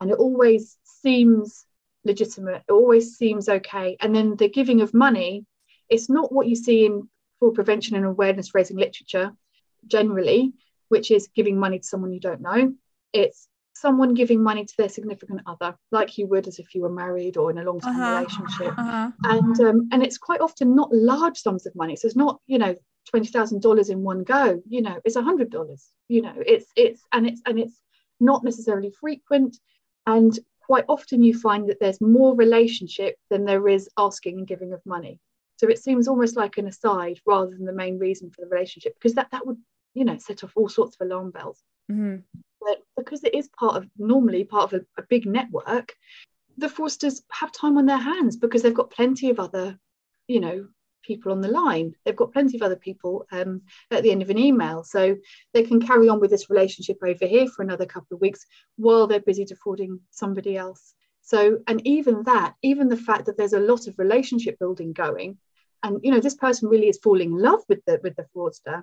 and 0.00 0.10
it 0.10 0.18
always 0.18 0.76
seems 0.84 1.66
legitimate. 2.04 2.62
It 2.68 2.72
always 2.72 3.16
seems 3.16 3.48
okay, 3.48 3.96
and 4.00 4.14
then 4.14 4.36
the 4.36 4.48
giving 4.48 4.80
of 4.80 4.92
money. 4.92 5.46
It's 5.88 6.08
not 6.08 6.32
what 6.32 6.46
you 6.48 6.56
see 6.56 6.86
in 6.86 7.08
fraud 7.38 7.54
prevention 7.54 7.96
and 7.96 8.06
awareness 8.06 8.54
raising 8.54 8.78
literature 8.78 9.30
generally, 9.86 10.52
which 10.88 11.10
is 11.10 11.28
giving 11.34 11.58
money 11.58 11.78
to 11.78 11.86
someone 11.86 12.12
you 12.12 12.20
don't 12.20 12.40
know. 12.40 12.74
It's 13.12 13.46
someone 13.74 14.14
giving 14.14 14.42
money 14.42 14.64
to 14.64 14.74
their 14.78 14.88
significant 14.88 15.40
other, 15.46 15.76
like 15.90 16.18
you 16.18 16.26
would 16.26 16.46
as 16.46 16.58
if 16.58 16.74
you 16.74 16.82
were 16.82 16.92
married 16.92 17.36
or 17.36 17.50
in 17.50 17.58
a 17.58 17.64
long-term 17.64 18.00
uh-huh. 18.00 18.16
relationship. 18.16 18.78
Uh-huh. 18.78 19.10
And 19.24 19.60
um, 19.60 19.88
and 19.92 20.02
it's 20.02 20.18
quite 20.18 20.40
often 20.40 20.74
not 20.74 20.92
large 20.92 21.38
sums 21.38 21.66
of 21.66 21.74
money. 21.74 21.96
So 21.96 22.06
it's 22.06 22.16
not, 22.16 22.40
you 22.46 22.58
know, 22.58 22.74
twenty 23.10 23.28
thousand 23.28 23.62
dollars 23.62 23.90
in 23.90 24.02
one 24.02 24.22
go. 24.24 24.62
You 24.68 24.82
know, 24.82 25.00
it's 25.04 25.16
a 25.16 25.22
hundred 25.22 25.50
dollars. 25.50 25.88
You 26.08 26.22
know, 26.22 26.34
it's 26.36 26.66
it's 26.76 27.02
and 27.12 27.26
it's 27.26 27.40
and 27.46 27.58
it's 27.58 27.80
not 28.20 28.44
necessarily 28.44 28.92
frequent. 29.00 29.56
And 30.06 30.38
quite 30.62 30.84
often 30.88 31.22
you 31.22 31.38
find 31.38 31.68
that 31.68 31.78
there's 31.80 32.00
more 32.00 32.34
relationship 32.34 33.16
than 33.30 33.44
there 33.44 33.68
is 33.68 33.88
asking 33.98 34.38
and 34.38 34.46
giving 34.46 34.72
of 34.72 34.80
money. 34.86 35.20
So 35.56 35.68
it 35.68 35.78
seems 35.78 36.08
almost 36.08 36.36
like 36.36 36.58
an 36.58 36.66
aside 36.66 37.20
rather 37.26 37.50
than 37.50 37.64
the 37.64 37.72
main 37.72 37.98
reason 37.98 38.30
for 38.30 38.40
the 38.42 38.48
relationship, 38.48 38.94
because 38.94 39.14
that 39.14 39.30
that 39.32 39.46
would 39.46 39.58
you 39.94 40.04
know 40.04 40.18
set 40.18 40.44
off 40.44 40.52
all 40.56 40.68
sorts 40.68 40.96
of 40.98 41.06
alarm 41.06 41.30
bells. 41.30 41.62
Mm-hmm. 41.90 42.20
But 42.64 42.82
because 42.96 43.24
it 43.24 43.34
is 43.34 43.48
part 43.58 43.76
of 43.76 43.88
normally 43.98 44.44
part 44.44 44.72
of 44.72 44.80
a, 44.80 45.00
a 45.00 45.04
big 45.08 45.26
network, 45.26 45.94
the 46.58 46.68
fraudsters 46.68 47.22
have 47.30 47.52
time 47.52 47.78
on 47.78 47.86
their 47.86 47.96
hands 47.96 48.36
because 48.36 48.62
they've 48.62 48.74
got 48.74 48.90
plenty 48.90 49.30
of 49.30 49.40
other, 49.40 49.78
you 50.28 50.40
know, 50.40 50.68
people 51.02 51.32
on 51.32 51.40
the 51.40 51.48
line. 51.48 51.94
They've 52.04 52.16
got 52.16 52.32
plenty 52.32 52.56
of 52.56 52.62
other 52.62 52.76
people 52.76 53.26
um, 53.32 53.62
at 53.90 54.02
the 54.02 54.10
end 54.10 54.22
of 54.22 54.30
an 54.30 54.38
email. 54.38 54.84
So 54.84 55.16
they 55.52 55.62
can 55.64 55.80
carry 55.80 56.08
on 56.08 56.20
with 56.20 56.30
this 56.30 56.50
relationship 56.50 56.98
over 57.02 57.26
here 57.26 57.48
for 57.48 57.62
another 57.62 57.86
couple 57.86 58.14
of 58.14 58.20
weeks 58.20 58.46
while 58.76 59.06
they're 59.06 59.20
busy 59.20 59.44
defrauding 59.44 60.00
somebody 60.10 60.56
else. 60.56 60.94
So, 61.22 61.58
and 61.66 61.84
even 61.86 62.24
that, 62.24 62.54
even 62.62 62.88
the 62.88 62.96
fact 62.96 63.26
that 63.26 63.36
there's 63.36 63.52
a 63.52 63.60
lot 63.60 63.86
of 63.86 63.98
relationship 63.98 64.58
building 64.58 64.92
going, 64.92 65.38
and 65.82 66.00
you 66.02 66.10
know 66.10 66.20
this 66.20 66.34
person 66.34 66.68
really 66.68 66.88
is 66.88 66.98
falling 67.02 67.32
in 67.32 67.38
love 67.38 67.60
with 67.68 67.84
the 67.86 68.00
with 68.02 68.16
the 68.16 68.26
fraudster 68.34 68.82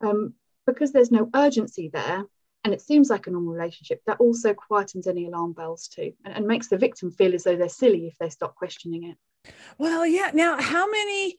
um, 0.00 0.34
because 0.66 0.92
there's 0.92 1.10
no 1.10 1.28
urgency 1.34 1.90
there 1.92 2.24
and 2.64 2.72
it 2.72 2.80
seems 2.80 3.10
like 3.10 3.26
a 3.26 3.30
normal 3.30 3.52
relationship. 3.52 4.02
That 4.06 4.20
also 4.20 4.54
quietens 4.54 5.06
any 5.06 5.26
alarm 5.26 5.52
bells 5.52 5.88
too 5.88 6.12
and, 6.24 6.34
and 6.34 6.46
makes 6.46 6.68
the 6.68 6.78
victim 6.78 7.10
feel 7.10 7.34
as 7.34 7.44
though 7.44 7.56
they're 7.56 7.68
silly 7.68 8.06
if 8.06 8.18
they 8.18 8.28
stop 8.28 8.54
questioning 8.54 9.04
it. 9.04 9.52
Well 9.78 10.06
yeah 10.06 10.30
now 10.32 10.60
how 10.60 10.88
many 10.88 11.38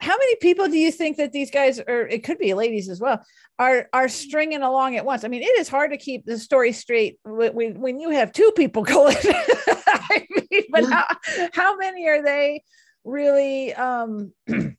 how 0.00 0.16
many 0.18 0.36
people 0.36 0.66
do 0.66 0.78
you 0.78 0.90
think 0.90 1.16
that 1.18 1.32
these 1.32 1.50
guys 1.50 1.78
or 1.78 2.08
it 2.08 2.24
could 2.24 2.38
be 2.38 2.54
ladies 2.54 2.88
as 2.88 3.00
well 3.00 3.24
are 3.58 3.88
are 3.92 4.08
stringing 4.08 4.62
along 4.62 4.96
at 4.96 5.04
once? 5.04 5.24
I 5.24 5.28
mean 5.28 5.42
it 5.42 5.58
is 5.58 5.68
hard 5.68 5.90
to 5.92 5.98
keep 5.98 6.24
the 6.24 6.38
story 6.38 6.72
straight 6.72 7.18
when, 7.24 7.80
when 7.80 8.00
you 8.00 8.10
have 8.10 8.32
two 8.32 8.52
people 8.56 8.82
going. 8.96 9.16
I 9.22 10.26
mean, 10.50 10.62
but 10.70 10.84
how, 10.84 11.06
how 11.52 11.76
many 11.76 12.08
are 12.08 12.22
they 12.22 12.64
really 13.04 13.74
um 13.74 14.32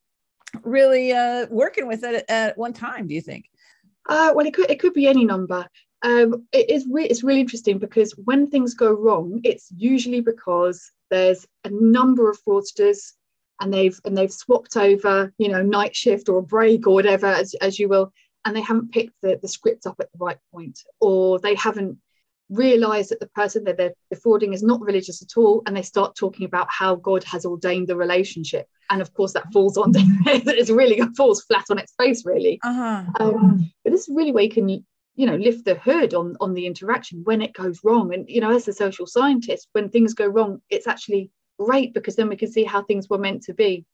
really 0.63 1.11
uh 1.11 1.47
working 1.49 1.87
with 1.87 2.03
it 2.03 2.25
at 2.29 2.57
one 2.57 2.73
time 2.73 3.07
do 3.07 3.13
you 3.13 3.21
think 3.21 3.45
uh 4.07 4.31
well 4.35 4.45
it 4.45 4.53
could 4.53 4.69
it 4.69 4.79
could 4.79 4.93
be 4.93 5.07
any 5.07 5.25
number. 5.25 5.67
Um 6.01 6.47
it 6.51 6.69
is 6.69 6.85
re- 6.89 7.05
it's 7.05 7.23
really 7.23 7.41
interesting 7.41 7.77
because 7.77 8.11
when 8.17 8.47
things 8.47 8.73
go 8.73 8.91
wrong 8.91 9.39
it's 9.43 9.69
usually 9.75 10.21
because 10.21 10.91
there's 11.09 11.45
a 11.63 11.69
number 11.69 12.29
of 12.29 12.39
fraudsters 12.43 13.13
and 13.59 13.73
they've 13.73 13.99
and 14.05 14.17
they've 14.17 14.33
swapped 14.33 14.75
over 14.77 15.31
you 15.37 15.49
know 15.49 15.61
night 15.61 15.95
shift 15.95 16.29
or 16.29 16.39
a 16.39 16.43
break 16.43 16.87
or 16.87 16.93
whatever 16.93 17.27
as, 17.27 17.53
as 17.55 17.79
you 17.79 17.87
will 17.87 18.11
and 18.45 18.55
they 18.55 18.61
haven't 18.61 18.91
picked 18.91 19.13
the, 19.21 19.39
the 19.41 19.47
script 19.47 19.85
up 19.85 19.95
at 19.99 20.11
the 20.11 20.17
right 20.19 20.39
point 20.51 20.79
or 20.99 21.39
they 21.39 21.55
haven't 21.55 21.97
realize 22.49 23.09
that 23.09 23.19
the 23.19 23.29
person 23.29 23.63
that 23.63 23.77
they're 23.77 23.93
defrauding 24.11 24.53
is 24.53 24.63
not 24.63 24.81
religious 24.81 25.21
at 25.21 25.37
all 25.37 25.63
and 25.65 25.75
they 25.75 25.81
start 25.81 26.15
talking 26.15 26.45
about 26.45 26.67
how 26.69 26.95
god 26.95 27.23
has 27.23 27.45
ordained 27.45 27.87
the 27.87 27.95
relationship. 27.95 28.67
And 28.89 29.01
of 29.01 29.13
course 29.13 29.33
that 29.33 29.51
falls 29.51 29.77
on 29.77 29.91
it's 29.95 30.69
really 30.69 31.01
falls 31.17 31.43
flat 31.43 31.65
on 31.69 31.79
its 31.79 31.93
face 31.97 32.25
really. 32.25 32.59
Uh-huh. 32.63 33.03
um, 33.19 33.71
but 33.83 33.91
this 33.91 34.07
is 34.07 34.15
really 34.15 34.31
where 34.31 34.43
you 34.43 34.49
can 34.49 34.69
you 34.69 35.27
know 35.27 35.35
lift 35.35 35.65
the 35.65 35.75
hood 35.75 36.13
on 36.13 36.35
on 36.39 36.53
the 36.53 36.65
interaction 36.65 37.21
when 37.23 37.41
it 37.41 37.53
goes 37.53 37.79
wrong. 37.83 38.13
And 38.13 38.29
you 38.29 38.41
know 38.41 38.51
as 38.51 38.67
a 38.67 38.73
social 38.73 39.07
scientist 39.07 39.69
when 39.71 39.89
things 39.89 40.13
go 40.13 40.27
wrong 40.27 40.61
it's 40.69 40.87
actually 40.87 41.31
great 41.59 41.93
because 41.93 42.15
then 42.15 42.29
we 42.29 42.35
can 42.35 42.51
see 42.51 42.63
how 42.63 42.83
things 42.83 43.09
were 43.09 43.17
meant 43.17 43.43
to 43.43 43.53
be. 43.53 43.85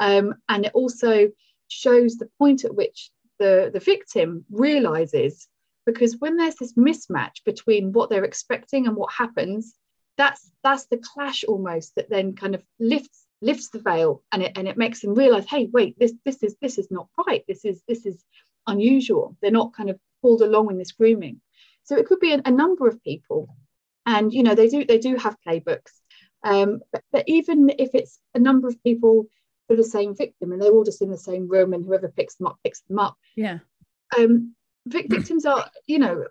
Um, 0.00 0.34
and 0.48 0.64
it 0.66 0.72
also 0.74 1.28
shows 1.68 2.16
the 2.16 2.28
point 2.38 2.64
at 2.64 2.74
which 2.74 3.10
the 3.38 3.70
the 3.72 3.80
victim 3.80 4.44
realizes 4.50 5.48
because 5.86 6.16
when 6.18 6.36
there's 6.36 6.56
this 6.56 6.74
mismatch 6.74 7.44
between 7.44 7.92
what 7.92 8.10
they're 8.10 8.24
expecting 8.24 8.86
and 8.86 8.96
what 8.96 9.12
happens 9.12 9.76
that's 10.16 10.50
that's 10.62 10.86
the 10.86 10.98
clash 10.98 11.44
almost 11.44 11.94
that 11.94 12.10
then 12.10 12.34
kind 12.34 12.54
of 12.54 12.62
lifts 12.78 13.26
lifts 13.42 13.68
the 13.70 13.78
veil 13.78 14.22
and 14.32 14.42
it 14.42 14.52
and 14.56 14.66
it 14.66 14.76
makes 14.76 15.00
them 15.00 15.14
realize 15.14 15.46
hey 15.48 15.68
wait 15.72 15.98
this 15.98 16.12
this 16.24 16.42
is 16.42 16.56
this 16.60 16.78
is 16.78 16.90
not 16.90 17.08
right. 17.26 17.44
This 17.46 17.64
is 17.64 17.82
this 17.86 18.06
is 18.06 18.24
unusual. 18.66 19.36
They're 19.40 19.50
not 19.50 19.74
kind 19.74 19.90
of 19.90 19.98
pulled 20.22 20.42
along 20.42 20.70
in 20.70 20.78
this 20.78 20.92
grooming. 20.92 21.40
So 21.84 21.96
it 21.96 22.06
could 22.06 22.20
be 22.20 22.32
a, 22.32 22.40
a 22.44 22.50
number 22.50 22.88
of 22.88 23.02
people. 23.02 23.54
And 24.06 24.32
you 24.32 24.42
know 24.42 24.54
they 24.54 24.68
do 24.68 24.84
they 24.84 24.98
do 24.98 25.16
have 25.16 25.36
playbooks. 25.46 25.92
Um, 26.42 26.80
but, 26.92 27.02
but 27.12 27.24
even 27.26 27.70
if 27.78 27.90
it's 27.94 28.20
a 28.34 28.38
number 28.38 28.68
of 28.68 28.82
people 28.82 29.26
for 29.66 29.74
the 29.76 29.84
same 29.84 30.14
victim 30.14 30.52
and 30.52 30.62
they're 30.62 30.70
all 30.70 30.84
just 30.84 31.02
in 31.02 31.10
the 31.10 31.18
same 31.18 31.48
room 31.48 31.72
and 31.72 31.84
whoever 31.84 32.08
picks 32.08 32.36
them 32.36 32.46
up 32.46 32.56
picks 32.62 32.82
them 32.82 33.00
up 33.00 33.16
yeah. 33.34 33.58
um, 34.16 34.54
victims 34.86 35.44
are, 35.46 35.68
you 35.86 35.98
know, 35.98 36.24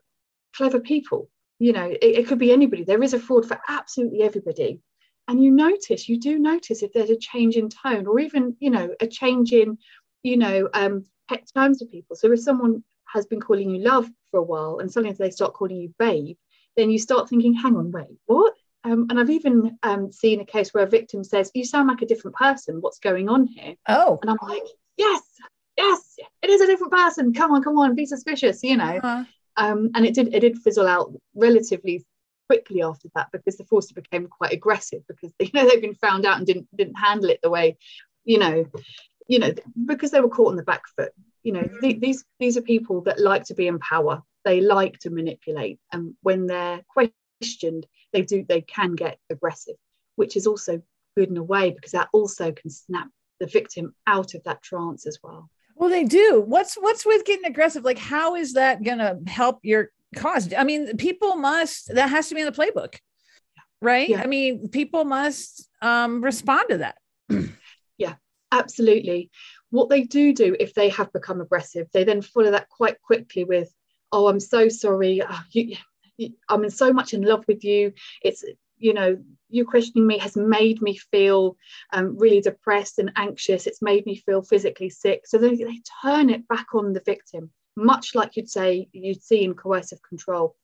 clever 0.56 0.80
people. 0.80 1.30
You 1.60 1.74
know, 1.74 1.86
it, 1.86 2.00
it 2.02 2.28
could 2.28 2.40
be 2.40 2.52
anybody. 2.52 2.84
There 2.84 3.04
is 3.04 3.14
a 3.14 3.20
fraud 3.20 3.48
for 3.48 3.60
absolutely 3.68 4.24
everybody. 4.24 4.82
And 5.28 5.44
you 5.44 5.52
notice, 5.52 6.08
you 6.08 6.20
do 6.20 6.38
notice 6.38 6.84
if 6.84 6.94
there's 6.94 7.10
a 7.10 7.18
change 7.18 7.56
in 7.56 7.70
tone 7.70 8.06
or 8.06 8.20
even, 8.20 8.56
you 8.60 8.70
know, 8.70 8.94
a 9.00 9.08
change 9.08 9.54
in, 9.54 9.78
you 10.24 10.38
know, 10.38 10.70
um, 10.74 11.06
pet 11.30 11.50
terms 11.56 11.80
to 11.80 11.86
people. 11.86 12.16
So 12.16 12.32
if 12.32 12.42
someone 12.42 12.84
has 13.12 13.26
been 13.26 13.42
calling 13.42 13.70
you 13.70 13.82
love 13.82 14.08
for 14.30 14.40
a 14.40 14.44
while 14.44 14.80
and 14.80 14.92
suddenly 14.92 15.16
they 15.18 15.32
start 15.32 15.54
calling 15.54 15.78
you 15.78 15.94
babe, 15.98 16.38
then 16.78 16.92
you 16.92 17.00
start 17.00 17.30
thinking, 17.30 17.54
hang 17.54 17.76
on, 17.76 17.92
wait, 17.92 18.20
what? 18.26 18.54
Um, 18.84 19.08
and 19.10 19.20
I've 19.20 19.32
even 19.32 19.80
um, 19.82 20.12
seen 20.12 20.42
a 20.42 20.46
case 20.46 20.74
where 20.74 20.84
a 20.84 20.90
victim 20.90 21.24
says, 21.24 21.50
You 21.56 21.66
sound 21.66 21.88
like 21.88 22.04
a 22.04 22.06
different 22.06 22.38
person. 22.38 22.82
What's 22.82 23.00
going 23.00 23.30
on 23.30 23.48
here? 23.48 23.74
Oh. 23.90 24.20
And 24.22 24.30
I'm 24.30 24.38
like, 24.48 24.62
Yes, 24.96 25.24
yes, 25.76 26.05
it 26.46 26.52
is 26.52 26.62
a 26.62 26.68
different 26.68 26.94
person. 26.94 27.34
Come 27.34 27.52
on, 27.52 27.64
come 27.64 27.78
on, 27.80 27.96
be 27.96 28.06
suspicious, 28.06 28.64
you 28.64 28.78
know. 28.78 29.00
Uh-huh. 29.04 29.24
Um, 29.58 29.90
and 29.96 30.06
it 30.06 30.14
did 30.14 30.34
it 30.34 30.42
did 30.42 30.60
fizzle 30.60 30.88
out 30.88 31.12
relatively 31.34 32.06
quickly 32.48 32.84
after 32.84 33.10
that 33.16 33.30
because 33.32 33.58
the 33.58 33.64
fraudster 33.64 33.96
became 33.96 34.28
quite 34.28 34.54
aggressive 34.54 35.02
because 35.08 35.34
you 35.40 35.50
know 35.54 35.68
they've 35.68 35.82
been 35.82 35.96
found 35.96 36.26
out 36.26 36.38
and 36.38 36.46
didn't 36.46 36.68
didn't 36.76 36.96
handle 36.96 37.30
it 37.30 37.40
the 37.42 37.50
way, 37.50 37.78
you 38.24 38.38
know, 38.38 38.66
you 39.28 39.40
know, 39.40 39.54
because 39.86 40.12
they 40.12 40.22
were 40.22 40.30
caught 40.30 40.50
on 40.50 40.56
the 40.56 40.64
back 40.64 40.84
foot. 40.96 41.12
You 41.44 41.54
know, 41.54 41.62
mm-hmm. 41.62 41.80
th- 41.80 42.00
these 42.00 42.26
these 42.40 42.58
are 42.58 42.62
people 42.62 43.02
that 43.02 43.20
like 43.20 43.46
to 43.46 43.56
be 43.56 43.68
in 43.68 43.80
power. 43.80 44.22
They 44.44 44.62
like 44.62 45.00
to 45.00 45.10
manipulate, 45.10 45.80
and 45.92 46.14
when 46.22 46.46
they're 46.46 46.84
questioned, 46.90 47.88
they 48.14 48.22
do 48.22 48.46
they 48.48 48.62
can 48.62 48.94
get 48.94 49.18
aggressive, 49.32 49.76
which 50.16 50.38
is 50.38 50.46
also 50.46 50.82
good 51.18 51.30
in 51.30 51.38
a 51.38 51.44
way 51.44 51.72
because 51.72 51.94
that 51.94 52.10
also 52.14 52.52
can 52.52 52.70
snap 52.70 53.08
the 53.40 53.48
victim 53.48 53.96
out 54.06 54.34
of 54.36 54.44
that 54.44 54.62
trance 54.62 55.08
as 55.08 55.18
well. 55.24 55.50
Well, 55.76 55.90
they 55.90 56.06
do. 56.06 56.42
What's 56.46 56.76
what's 56.76 57.06
with 57.06 57.26
getting 57.26 57.46
aggressive? 57.46 57.84
Like, 57.84 57.98
how 57.98 58.36
is 58.36 58.54
that 58.54 58.84
going 58.84 59.00
to 59.00 59.20
help 59.28 59.60
your 59.64 59.92
cause? 60.16 60.54
I 60.58 60.64
mean, 60.64 60.96
people 60.98 61.36
must. 61.36 61.94
That 61.94 62.10
has 62.10 62.30
to 62.30 62.36
be 62.36 62.42
in 62.42 62.48
the 62.48 62.54
playbook, 62.54 62.96
right? 63.82 64.08
Yeah. 64.08 64.22
I 64.22 64.28
mean, 64.28 64.70
people 64.70 65.04
must 65.04 65.70
um, 65.82 66.24
respond 66.24 66.70
to 66.70 66.78
that. 66.78 66.98
yeah, 67.98 68.16
absolutely. 68.52 69.30
What 69.70 69.90
they 69.90 70.04
do 70.04 70.34
do 70.34 70.56
if 70.60 70.74
they 70.74 70.90
have 70.90 71.12
become 71.12 71.42
aggressive, 71.42 71.88
they 71.94 72.06
then 72.06 72.22
follow 72.22 72.52
that 72.52 72.70
quite 72.70 73.02
quickly 73.02 73.44
with, 73.44 73.70
"Oh, 74.14 74.28
I'm 74.28 74.40
so 74.40 74.70
sorry. 74.70 75.22
Oh, 75.22 75.42
you, 75.52 75.76
you, 76.16 76.30
I'm 76.48 76.64
in 76.64 76.70
so 76.72 76.94
much 76.94 77.14
in 77.14 77.22
love 77.22 77.44
with 77.50 77.66
you. 77.66 77.92
It's 78.24 78.46
you 78.78 78.94
know 78.94 79.18
you 79.50 79.66
questioning 79.66 80.08
me 80.08 80.18
has 80.18 80.36
made 80.36 80.82
me 80.82 80.98
feel 80.98 81.56
um, 81.94 82.18
really 82.18 82.42
depressed 82.42 83.00
and 83.00 83.12
anxious. 83.16 83.68
It's 83.68 83.82
made 83.82 84.06
me 84.06 84.16
feel 84.16 84.42
physically 84.42 84.90
sick. 84.90 85.22
So 85.26 85.38
they, 85.38 85.56
they 85.56 85.82
turn 86.02 86.30
it 86.30 86.48
back 86.48 86.68
on 86.74 86.94
the 86.94 87.02
victim, 87.06 87.52
much 87.76 88.16
like 88.16 88.36
you'd 88.36 88.50
say 88.50 88.90
you'd 88.92 89.24
see 89.24 89.44
in 89.44 89.54
coercive 89.54 90.02
control, 90.02 90.56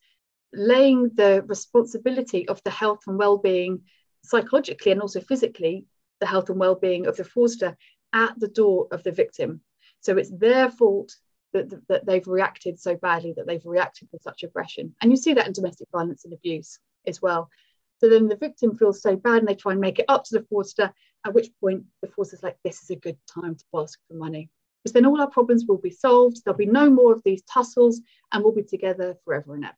laying 0.54 1.12
the 1.15 1.43
responsibility 1.47 2.47
of 2.47 2.62
the 2.63 2.71
health 2.71 3.02
and 3.08 3.17
well-being 3.17 3.82
psychologically 4.24 4.91
and 4.91 5.02
also 5.02 5.21
physically, 5.21 5.86
the 6.19 6.26
health 6.26 6.50
and 6.50 6.60
well-being 6.60 7.08
of 7.08 7.15
the 7.17 7.24
fraudster 7.24 7.76
at 8.13 8.38
the 8.39 8.47
door 8.47 8.88
of 8.91 9.04
the 9.04 9.12
victim. 9.12 9.62
So 10.02 10.17
it's 10.17 10.32
their 10.32 10.69
fault 10.69 11.15
that, 11.54 11.69
that 11.88 12.06
they've 12.06 12.28
reacted 12.28 12.80
so 12.80 12.95
badly, 12.95 13.34
that 13.38 13.47
they've 13.47 13.65
reacted 13.65 14.10
with 14.12 14.21
such 14.21 14.43
aggression. 14.43 14.95
And 15.02 15.12
you 15.12 15.17
see 15.17 15.34
that 15.34 15.47
in 15.47 15.54
domestic 15.54 15.88
violence 15.91 16.26
and 16.26 16.34
abuse 16.34 16.80
as 17.08 17.21
well. 17.21 17.50
So 18.02 18.10
then 18.10 18.28
the 18.28 18.36
victim 18.36 18.76
feels 18.76 19.00
so 19.00 19.16
bad 19.16 19.38
and 19.38 19.48
they 19.48 19.54
try 19.54 19.74
and 19.74 19.82
make 19.82 20.00
it 20.00 20.06
up 20.08 20.24
to 20.26 20.40
the 20.40 20.46
fraudster, 20.52 20.92
at 21.24 21.34
which 21.36 21.50
point 21.62 21.84
the 22.02 22.08
fraudster's 22.08 22.42
like, 22.42 22.58
this 22.64 22.82
is 22.82 22.90
a 22.90 22.96
good 22.96 23.18
time 23.32 23.56
to 23.56 23.64
ask 23.76 24.00
for 24.08 24.16
money. 24.16 24.50
Because 24.84 24.94
then 24.94 25.06
all 25.06 25.22
our 25.22 25.30
problems 25.30 25.66
will 25.68 25.78
be 25.78 25.92
solved. 25.92 26.42
There'll 26.44 26.58
be 26.58 26.66
no 26.66 26.90
more 26.90 27.14
of 27.14 27.22
these 27.24 27.44
tussles 27.44 28.02
and 28.32 28.44
we'll 28.44 28.56
be 28.56 28.64
together 28.64 29.16
forever 29.24 29.54
and 29.54 29.66
ever. 29.66 29.76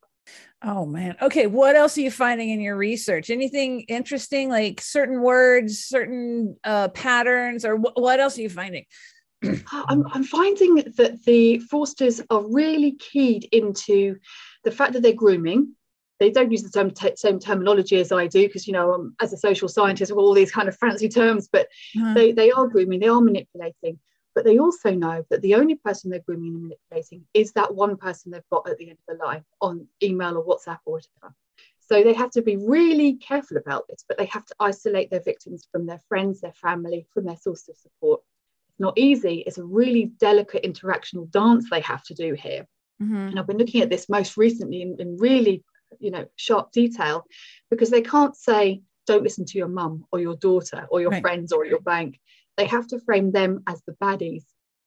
Oh 0.62 0.86
man. 0.86 1.18
Okay. 1.22 1.48
What 1.48 1.76
else 1.76 1.98
are 1.98 2.02
you 2.02 2.12
finding 2.12 2.50
in 2.50 2.62
your 2.62 2.78
research? 2.78 3.30
Anything 3.30 3.82
interesting, 3.82 4.48
like 4.48 4.80
certain 4.80 5.22
words, 5.22 5.80
certain 5.80 6.56
uh, 6.64 6.88
patterns, 6.90 7.66
or 7.66 7.76
wh- 7.76 7.98
what 7.98 8.22
else 8.22 8.38
are 8.38 8.42
you 8.42 8.50
finding? 8.50 8.86
I'm, 9.44 10.08
I'm 10.14 10.24
finding 10.24 10.76
that 10.76 11.26
the 11.26 11.62
fraudsters 11.70 12.26
are 12.30 12.50
really 12.50 12.94
keyed 12.94 13.50
into 13.52 14.16
the 14.64 14.72
fact 14.72 14.94
that 14.94 15.02
they're 15.02 15.12
grooming 15.12 15.76
they 16.24 16.32
don't 16.32 16.52
use 16.52 16.64
the 16.64 16.70
same, 16.70 16.90
t- 16.90 17.18
same 17.18 17.38
terminology 17.38 18.00
as 18.00 18.14
I 18.14 18.28
do 18.28 18.48
because 18.48 18.66
you 18.66 18.72
know 18.72 18.94
um, 18.94 19.14
as 19.22 19.34
a 19.34 19.38
social 19.38 19.68
scientist 19.68 20.10
with 20.12 20.24
all 20.24 20.34
these 20.34 20.52
kind 20.52 20.70
of 20.70 20.78
fancy 20.78 21.10
terms 21.10 21.50
but 21.52 21.68
mm. 21.98 22.16
they, 22.16 22.32
they 22.32 22.50
are 22.50 22.68
grooming 22.68 23.02
they 23.02 23.08
are 23.08 23.22
manipulating. 23.22 24.00
But 24.36 24.46
they 24.46 24.58
also 24.58 24.90
know 24.90 25.24
that 25.30 25.44
the 25.44 25.54
only 25.54 25.76
person 25.76 26.10
they're 26.10 26.28
grooming 26.28 26.56
and 26.56 26.64
manipulating 26.64 27.24
is 27.36 27.52
that 27.52 27.76
one 27.76 27.98
person 27.98 28.32
they've 28.32 28.42
got 28.52 28.68
at 28.68 28.80
the 28.80 28.90
end 28.90 28.98
of 29.08 29.18
the 29.18 29.24
line 29.24 29.44
on 29.62 29.86
email 30.02 30.38
or 30.38 30.44
WhatsApp 30.44 30.80
or 30.86 30.94
whatever. 30.94 31.36
So 31.80 32.04
they 32.04 32.14
have 32.14 32.32
to 32.32 32.42
be 32.42 32.56
really 32.56 33.16
careful 33.16 33.58
about 33.58 33.86
this 33.90 34.06
but 34.08 34.18
they 34.18 34.26
have 34.26 34.46
to 34.46 34.56
isolate 34.60 35.12
their 35.12 35.22
victims 35.22 35.68
from 35.72 35.86
their 35.86 36.02
friends 36.08 36.42
their 36.42 36.54
family 36.54 37.06
from 37.14 37.26
their 37.26 37.38
source 37.38 37.68
of 37.68 37.76
support. 37.76 38.22
It's 38.70 38.80
not 38.80 38.98
easy. 38.98 39.44
It's 39.46 39.58
a 39.58 39.66
really 39.66 40.06
delicate 40.20 40.64
interactional 40.64 41.30
dance 41.30 41.70
they 41.70 41.82
have 41.82 42.04
to 42.06 42.14
do 42.14 42.34
here. 42.34 42.66
Mm-hmm. 43.02 43.16
And 43.16 43.40
I've 43.40 43.48
been 43.48 43.58
looking 43.58 43.82
at 43.82 43.90
this 43.90 44.10
most 44.10 44.38
recently 44.38 44.82
in, 44.82 45.18
really 45.18 45.64
you 46.00 46.12
know 46.12 46.26
sharp 46.36 46.72
detail 46.72 47.26
because 47.70 47.90
they 47.90 48.02
can't 48.02 48.36
say 48.36 48.82
don't 49.06 49.24
listen 49.24 49.46
to 49.46 49.58
your 49.58 49.68
mum 49.68 50.06
or 50.12 50.20
your 50.20 50.36
daughter 50.36 50.88
or 50.90 51.02
your 51.02 51.12
right. 51.12 51.22
friends 51.22 51.52
or 51.52 51.66
your 51.66 51.82
bank 51.82 52.20
they 52.58 52.66
have 52.66 52.88
to 52.88 53.00
frame 53.00 53.32
them 53.32 53.64
as 53.68 53.82
the 53.86 53.94
baddies 53.94 54.44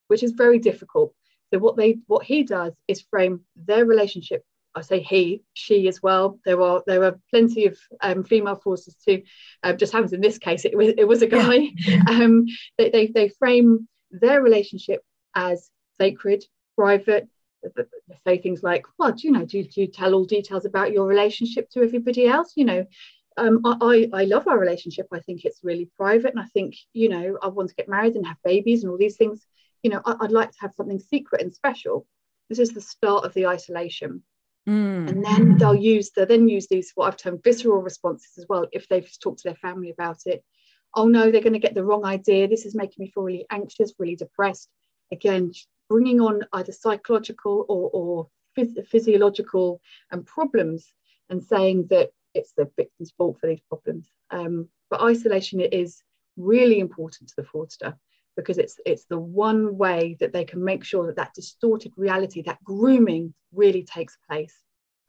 which 0.07 0.23
is 0.23 0.31
very 0.31 0.59
difficult 0.59 1.13
so 1.53 1.59
what 1.59 1.77
they 1.77 1.97
what 2.07 2.25
he 2.25 2.43
does 2.43 2.73
is 2.87 3.01
frame 3.01 3.41
their 3.55 3.85
relationship 3.85 4.43
I 4.77 4.81
say 4.81 4.99
he, 4.99 5.41
she 5.53 5.87
as 5.87 6.03
well. 6.03 6.39
There 6.45 6.61
are 6.61 6.83
there 6.85 7.03
are 7.03 7.19
plenty 7.31 7.65
of 7.65 7.77
um, 8.01 8.23
female 8.23 8.55
forces 8.55 8.95
too. 9.03 9.23
Uh, 9.63 9.73
just 9.73 9.91
happens 9.91 10.13
in 10.13 10.21
this 10.21 10.37
case, 10.37 10.65
it 10.65 10.77
was 10.77 10.93
it 10.97 11.07
was 11.07 11.21
a 11.23 11.27
guy. 11.27 11.69
Yeah. 11.75 12.03
Um, 12.07 12.45
they, 12.77 12.89
they 12.89 13.07
they 13.07 13.29
frame 13.29 13.87
their 14.11 14.41
relationship 14.41 15.01
as 15.35 15.69
sacred, 15.99 16.45
private, 16.77 17.27
say 18.25 18.37
things 18.37 18.63
like, 18.63 18.85
well, 18.97 19.11
do 19.11 19.27
you 19.27 19.33
know, 19.33 19.45
do, 19.45 19.63
do 19.63 19.81
you 19.81 19.87
tell 19.87 20.13
all 20.13 20.25
details 20.25 20.65
about 20.65 20.91
your 20.91 21.05
relationship 21.05 21.69
to 21.71 21.83
everybody 21.83 22.27
else? 22.27 22.53
You 22.55 22.65
know, 22.65 22.85
um, 23.37 23.61
I, 23.63 24.09
I 24.13 24.25
love 24.25 24.47
our 24.47 24.57
relationship. 24.57 25.07
I 25.13 25.19
think 25.19 25.45
it's 25.45 25.63
really 25.63 25.89
private. 25.97 26.31
And 26.31 26.39
I 26.39 26.47
think, 26.47 26.75
you 26.93 27.09
know, 27.09 27.37
I 27.41 27.47
want 27.47 27.69
to 27.69 27.75
get 27.75 27.87
married 27.89 28.15
and 28.15 28.25
have 28.25 28.37
babies 28.43 28.83
and 28.83 28.91
all 28.91 28.97
these 28.97 29.17
things. 29.17 29.45
You 29.83 29.91
know, 29.91 30.01
I, 30.05 30.15
would 30.15 30.31
like 30.31 30.51
to 30.51 30.57
have 30.61 30.73
something 30.75 30.99
secret 30.99 31.41
and 31.41 31.53
special. 31.53 32.07
This 32.49 32.59
is 32.59 32.71
the 32.71 32.81
start 32.81 33.25
of 33.25 33.33
the 33.33 33.47
isolation. 33.47 34.23
Mm. 34.67 35.09
And 35.09 35.23
then 35.23 35.57
they'll 35.57 35.75
use 35.75 36.11
the 36.11 36.25
then 36.25 36.49
use 36.49 36.67
these 36.67 36.91
what 36.95 37.07
I've 37.07 37.17
termed 37.17 37.43
visceral 37.43 37.81
responses 37.81 38.31
as 38.37 38.45
well 38.49 38.67
if 38.73 38.89
they've 38.89 39.09
talked 39.21 39.39
to 39.39 39.49
their 39.49 39.55
family 39.55 39.91
about 39.91 40.17
it. 40.25 40.43
Oh 40.93 41.07
no, 41.07 41.31
they're 41.31 41.41
going 41.41 41.53
to 41.53 41.59
get 41.59 41.75
the 41.75 41.85
wrong 41.85 42.05
idea. 42.05 42.47
This 42.47 42.65
is 42.65 42.75
making 42.75 43.03
me 43.03 43.11
feel 43.11 43.23
really 43.23 43.45
anxious, 43.49 43.93
really 43.99 44.15
depressed. 44.15 44.67
Again, 45.11 45.53
bringing 45.89 46.19
on 46.21 46.41
either 46.53 46.71
psychological 46.71 47.65
or, 47.69 47.89
or 47.93 48.27
phys- 48.57 48.87
physiological 48.87 49.81
um, 50.11 50.23
problems 50.23 50.93
and 51.29 51.43
saying 51.43 51.87
that 51.89 52.09
it's 52.33 52.53
the 52.53 52.69
victim's 52.77 53.11
fault 53.11 53.37
for 53.39 53.47
these 53.47 53.61
problems. 53.67 54.07
Um, 54.31 54.69
but 54.89 55.01
isolation 55.01 55.59
is 55.59 56.01
really 56.37 56.79
important 56.79 57.29
to 57.29 57.35
the 57.37 57.43
fraudster 57.43 57.95
because 58.35 58.59
it's 58.59 58.79
it's 58.85 59.05
the 59.05 59.19
one 59.19 59.77
way 59.77 60.15
that 60.19 60.31
they 60.31 60.45
can 60.45 60.63
make 60.63 60.83
sure 60.83 61.07
that 61.07 61.15
that 61.15 61.33
distorted 61.33 61.91
reality, 61.97 62.43
that 62.43 62.63
grooming, 62.63 63.33
really 63.51 63.83
takes 63.83 64.17
place. 64.29 64.55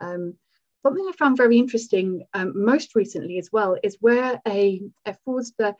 Um, 0.00 0.34
something 0.82 1.04
I 1.06 1.12
found 1.12 1.36
very 1.36 1.58
interesting 1.58 2.24
um, 2.34 2.52
most 2.54 2.94
recently 2.94 3.38
as 3.38 3.50
well 3.52 3.76
is 3.82 3.98
where 4.00 4.40
a, 4.46 4.80
a 5.04 5.14
fraudster 5.26 5.74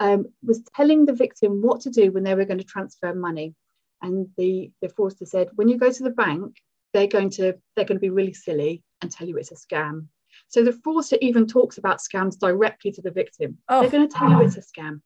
um, 0.00 0.26
was 0.42 0.62
telling 0.74 1.04
the 1.04 1.12
victim 1.12 1.62
what 1.62 1.82
to 1.82 1.90
do 1.90 2.12
when 2.12 2.24
they 2.24 2.34
were 2.34 2.44
going 2.44 2.58
to 2.58 2.64
transfer 2.64 3.14
money, 3.14 3.54
and 4.02 4.28
the 4.36 4.70
the 4.80 4.88
fraudster 4.88 5.26
said, 5.26 5.48
when 5.54 5.68
you 5.68 5.78
go 5.78 5.90
to 5.90 6.02
the 6.02 6.10
bank, 6.10 6.56
they're 6.92 7.06
going 7.06 7.30
to 7.30 7.54
they're 7.74 7.84
going 7.84 7.96
to 7.96 8.00
be 8.00 8.10
really 8.10 8.32
silly 8.32 8.82
and 9.02 9.10
tell 9.10 9.28
you 9.28 9.36
it's 9.36 9.52
a 9.52 9.54
scam. 9.54 10.06
So 10.48 10.62
the 10.62 10.72
fraudster 10.72 11.18
even 11.20 11.46
talks 11.46 11.78
about 11.78 11.98
scams 11.98 12.38
directly 12.38 12.92
to 12.92 13.02
the 13.02 13.10
victim. 13.10 13.58
Oh. 13.68 13.80
They're 13.80 13.90
going 13.90 14.08
to 14.08 14.14
tell 14.14 14.30
you 14.30 14.42
it's 14.42 14.56
a 14.56 14.60
scam. 14.60 15.00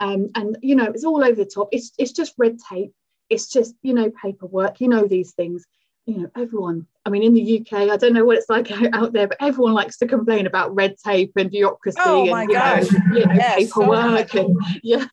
Um, 0.00 0.28
and 0.34 0.58
you 0.60 0.74
know 0.74 0.84
it's 0.84 1.04
all 1.04 1.24
over 1.24 1.34
the 1.34 1.46
top 1.46 1.68
it's, 1.72 1.92
it's 1.96 2.12
just 2.12 2.34
red 2.36 2.58
tape 2.70 2.92
it's 3.30 3.48
just 3.48 3.74
you 3.82 3.94
know 3.94 4.12
paperwork 4.22 4.78
you 4.78 4.88
know 4.88 5.06
these 5.06 5.32
things 5.32 5.64
you 6.04 6.18
know 6.18 6.30
everyone 6.36 6.86
i 7.06 7.08
mean 7.08 7.22
in 7.22 7.32
the 7.32 7.60
uk 7.60 7.72
i 7.72 7.96
don't 7.96 8.12
know 8.12 8.24
what 8.24 8.36
it's 8.36 8.50
like 8.50 8.70
out 8.92 9.14
there 9.14 9.26
but 9.26 9.38
everyone 9.40 9.72
likes 9.72 9.96
to 9.96 10.06
complain 10.06 10.46
about 10.46 10.74
red 10.74 10.96
tape 11.02 11.32
and 11.36 11.50
bureaucracy 11.50 11.98
oh 12.04 12.32
and 12.32 12.50
you 12.50 12.58
know, 12.58 12.80
you 13.18 13.26
know 13.26 13.34
yes, 13.34 13.54
paperwork 13.56 14.28
so 14.28 14.46
and 14.46 14.56
yeah 14.82 15.06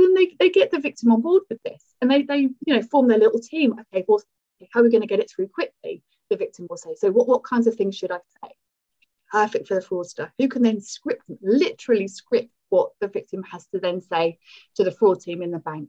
then 0.00 0.14
they, 0.14 0.36
they 0.38 0.50
get 0.50 0.70
the 0.70 0.80
victim 0.80 1.12
on 1.12 1.20
board 1.20 1.42
with 1.48 1.62
this 1.64 1.82
and 2.00 2.10
they 2.10 2.22
they 2.22 2.40
you 2.40 2.74
know 2.74 2.82
form 2.82 3.08
their 3.08 3.18
little 3.18 3.40
team 3.40 3.74
okay 3.78 4.04
well 4.08 4.22
how 4.72 4.80
are 4.80 4.82
we 4.82 4.90
going 4.90 5.02
to 5.02 5.06
get 5.06 5.20
it 5.20 5.30
through 5.30 5.48
quickly 5.48 6.02
the 6.30 6.36
victim 6.36 6.66
will 6.70 6.76
say 6.76 6.94
so 6.94 7.10
what, 7.10 7.28
what 7.28 7.44
kinds 7.44 7.66
of 7.66 7.74
things 7.74 7.96
should 7.96 8.12
i 8.12 8.18
say 8.42 8.52
perfect 9.30 9.66
for 9.66 9.74
the 9.74 9.86
fraudster 9.86 10.30
who 10.38 10.48
can 10.48 10.62
then 10.62 10.80
script 10.80 11.22
literally 11.40 12.06
script 12.08 12.50
what 12.72 12.90
the 13.00 13.08
victim 13.08 13.42
has 13.44 13.66
to 13.66 13.78
then 13.78 14.00
say 14.00 14.38
to 14.74 14.82
the 14.82 14.90
fraud 14.90 15.20
team 15.20 15.42
in 15.42 15.50
the 15.50 15.58
bank. 15.58 15.88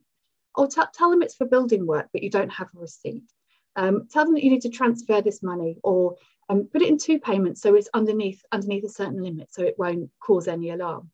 Or 0.56 0.68
t- 0.68 0.82
tell 0.94 1.10
them 1.10 1.24
it's 1.24 1.36
for 1.36 1.48
building 1.48 1.88
work, 1.88 2.10
but 2.12 2.22
you 2.22 2.30
don't 2.30 2.52
have 2.52 2.68
a 2.76 2.80
receipt. 2.80 3.24
Um, 3.76 4.08
tell 4.12 4.26
them 4.26 4.36
that 4.36 4.44
you 4.44 4.52
need 4.52 4.62
to 4.64 4.70
transfer 4.70 5.22
this 5.22 5.42
money 5.42 5.78
or 5.82 6.16
um, 6.50 6.68
put 6.72 6.84
it 6.84 6.90
in 6.90 6.98
two 6.98 7.20
payments 7.20 7.62
so 7.62 7.74
it's 7.74 7.90
underneath 7.94 8.44
underneath 8.52 8.84
a 8.84 8.90
certain 8.90 9.24
limit 9.24 9.52
so 9.52 9.64
it 9.64 9.80
won't 9.80 10.12
cause 10.20 10.48
any 10.48 10.70
alarm. 10.70 11.10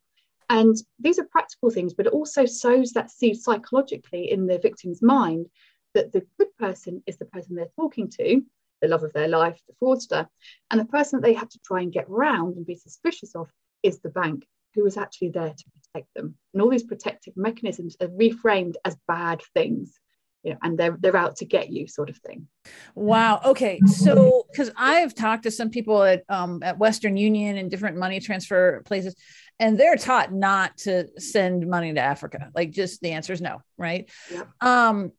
And 0.49 0.75
these 0.99 1.19
are 1.19 1.25
practical 1.25 1.69
things, 1.69 1.93
but 1.93 2.07
it 2.07 2.13
also 2.13 2.45
sows 2.45 2.91
that 2.93 3.11
seed 3.11 3.39
psychologically 3.39 4.31
in 4.31 4.47
the 4.47 4.57
victim's 4.57 5.01
mind 5.01 5.47
that 5.93 6.11
the 6.11 6.25
good 6.37 6.55
person 6.57 7.03
is 7.05 7.17
the 7.17 7.25
person 7.25 7.55
they're 7.55 7.67
talking 7.75 8.09
to, 8.09 8.41
the 8.81 8.87
love 8.87 9.03
of 9.03 9.13
their 9.13 9.27
life, 9.27 9.59
the 9.67 9.75
fraudster, 9.81 10.27
and 10.71 10.79
the 10.79 10.85
person 10.85 11.19
that 11.19 11.27
they 11.27 11.33
have 11.33 11.49
to 11.49 11.59
try 11.65 11.81
and 11.81 11.91
get 11.91 12.09
round 12.09 12.55
and 12.55 12.65
be 12.65 12.75
suspicious 12.75 13.35
of 13.35 13.51
is 13.83 13.99
the 13.99 14.09
bank 14.09 14.47
who 14.73 14.83
was 14.83 14.97
actually 14.97 15.29
there 15.29 15.53
to 15.55 15.65
protect 15.71 16.13
them. 16.15 16.35
And 16.53 16.61
all 16.61 16.69
these 16.69 16.83
protective 16.83 17.35
mechanisms 17.35 17.95
are 18.01 18.07
reframed 18.07 18.75
as 18.85 18.97
bad 19.07 19.41
things. 19.53 19.99
You 20.43 20.51
know, 20.51 20.57
and 20.63 20.77
they're 20.77 20.97
they're 20.99 21.17
out 21.17 21.35
to 21.37 21.45
get 21.45 21.69
you, 21.69 21.87
sort 21.87 22.09
of 22.09 22.17
thing. 22.17 22.47
Wow. 22.95 23.41
Okay. 23.43 23.79
So, 23.85 24.45
because 24.49 24.71
I've 24.77 25.13
talked 25.13 25.43
to 25.43 25.51
some 25.51 25.69
people 25.69 26.01
at 26.01 26.23
um, 26.29 26.63
at 26.63 26.77
Western 26.77 27.17
Union 27.17 27.57
and 27.57 27.69
different 27.69 27.97
money 27.97 28.21
transfer 28.21 28.81
places, 28.85 29.15
and 29.59 29.77
they're 29.77 29.97
taught 29.97 30.33
not 30.33 30.77
to 30.77 31.07
send 31.19 31.67
money 31.67 31.93
to 31.93 31.99
Africa. 31.99 32.51
Like, 32.55 32.71
just 32.71 33.01
the 33.01 33.11
answer 33.11 33.33
is 33.33 33.41
no, 33.41 33.61
right? 33.77 34.09
Yeah. 34.31 34.43
Um, 34.61 35.11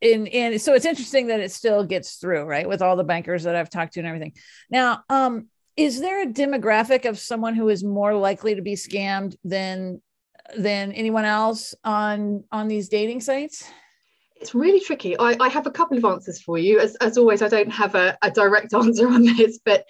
and 0.00 0.28
and 0.28 0.60
so 0.60 0.72
it's 0.72 0.86
interesting 0.86 1.26
that 1.26 1.40
it 1.40 1.52
still 1.52 1.84
gets 1.84 2.16
through, 2.16 2.44
right, 2.44 2.68
with 2.68 2.80
all 2.80 2.96
the 2.96 3.04
bankers 3.04 3.44
that 3.44 3.54
I've 3.54 3.70
talked 3.70 3.94
to 3.94 4.00
and 4.00 4.08
everything. 4.08 4.32
Now, 4.70 5.04
um, 5.10 5.48
is 5.76 6.00
there 6.00 6.22
a 6.22 6.26
demographic 6.26 7.08
of 7.08 7.18
someone 7.18 7.54
who 7.54 7.68
is 7.68 7.84
more 7.84 8.14
likely 8.14 8.54
to 8.54 8.62
be 8.62 8.74
scammed 8.74 9.36
than 9.44 10.00
than 10.56 10.92
anyone 10.92 11.24
else 11.24 11.74
on 11.84 12.44
on 12.50 12.68
these 12.68 12.88
dating 12.88 13.20
sites 13.20 13.64
it's 14.40 14.54
really 14.54 14.80
tricky 14.80 15.18
I, 15.18 15.36
I 15.40 15.48
have 15.48 15.66
a 15.66 15.70
couple 15.70 15.96
of 15.96 16.04
answers 16.04 16.40
for 16.40 16.58
you 16.58 16.78
as, 16.78 16.94
as 16.96 17.18
always 17.18 17.42
i 17.42 17.48
don't 17.48 17.70
have 17.70 17.94
a, 17.94 18.16
a 18.22 18.30
direct 18.30 18.74
answer 18.82 19.08
on 19.08 19.24
this 19.24 19.58
but 19.64 19.84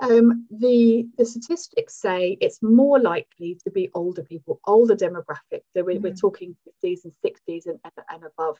um, 0.00 0.46
the 0.48 1.08
the 1.18 1.26
statistics 1.26 2.00
say 2.00 2.38
it's 2.40 2.62
more 2.62 3.00
likely 3.00 3.58
to 3.64 3.70
be 3.70 3.90
older 3.94 4.22
people 4.22 4.60
older 4.64 4.94
demographic 4.94 5.62
so 5.74 5.82
we're, 5.82 5.96
mm-hmm. 5.96 6.02
we're 6.02 6.14
talking 6.14 6.56
50s 6.84 7.00
and 7.04 7.12
60s 7.24 7.66
and, 7.66 7.80
and 8.08 8.22
above 8.24 8.58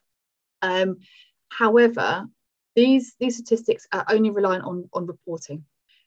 um, 0.62 0.96
however 1.50 2.26
these 2.74 3.14
these 3.20 3.36
statistics 3.36 3.86
are 3.92 4.04
only 4.08 4.30
reliant 4.30 4.64
on 4.64 4.88
on 4.92 5.06
reporting 5.06 5.64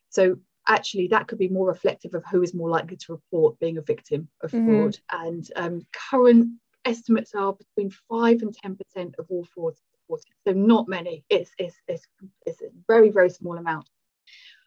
so 0.10 0.38
actually 0.68 1.08
that 1.08 1.28
could 1.28 1.38
be 1.38 1.50
more 1.50 1.68
reflective 1.68 2.14
of 2.14 2.24
who 2.30 2.42
is 2.42 2.54
more 2.54 2.70
likely 2.70 2.98
to 2.98 3.14
report 3.14 3.60
being 3.60 3.78
a 3.78 3.82
victim 3.82 4.28
of 4.42 4.52
mm-hmm. 4.52 4.68
fraud. 4.68 4.98
And 5.12 5.48
um, 5.56 5.82
current 6.10 6.60
estimates 6.86 7.34
are 7.36 7.54
between 7.54 7.92
5 8.10 8.42
and 8.42 8.56
10% 8.66 9.14
of 9.20 9.26
all 9.30 9.46
frauds 9.46 9.82
reported. 9.94 10.34
So 10.48 10.54
not 10.54 10.88
many. 10.88 11.24
It's, 11.30 11.52
it's, 11.58 11.76
it's, 11.88 12.08
it's 12.46 12.62
a 12.62 12.70
very, 12.88 13.10
very 13.10 13.30
small 13.30 13.58
amount. 13.58 13.88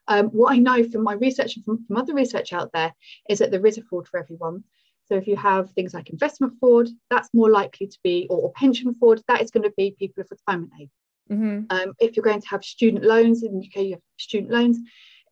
Um, 0.06 0.28
what 0.28 0.52
I 0.52 0.58
know 0.58 0.84
from 0.88 1.02
my 1.02 1.14
research 1.14 1.56
and 1.56 1.64
from, 1.64 1.84
from 1.86 1.96
other 1.96 2.14
research 2.14 2.52
out 2.52 2.70
there 2.72 2.92
is 3.28 3.38
that 3.38 3.50
there 3.50 3.66
is 3.66 3.78
a 3.78 3.82
fraud 3.82 4.06
for 4.06 4.20
everyone. 4.20 4.64
So 5.06 5.16
if 5.16 5.26
you 5.26 5.36
have 5.36 5.70
things 5.70 5.94
like 5.94 6.10
investment 6.10 6.54
fraud, 6.60 6.88
that's 7.10 7.28
more 7.34 7.50
likely 7.50 7.86
to 7.86 7.98
be, 8.02 8.26
or, 8.30 8.38
or 8.38 8.52
pension 8.52 8.94
fraud, 8.94 9.22
that 9.28 9.42
is 9.42 9.50
going 9.50 9.64
to 9.64 9.72
be 9.76 9.96
people 9.98 10.22
of 10.22 10.30
retirement 10.30 10.72
age. 10.80 10.90
Mm-hmm. 11.30 11.64
Um, 11.70 11.94
if 11.98 12.16
you're 12.16 12.24
going 12.24 12.40
to 12.40 12.48
have 12.48 12.64
student 12.64 13.04
loans 13.04 13.42
in 13.42 13.58
the 13.58 13.66
UK, 13.66 13.84
you 13.84 13.92
have 13.92 14.02
student 14.18 14.52
loans 14.52 14.78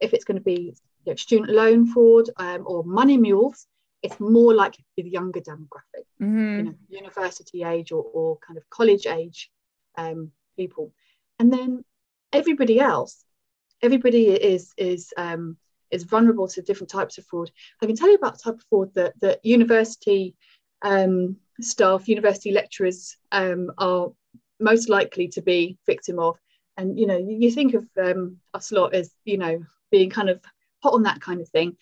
if 0.01 0.15
it's 0.15 0.25
going 0.25 0.39
to 0.39 0.43
be 0.43 0.75
you 1.05 1.13
know, 1.13 1.17
student 1.17 1.51
loan 1.51 1.87
fraud 1.87 2.29
um, 2.37 2.65
or 2.67 2.85
money 2.85 3.17
mules, 3.17 3.67
it's 4.03 4.19
more 4.19 4.55
likely 4.55 4.83
to 4.83 4.91
be 4.97 5.03
the 5.03 5.11
younger 5.11 5.41
demographic, 5.41 6.07
mm-hmm. 6.21 6.57
you 6.57 6.63
know, 6.65 6.75
university 6.89 7.63
age 7.63 7.93
or, 7.93 8.03
or 8.03 8.39
kind 8.39 8.59
of 8.59 8.69
college 8.71 9.07
age 9.07 9.51
um, 9.97 10.33
people. 10.57 10.93
And 11.39 11.53
then 11.53 11.85
everybody 12.33 12.81
else, 12.81 13.25
everybody 13.81 14.29
is 14.29 14.73
is 14.77 15.13
um, 15.17 15.57
is 15.91 16.05
vulnerable 16.05 16.49
to 16.49 16.63
different 16.63 16.91
types 16.91 17.19
of 17.19 17.27
fraud. 17.27 17.51
I 17.83 17.87
can 17.87 17.97
tell 17.97 18.09
you 18.09 18.17
about 18.17 18.35
the 18.35 18.43
type 18.45 18.55
of 18.55 18.65
fraud 18.69 18.95
that 18.95 19.19
that 19.21 19.45
university 19.45 20.35
um, 20.83 21.37
staff, 21.61 22.09
university 22.09 22.51
lecturers 22.51 23.17
um, 23.31 23.71
are 23.79 24.11
most 24.59 24.89
likely 24.89 25.29
to 25.29 25.43
be 25.43 25.79
victim 25.87 26.19
of. 26.19 26.39
And 26.77 26.99
you 26.99 27.07
know, 27.07 27.19
you 27.19 27.51
think 27.51 27.75
of 27.75 27.87
um, 28.03 28.39
us 28.55 28.73
lot 28.73 28.95
as 28.95 29.13
you 29.25 29.39
know 29.39 29.63
being 29.91 30.11
kind 30.11 30.31
of 30.31 30.41
hot 30.83 30.95
on 30.95 31.05
that 31.05 31.21
kind 31.21 31.41
of 31.41 31.49
thing. 31.51 31.77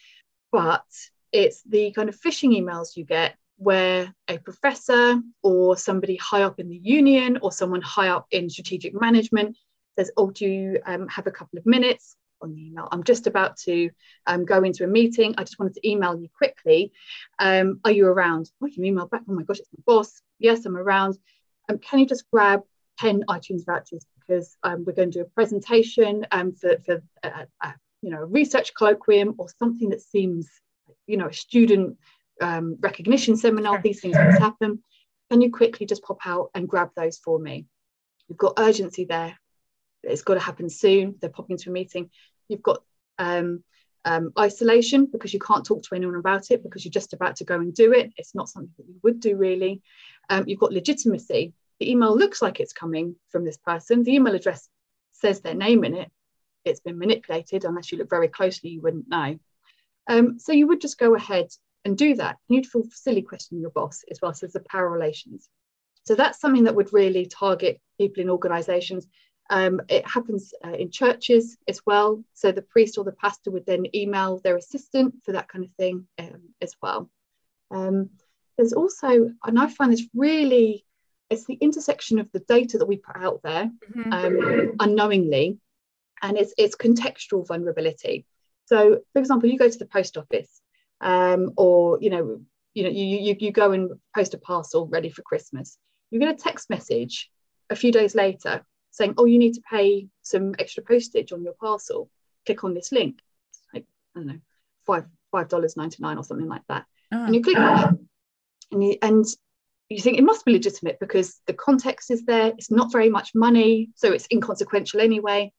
But 0.53 0.85
it's 1.33 1.62
the 1.62 1.93
kind 1.93 2.09
of 2.09 2.20
phishing 2.20 2.59
emails 2.59 2.97
you 2.97 3.05
get 3.05 3.37
where 3.57 4.12
a 4.28 4.39
professor 4.39 5.20
or 5.43 5.76
somebody 5.76 6.16
high 6.16 6.43
up 6.43 6.59
in 6.59 6.68
the 6.68 6.81
union 6.83 7.39
or 7.43 7.53
someone 7.53 7.83
high 7.83 8.09
up 8.09 8.26
in 8.31 8.49
strategic 8.49 8.99
management 8.99 9.57
says, 9.99 10.11
Oh, 10.16 10.31
do 10.31 10.47
you 10.47 10.81
um, 10.87 11.09
have 11.09 11.26
a 11.26 11.31
couple 11.31 11.59
of 11.59 11.66
minutes 11.66 12.16
on 12.41 12.55
the 12.55 12.68
email? 12.68 12.89
I'm 12.91 13.05
just 13.05 13.26
about 13.26 13.59
to 13.59 13.91
um, 14.26 14.45
go 14.45 14.62
into 14.62 14.85
a 14.85 14.87
meeting. 14.87 15.35
I 15.37 15.45
just 15.45 15.59
wanted 15.59 15.74
to 15.74 15.89
email 15.89 16.18
you 16.18 16.28
quickly. 16.37 16.93
Um, 17.39 17.81
are 17.85 17.91
you 17.91 18.07
around? 18.07 18.51
Oh, 18.62 18.66
you 18.66 18.85
email 18.85 19.07
back. 19.07 19.22
Oh 19.28 19.33
my 19.33 19.43
gosh, 19.43 19.59
it's 19.59 19.68
my 19.76 19.83
boss. 19.85 20.22
Yes, 20.39 20.64
I'm 20.64 20.76
around. 20.76 21.18
Um, 21.68 21.78
can 21.78 21.99
you 21.99 22.07
just 22.07 22.31
grab 22.31 22.62
10 22.99 23.24
iTunes 23.28 23.64
vouchers 23.66 24.05
because 24.20 24.57
um, 24.62 24.85
we're 24.85 24.93
going 24.93 25.11
to 25.11 25.18
do 25.18 25.22
a 25.22 25.28
presentation 25.28 26.26
um, 26.31 26.53
for, 26.53 26.78
for 26.85 27.03
uh, 27.22 27.45
uh, 27.62 27.72
you 28.03 28.11
know, 28.11 28.22
a 28.22 28.26
research 28.26 28.72
colloquium 28.74 29.35
or 29.39 29.49
something 29.59 29.91
that 29.91 30.01
seems, 30.01 30.49
you 31.11 31.17
know, 31.17 31.27
a 31.27 31.33
student 31.33 31.99
um, 32.41 32.77
recognition 32.81 33.37
seminar, 33.37 33.75
sure. 33.75 33.83
these 33.83 34.01
things 34.01 34.17
always 34.17 34.39
happen. 34.39 34.83
Can 35.31 35.41
you 35.41 35.51
quickly 35.51 35.87
just 35.87 36.03
pop 36.03 36.19
out 36.25 36.51
and 36.55 36.69
grab 36.69 36.91
those 36.97 37.19
for 37.19 37.39
me? 37.39 37.67
You've 38.29 38.39
got 38.39 38.55
urgency 38.59 39.05
there. 39.05 39.39
It's 40.03 40.23
got 40.23 40.35
to 40.35 40.41
happen 40.41 40.71
soon. 40.71 41.17
They're 41.21 41.31
popping 41.31 41.59
to 41.59 41.71
a 41.71 41.73
meeting. 41.73 42.11
You've 42.49 42.63
got 42.63 42.83
um, 43.19 43.63
um, 44.05 44.33
isolation 44.39 45.07
because 45.07 45.35
you 45.35 45.41
can't 45.41 45.65
talk 45.65 45.83
to 45.83 45.95
anyone 45.95 46.17
about 46.17 46.51
it 46.51 46.63
because 46.63 46.85
you're 46.85 46.91
just 46.93 47.13
about 47.13 47.37
to 47.37 47.45
go 47.45 47.57
and 47.57 47.75
do 47.75 47.93
it. 47.93 48.13
It's 48.17 48.35
not 48.35 48.49
something 48.49 48.73
that 48.79 48.89
you 48.89 48.99
would 49.03 49.21
do 49.21 49.37
really. 49.37 49.83
Um, 50.31 50.45
you've 50.47 50.61
got 50.61 50.73
legitimacy. 50.73 51.53
The 51.81 51.91
email 51.91 52.17
looks 52.17 52.41
like 52.41 52.61
it's 52.61 52.73
coming 52.73 53.17
from 53.29 53.45
this 53.45 53.59
person. 53.59 54.03
The 54.03 54.15
email 54.15 54.35
address 54.35 54.69
says 55.13 55.41
their 55.41 55.55
name 55.55 55.85
in 55.85 55.95
it, 55.95 56.11
it's 56.65 56.81
been 56.81 56.99
manipulated. 56.99 57.65
Unless 57.65 57.93
you 57.93 57.99
look 57.99 58.11
very 58.11 58.29
closely, 58.29 58.71
you 58.71 58.81
wouldn't 58.81 59.09
know. 59.09 59.39
Um, 60.11 60.41
so 60.41 60.51
you 60.53 60.67
would 60.67 60.81
just 60.81 60.99
go 60.99 61.15
ahead 61.15 61.47
and 61.85 61.97
do 61.97 62.17
that. 62.17 62.37
You'd 62.49 62.67
feel 62.67 62.83
silly 62.91 63.23
questioning 63.23 63.63
your 63.63 63.71
boss 63.71 64.03
as 64.11 64.19
well 64.21 64.33
as 64.33 64.41
the 64.41 64.61
power 64.61 64.91
relations. 64.91 65.49
So 66.05 66.17
that's 66.17 66.41
something 66.41 66.65
that 66.65 66.75
would 66.75 66.93
really 66.93 67.27
target 67.27 67.81
people 67.97 68.21
in 68.21 68.29
organisations. 68.29 69.07
Um, 69.51 69.81
it 69.89 70.05
happens 70.07 70.53
uh, 70.65 70.73
in 70.73 70.91
churches 70.91 71.57
as 71.69 71.81
well. 71.87 72.25
So 72.35 72.51
the 72.51 72.63
priest 72.63 72.99
or 72.99 73.05
the 73.05 73.13
pastor 73.13 73.53
would 73.53 73.67
then 73.67 73.87
email 73.95 74.41
their 74.43 74.57
assistant 74.57 75.15
for 75.25 75.33
that 75.33 75.49
kind 75.49 75.65
of 75.65 75.71
thing 75.73 76.09
um, 76.19 76.41
as 76.61 76.75
well. 76.83 77.09
Um, 77.71 78.11
there's 78.57 78.73
also, 78.73 79.31
and 79.45 79.59
I 79.61 79.69
find 79.69 79.93
this 79.93 80.09
really, 80.13 80.85
it's 81.31 81.45
the 81.45 81.55
intersection 81.55 82.19
of 82.19 82.29
the 82.33 82.41
data 82.41 82.79
that 82.79 82.87
we 82.87 82.97
put 82.97 83.17
out 83.17 83.43
there 83.45 83.71
mm-hmm. 83.95 84.13
Um, 84.13 84.73
unknowingly 84.81 85.59
and 86.21 86.37
it's, 86.37 86.53
it's 86.59 86.77
contextual 86.77 87.47
vulnerability. 87.47 88.27
So, 88.71 89.01
for 89.12 89.18
example, 89.18 89.49
you 89.49 89.59
go 89.59 89.68
to 89.68 89.79
the 89.79 89.85
post 89.85 90.16
office, 90.16 90.62
um, 91.01 91.53
or 91.57 91.99
you 92.01 92.09
know, 92.09 92.41
you 92.73 92.85
know, 92.85 92.89
you, 92.89 93.05
you, 93.05 93.37
you 93.41 93.51
go 93.51 93.73
and 93.73 93.91
post 94.14 94.33
a 94.35 94.39
parcel 94.39 94.87
ready 94.87 95.11
for 95.11 95.23
Christmas. 95.23 95.77
You 96.11 96.21
get 96.21 96.33
a 96.33 96.39
text 96.39 96.71
message 96.71 97.31
a 97.68 97.75
few 97.75 97.91
days 97.91 98.14
later 98.14 98.64
saying, 98.93 99.14
oh, 99.18 99.25
you 99.25 99.41
need 99.41 99.55
to 99.55 99.62
pay 99.68 100.07
some 100.23 100.55
extra 100.61 100.85
postage 100.85 101.33
on 101.33 101.43
your 101.43 101.55
parcel. 101.55 102.09
Click 102.47 102.62
on 102.62 102.75
this 102.75 102.93
link. 102.93 103.18
It's 103.51 103.62
like, 103.75 103.87
I 104.14 104.21
don't 104.21 104.29
know, 104.29 104.41
five 104.87 105.07
five 105.33 105.49
dollars 105.49 105.77
ninety 105.77 106.01
nine 106.01 106.16
or 106.16 106.23
something 106.23 106.49
like 106.49 106.62
that. 106.68 106.85
Uh-huh. 107.11 107.25
And 107.25 107.35
you 107.35 107.43
click 107.43 107.59
on 107.59 107.95
it, 107.95 108.01
and 108.71 108.85
you 108.85 108.97
and 109.03 109.25
you 109.89 110.01
think 110.01 110.16
it 110.16 110.23
must 110.23 110.45
be 110.45 110.53
legitimate 110.53 111.01
because 111.01 111.41
the 111.49 111.55
context 111.55 112.12
is 112.12 112.23
there. 112.25 112.53
It's 112.57 112.71
not 112.71 112.93
very 112.93 113.11
much 113.11 113.33
money, 113.35 113.91
so 113.97 114.12
it's 114.12 114.29
inconsequential 114.31 115.01
anyway. 115.01 115.53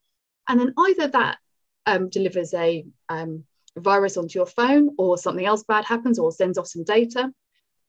And 0.47 0.61
then 0.61 0.73
either 0.77 1.07
that 1.09 1.39
um, 1.85 2.09
delivers 2.09 2.53
a 2.53 2.85
um, 3.09 3.43
virus 3.77 4.17
onto 4.17 4.37
your 4.37 4.45
phone, 4.45 4.95
or 4.97 5.17
something 5.17 5.45
else 5.45 5.63
bad 5.63 5.85
happens, 5.85 6.19
or 6.19 6.31
sends 6.31 6.57
off 6.57 6.67
some 6.67 6.83
data, 6.83 7.31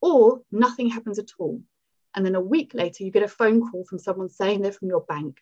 or 0.01 0.41
nothing 0.51 0.89
happens 0.89 1.19
at 1.19 1.29
all. 1.39 1.61
And 2.15 2.25
then 2.25 2.35
a 2.35 2.41
week 2.41 2.73
later, 2.73 3.03
you 3.03 3.11
get 3.11 3.23
a 3.23 3.27
phone 3.27 3.69
call 3.69 3.85
from 3.85 3.99
someone 3.99 4.29
saying 4.29 4.61
they're 4.61 4.71
from 4.71 4.89
your 4.89 5.01
bank. 5.01 5.37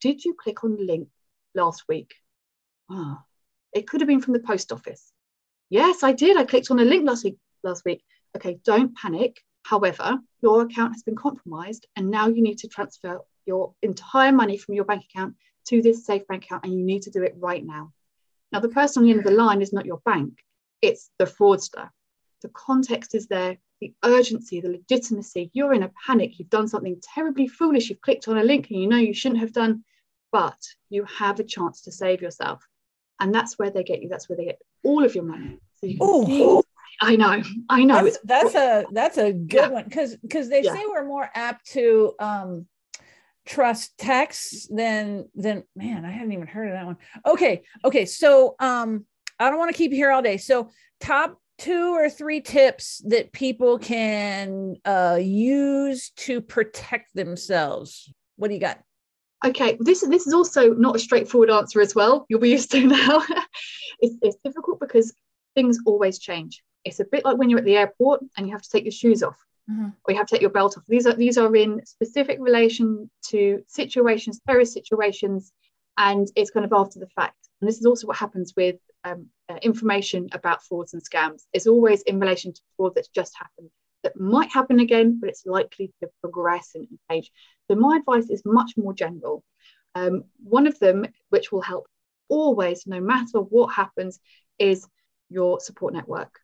Did 0.00 0.24
you 0.24 0.34
click 0.34 0.64
on 0.64 0.76
the 0.76 0.82
link 0.82 1.08
last 1.54 1.84
week? 1.88 2.14
Ah, 2.90 3.18
oh, 3.18 3.24
it 3.72 3.86
could 3.86 4.00
have 4.00 4.08
been 4.08 4.20
from 4.20 4.34
the 4.34 4.40
post 4.40 4.72
office. 4.72 5.12
Yes, 5.70 6.02
I 6.02 6.12
did. 6.12 6.36
I 6.36 6.44
clicked 6.44 6.70
on 6.70 6.80
a 6.80 6.84
link 6.84 7.06
last 7.06 7.24
week. 7.24 7.38
Last 7.62 7.84
week. 7.84 8.04
Okay, 8.36 8.58
don't 8.64 8.94
panic. 8.96 9.40
However, 9.64 10.18
your 10.42 10.62
account 10.62 10.92
has 10.92 11.02
been 11.02 11.16
compromised, 11.16 11.86
and 11.96 12.10
now 12.10 12.28
you 12.28 12.42
need 12.42 12.58
to 12.58 12.68
transfer 12.68 13.20
your 13.46 13.74
entire 13.82 14.32
money 14.32 14.58
from 14.58 14.74
your 14.74 14.84
bank 14.84 15.04
account 15.04 15.34
to 15.66 15.82
this 15.82 16.06
safe 16.06 16.26
bank 16.26 16.44
account, 16.44 16.64
and 16.64 16.74
you 16.74 16.84
need 16.84 17.02
to 17.02 17.10
do 17.10 17.22
it 17.22 17.34
right 17.38 17.64
now. 17.64 17.92
Now, 18.52 18.60
the 18.60 18.68
person 18.68 19.00
on 19.00 19.04
the 19.06 19.10
end 19.10 19.20
of 19.20 19.26
the 19.26 19.42
line 19.42 19.62
is 19.62 19.72
not 19.72 19.86
your 19.86 20.00
bank; 20.04 20.38
it's 20.82 21.10
the 21.18 21.26
fraudster. 21.26 21.90
The 22.42 22.50
context 22.50 23.14
is 23.14 23.26
there 23.26 23.56
the 23.80 23.94
urgency, 24.04 24.60
the 24.60 24.70
legitimacy. 24.70 25.50
You're 25.52 25.74
in 25.74 25.82
a 25.82 25.92
panic. 26.06 26.38
You've 26.38 26.50
done 26.50 26.68
something 26.68 27.00
terribly 27.02 27.48
foolish. 27.48 27.90
You've 27.90 28.00
clicked 28.00 28.28
on 28.28 28.38
a 28.38 28.44
link 28.44 28.70
and 28.70 28.80
you 28.80 28.86
know 28.86 28.96
you 28.96 29.14
shouldn't 29.14 29.40
have 29.40 29.52
done, 29.52 29.84
but 30.32 30.56
you 30.90 31.04
have 31.04 31.40
a 31.40 31.44
chance 31.44 31.82
to 31.82 31.92
save 31.92 32.22
yourself. 32.22 32.66
And 33.20 33.34
that's 33.34 33.58
where 33.58 33.70
they 33.70 33.84
get 33.84 34.02
you. 34.02 34.08
That's 34.08 34.28
where 34.28 34.36
they 34.36 34.46
get 34.46 34.60
all 34.82 35.04
of 35.04 35.14
your 35.14 35.24
money. 35.24 35.58
So 35.80 35.86
you 35.86 35.98
can 35.98 36.26
see. 36.26 36.60
I 37.00 37.16
know, 37.16 37.42
I 37.68 37.84
know. 37.84 38.04
That's, 38.04 38.18
that's 38.24 38.54
a 38.54 38.86
that's 38.92 39.18
a 39.18 39.32
good 39.32 39.56
yeah. 39.56 39.68
one 39.68 39.84
because 39.84 40.16
because 40.16 40.48
they 40.48 40.62
yeah. 40.62 40.72
say 40.72 40.84
we're 40.88 41.04
more 41.04 41.28
apt 41.34 41.70
to 41.72 42.14
um 42.20 42.66
trust 43.46 43.96
texts 43.98 44.68
then 44.70 45.28
then 45.34 45.64
man. 45.76 46.04
I 46.04 46.10
hadn't 46.10 46.32
even 46.32 46.46
heard 46.46 46.68
of 46.68 46.74
that 46.74 46.86
one. 46.86 46.96
Okay, 47.26 47.62
okay. 47.84 48.04
So 48.04 48.56
um, 48.58 49.04
I 49.38 49.50
don't 49.50 49.58
want 49.58 49.70
to 49.70 49.76
keep 49.76 49.90
you 49.90 49.96
here 49.96 50.10
all 50.10 50.22
day. 50.22 50.36
So 50.36 50.70
top 51.00 51.38
two 51.58 51.94
or 51.94 52.10
three 52.10 52.40
tips 52.40 53.02
that 53.06 53.32
people 53.32 53.78
can 53.78 54.76
uh, 54.84 55.18
use 55.20 56.10
to 56.10 56.40
protect 56.40 57.14
themselves. 57.14 58.12
What 58.36 58.48
do 58.48 58.54
you 58.54 58.60
got? 58.60 58.80
Okay, 59.44 59.76
this 59.80 60.02
is 60.02 60.08
this 60.08 60.26
is 60.26 60.32
also 60.32 60.72
not 60.72 60.96
a 60.96 60.98
straightforward 60.98 61.50
answer 61.50 61.80
as 61.80 61.94
well. 61.94 62.24
You'll 62.28 62.40
be 62.40 62.50
used 62.50 62.70
to 62.72 62.86
now. 62.86 63.22
it's, 64.00 64.16
it's 64.22 64.36
difficult 64.42 64.80
because 64.80 65.14
things 65.54 65.78
always 65.86 66.18
change. 66.18 66.62
It's 66.84 67.00
a 67.00 67.04
bit 67.04 67.24
like 67.24 67.36
when 67.36 67.50
you're 67.50 67.58
at 67.58 67.64
the 67.64 67.76
airport 67.76 68.22
and 68.36 68.46
you 68.46 68.52
have 68.52 68.62
to 68.62 68.70
take 68.70 68.84
your 68.84 68.92
shoes 68.92 69.22
off, 69.22 69.36
mm-hmm. 69.70 69.88
or 70.04 70.12
you 70.12 70.16
have 70.16 70.26
to 70.26 70.34
take 70.34 70.42
your 70.42 70.50
belt 70.50 70.76
off. 70.76 70.84
These 70.88 71.06
are 71.06 71.14
these 71.14 71.38
are 71.38 71.54
in 71.54 71.84
specific 71.84 72.38
relation 72.40 73.10
to 73.28 73.62
situations, 73.66 74.40
various 74.46 74.72
situations, 74.72 75.52
and 75.96 76.28
it's 76.36 76.50
kind 76.50 76.66
of 76.66 76.72
after 76.72 76.98
the 76.98 77.08
fact. 77.08 77.36
And 77.60 77.68
this 77.68 77.78
is 77.78 77.86
also 77.86 78.06
what 78.06 78.16
happens 78.16 78.52
with 78.56 78.76
um, 79.04 79.26
uh, 79.48 79.56
information 79.62 80.28
about 80.32 80.62
frauds 80.64 80.94
and 80.94 81.02
scams 81.02 81.42
It's 81.52 81.66
always 81.66 82.02
in 82.02 82.18
relation 82.18 82.52
to 82.52 82.60
fraud 82.76 82.92
that's 82.94 83.08
just 83.08 83.34
happened 83.36 83.70
that 84.04 84.20
might 84.20 84.52
happen 84.52 84.78
again, 84.78 85.18
but 85.18 85.28
it's 85.28 85.44
likely 85.46 85.92
to 86.00 86.08
progress 86.20 86.72
and 86.74 86.86
age. 87.10 87.30
So 87.68 87.74
my 87.74 87.96
advice 87.96 88.30
is 88.30 88.42
much 88.44 88.72
more 88.76 88.94
general. 88.94 89.42
Um, 89.96 90.24
one 90.42 90.66
of 90.66 90.78
them, 90.78 91.06
which 91.30 91.50
will 91.50 91.62
help 91.62 91.86
always, 92.28 92.86
no 92.86 93.00
matter 93.00 93.40
what 93.40 93.74
happens, 93.74 94.20
is 94.58 94.86
your 95.30 95.58
support 95.58 95.94
network. 95.94 96.38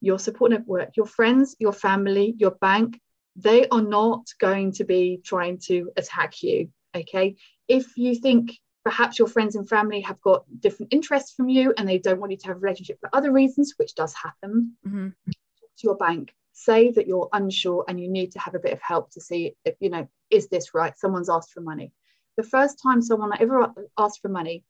Your 0.00 0.18
support 0.18 0.50
network, 0.50 0.96
your 0.96 1.06
friends, 1.06 1.56
your 1.58 1.72
family, 1.72 2.34
your 2.38 2.52
bank, 2.52 3.00
they 3.36 3.68
are 3.68 3.82
not 3.82 4.26
going 4.38 4.72
to 4.72 4.84
be 4.84 5.20
trying 5.24 5.58
to 5.66 5.90
attack 5.96 6.42
you. 6.42 6.70
Okay. 6.94 7.36
If 7.68 7.96
you 7.96 8.14
think 8.14 8.58
perhaps 8.84 9.18
your 9.18 9.28
friends 9.28 9.54
and 9.54 9.68
family 9.68 10.00
have 10.00 10.20
got 10.20 10.44
different 10.60 10.92
interests 10.92 11.34
from 11.34 11.48
you 11.48 11.74
and 11.76 11.88
they 11.88 11.98
don't 11.98 12.20
want 12.20 12.32
you 12.32 12.38
to 12.38 12.46
have 12.46 12.56
a 12.56 12.60
relationship 12.60 12.98
for 13.00 13.10
other 13.12 13.32
reasons, 13.32 13.74
which 13.76 13.94
does 13.94 14.14
happen, 14.14 14.76
mm-hmm. 14.86 15.08
to 15.28 15.82
your 15.82 15.96
bank. 15.96 16.32
Say 16.52 16.90
that 16.92 17.06
you're 17.06 17.28
unsure 17.32 17.84
and 17.86 18.00
you 18.00 18.08
need 18.08 18.32
to 18.32 18.40
have 18.40 18.54
a 18.54 18.58
bit 18.58 18.72
of 18.72 18.80
help 18.80 19.10
to 19.12 19.20
see 19.20 19.54
if, 19.64 19.76
you 19.78 19.90
know, 19.90 20.08
is 20.30 20.48
this 20.48 20.74
right? 20.74 20.98
Someone's 20.98 21.28
asked 21.30 21.52
for 21.52 21.60
money. 21.60 21.92
The 22.36 22.42
first 22.42 22.80
time 22.82 23.02
someone 23.02 23.30
ever 23.38 23.72
asked 23.98 24.20
for 24.22 24.28
money, 24.28 24.64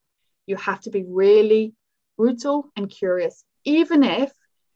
you 0.45 0.55
have 0.57 0.81
to 0.81 0.89
be 0.89 1.05
really 1.07 1.73
brutal 2.17 2.69
and 2.75 2.89
curious, 2.89 3.43
even 3.63 4.03
if 4.03 4.31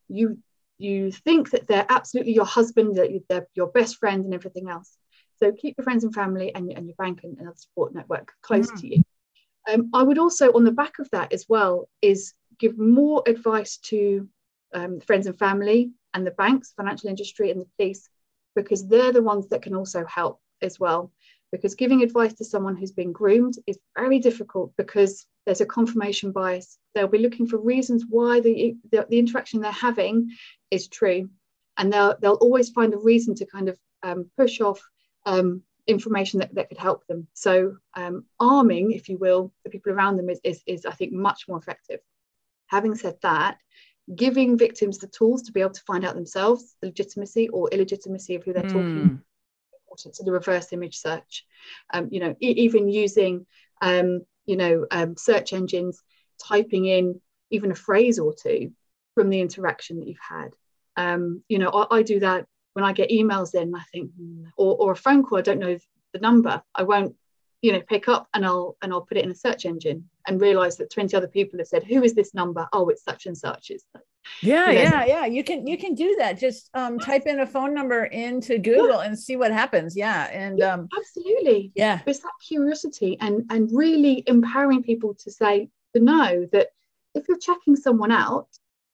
you 0.08 0.40
you 0.78 1.12
think 1.12 1.52
that 1.52 1.68
they're 1.68 1.86
absolutely 1.90 2.34
your 2.34 2.46
husband, 2.46 2.96
that 2.96 3.10
they're 3.30 3.48
your 3.56 3.68
best 3.68 3.98
friend, 3.98 4.26
and 4.26 4.34
everything 4.34 4.70
else. 4.70 4.98
So 5.38 5.52
keep 5.52 5.76
your 5.78 5.84
friends 5.84 6.04
and 6.04 6.14
family 6.14 6.54
and, 6.54 6.72
and 6.72 6.88
your 6.88 6.96
bank 6.96 7.22
and, 7.24 7.38
and 7.38 7.58
support 7.58 7.94
network 7.94 8.32
close 8.42 8.72
mm. 8.72 8.80
to 8.82 8.88
you. 8.88 9.04
Um, 9.72 9.90
I 9.94 10.04
would 10.04 10.18
also, 10.18 10.52
on 10.54 10.64
the 10.64 10.72
back 10.72 11.00
of 11.00 11.10
that 11.12 11.32
as 11.32 11.46
well, 11.48 11.90
is 12.02 12.34
give 12.60 12.78
more 12.78 13.24
advice 13.26 13.78
to 13.78 14.28
um, 14.74 15.00
friends 15.00 15.28
and 15.28 15.38
family 15.38 15.92
and 16.14 16.26
the 16.26 16.32
banks, 16.32 16.74
financial 16.76 17.10
industry, 17.10 17.50
and 17.52 17.62
the 17.62 17.68
police, 17.78 18.10
because 18.56 18.88
they're 18.88 19.12
the 19.12 19.22
ones 19.22 19.48
that 19.50 19.62
can 19.62 19.76
also 19.76 20.06
help 20.06 20.40
as 20.62 20.80
well. 20.80 21.12
Because 21.54 21.76
giving 21.76 22.02
advice 22.02 22.34
to 22.34 22.44
someone 22.44 22.76
who's 22.76 22.92
been 22.92 23.12
groomed 23.12 23.54
is 23.68 23.78
very 23.96 24.18
difficult 24.18 24.74
because 24.76 25.28
there's 25.46 25.62
a 25.62 25.68
confirmation 25.68 26.32
bias. 26.32 26.80
They'll 26.96 27.08
be 27.08 27.20
looking 27.20 27.46
for 27.46 27.58
reasons 27.58 28.06
why 28.10 28.40
the, 28.40 28.76
the, 28.92 29.06
the 29.08 29.20
interaction 29.20 29.62
they're 29.62 29.72
having 29.72 30.32
is 30.72 30.88
true. 30.88 31.30
And 31.78 31.94
they'll, 31.94 32.16
they'll 32.20 32.42
always 32.42 32.70
find 32.70 32.92
a 32.96 32.98
reason 32.98 33.36
to 33.36 33.46
kind 33.46 33.70
of 33.70 33.78
um, 34.02 34.32
push 34.36 34.62
off 34.62 34.82
um, 35.28 35.62
information 35.86 36.40
that, 36.40 36.56
that 36.56 36.70
could 36.70 36.80
help 36.80 37.06
them. 37.06 37.28
So 37.34 37.78
um, 37.94 38.26
arming, 38.40 38.92
if 38.92 39.08
you 39.08 39.20
will, 39.20 39.54
the 39.64 39.70
people 39.70 39.94
around 39.94 40.18
them 40.18 40.32
is, 40.32 40.40
is, 40.44 40.64
is, 40.66 40.88
I 40.88 40.94
think, 40.94 41.14
much 41.14 41.48
more 41.48 41.60
effective. 41.60 42.00
Having 42.66 42.96
said 42.96 43.18
that, 43.22 43.60
giving 44.16 44.58
victims 44.58 44.98
the 44.98 45.08
tools 45.08 45.44
to 45.44 45.52
be 45.52 45.62
able 45.62 45.70
to 45.72 45.84
find 45.86 46.04
out 46.04 46.16
themselves 46.16 46.76
the 46.82 46.88
legitimacy 46.88 47.48
or 47.50 47.70
illegitimacy 47.70 48.34
of 48.34 48.44
who 48.44 48.54
they're 48.54 48.64
mm. 48.64 48.74
talking 48.74 49.22
important 49.94 50.16
to 50.16 50.24
the 50.24 50.32
reverse 50.32 50.74
image 50.74 50.98
search. 50.98 51.46
Um, 51.94 52.10
you 52.12 52.20
know, 52.20 52.36
e- 52.42 52.64
even 52.66 52.90
using, 52.90 53.46
um, 53.82 54.22
you 54.46 54.58
know, 54.58 54.86
um, 54.92 55.16
search 55.18 55.54
engines, 55.54 56.02
typing 56.44 56.86
in 56.86 57.22
even 57.52 57.72
a 57.72 57.76
phrase 57.76 58.20
or 58.20 58.34
two 58.34 58.72
from 59.16 59.30
the 59.30 59.40
interaction 59.40 60.00
that 60.00 60.08
you've 60.08 60.18
had. 60.28 60.50
Um, 60.98 61.44
you 61.48 61.60
know, 61.60 61.70
I, 61.70 61.98
I 61.98 62.02
do 62.04 62.20
that 62.20 62.46
when 62.74 62.84
I 62.84 62.94
get 62.94 63.12
emails 63.12 63.54
in, 63.54 63.76
I 63.76 63.84
think, 63.92 64.12
hmm, 64.18 64.46
or, 64.58 64.76
or 64.78 64.92
a 64.92 64.96
phone 64.96 65.24
call, 65.24 65.38
I 65.38 65.42
don't 65.42 65.60
know 65.60 65.78
the 66.14 66.20
number, 66.20 66.62
I 66.74 66.84
won't, 66.84 67.16
you 67.62 67.72
know, 67.72 67.82
pick 67.82 68.08
up 68.08 68.28
and 68.34 68.46
I'll 68.46 68.76
and 68.82 68.92
I'll 68.92 69.02
put 69.02 69.18
it 69.18 69.24
in 69.24 69.32
a 69.32 69.36
search 69.36 69.66
engine 69.66 70.10
and 70.28 70.42
realize 70.42 70.78
that 70.78 70.92
20 70.92 71.16
other 71.16 71.28
people 71.28 71.60
have 71.60 71.68
said, 71.68 71.84
who 71.84 72.04
is 72.04 72.14
this 72.14 72.34
number? 72.34 72.68
Oh, 72.74 72.90
it's 72.90 73.04
such 73.04 73.26
and 73.26 73.38
such. 73.38 73.70
It's 73.70 73.86
yeah, 74.42 74.70
you 74.70 74.78
know, 74.78 74.84
yeah, 74.84 75.06
yeah. 75.06 75.26
You 75.26 75.44
can 75.44 75.68
you 75.68 75.78
can 75.78 75.96
do 75.96 76.16
that. 76.20 76.40
Just 76.40 76.70
um, 76.74 77.00
type 77.00 77.24
in 77.26 77.40
a 77.40 77.48
phone 77.48 77.74
number 77.74 78.06
into 78.06 78.58
Google 78.58 79.00
yeah. 79.00 79.08
and 79.08 79.18
see 79.18 79.36
what 79.36 79.52
happens. 79.52 79.96
Yeah. 79.96 80.30
And 80.32 80.60
yeah, 80.60 80.74
um, 80.74 80.90
absolutely. 80.98 81.72
Yeah. 81.76 82.02
It's 82.06 82.20
that 82.20 82.32
curiosity 82.46 83.18
and 83.20 83.46
and 83.50 83.70
really 83.74 84.24
empowering 84.28 84.84
people 84.84 85.14
to 85.16 85.32
say 85.32 85.70
to 85.96 86.02
know 86.02 86.48
that 86.52 86.70
if 87.16 87.28
you're 87.28 87.38
checking 87.38 87.76
someone 87.76 88.12
out, 88.12 88.48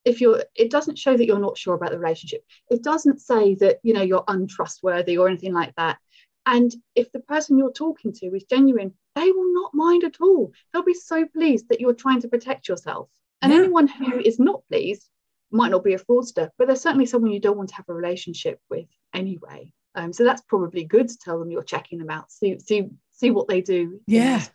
if 0.05 0.21
you're 0.21 0.43
it 0.55 0.71
doesn't 0.71 0.97
show 0.97 1.15
that 1.15 1.25
you're 1.25 1.39
not 1.39 1.57
sure 1.57 1.75
about 1.75 1.91
the 1.91 1.99
relationship 1.99 2.43
it 2.69 2.83
doesn't 2.83 3.19
say 3.19 3.55
that 3.55 3.79
you 3.83 3.93
know 3.93 4.01
you're 4.01 4.23
untrustworthy 4.27 5.17
or 5.17 5.27
anything 5.27 5.53
like 5.53 5.73
that 5.75 5.97
and 6.45 6.73
if 6.95 7.11
the 7.11 7.19
person 7.19 7.57
you're 7.57 7.71
talking 7.71 8.13
to 8.13 8.27
is 8.27 8.43
genuine 8.49 8.93
they 9.15 9.31
will 9.31 9.53
not 9.53 9.73
mind 9.73 10.03
at 10.03 10.21
all 10.21 10.51
they'll 10.71 10.83
be 10.83 10.93
so 10.93 11.25
pleased 11.25 11.67
that 11.69 11.81
you're 11.81 11.93
trying 11.93 12.21
to 12.21 12.27
protect 12.27 12.67
yourself 12.67 13.09
and 13.41 13.51
yeah. 13.51 13.59
anyone 13.59 13.87
who 13.87 14.19
is 14.19 14.39
not 14.39 14.63
pleased 14.67 15.09
might 15.51 15.71
not 15.71 15.83
be 15.83 15.93
a 15.93 15.99
fraudster 15.99 16.49
but 16.57 16.67
they're 16.67 16.75
certainly 16.75 17.05
someone 17.05 17.31
you 17.31 17.39
don't 17.39 17.57
want 17.57 17.69
to 17.69 17.75
have 17.75 17.85
a 17.89 17.93
relationship 17.93 18.59
with 18.69 18.87
anyway 19.13 19.71
um, 19.95 20.13
so 20.13 20.23
that's 20.23 20.41
probably 20.41 20.83
good 20.83 21.07
to 21.07 21.17
tell 21.17 21.39
them 21.39 21.51
you're 21.51 21.63
checking 21.63 21.99
them 21.99 22.09
out 22.09 22.31
see 22.31 22.59
see 22.59 22.89
see 23.11 23.31
what 23.31 23.47
they 23.47 23.61
do 23.61 23.99
yeah 24.07 24.43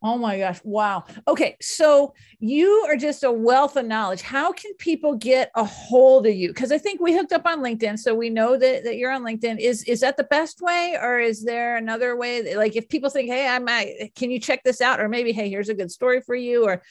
Oh 0.00 0.16
my 0.16 0.38
gosh. 0.38 0.60
Wow. 0.62 1.04
Okay. 1.26 1.56
So 1.60 2.14
you 2.38 2.86
are 2.88 2.96
just 2.96 3.24
a 3.24 3.32
wealth 3.32 3.76
of 3.76 3.84
knowledge. 3.84 4.22
How 4.22 4.52
can 4.52 4.72
people 4.74 5.16
get 5.16 5.50
a 5.56 5.64
hold 5.64 6.26
of 6.26 6.34
you? 6.34 6.48
Because 6.48 6.70
I 6.70 6.78
think 6.78 7.00
we 7.00 7.12
hooked 7.12 7.32
up 7.32 7.46
on 7.46 7.60
LinkedIn. 7.60 7.98
So 7.98 8.14
we 8.14 8.30
know 8.30 8.56
that, 8.56 8.84
that 8.84 8.96
you're 8.96 9.10
on 9.10 9.24
LinkedIn. 9.24 9.58
Is 9.58 9.82
is 9.84 10.00
that 10.00 10.16
the 10.16 10.24
best 10.24 10.60
way? 10.60 10.96
Or 11.00 11.18
is 11.18 11.42
there 11.42 11.76
another 11.76 12.16
way? 12.16 12.54
Like 12.54 12.76
if 12.76 12.88
people 12.88 13.10
think, 13.10 13.28
hey, 13.28 13.48
I 13.48 13.58
might 13.58 14.12
can 14.14 14.30
you 14.30 14.38
check 14.38 14.62
this 14.62 14.80
out? 14.80 15.00
Or 15.00 15.08
maybe, 15.08 15.32
hey, 15.32 15.48
here's 15.50 15.68
a 15.68 15.74
good 15.74 15.90
story 15.90 16.20
for 16.20 16.36
you, 16.36 16.64
or 16.64 16.82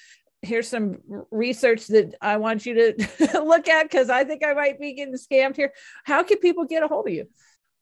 here's 0.41 0.67
some 0.67 0.97
research 1.31 1.87
that 1.87 2.15
I 2.21 2.37
want 2.37 2.65
you 2.65 2.73
to 2.75 3.41
look 3.43 3.67
at 3.67 3.83
because 3.83 4.09
I 4.09 4.23
think 4.23 4.45
I 4.45 4.53
might 4.53 4.79
be 4.79 4.93
getting 4.93 5.15
scammed 5.15 5.55
here. 5.55 5.73
How 6.03 6.23
can 6.23 6.37
people 6.39 6.65
get 6.65 6.83
a 6.83 6.87
hold 6.87 7.07
of 7.07 7.13
you? 7.13 7.27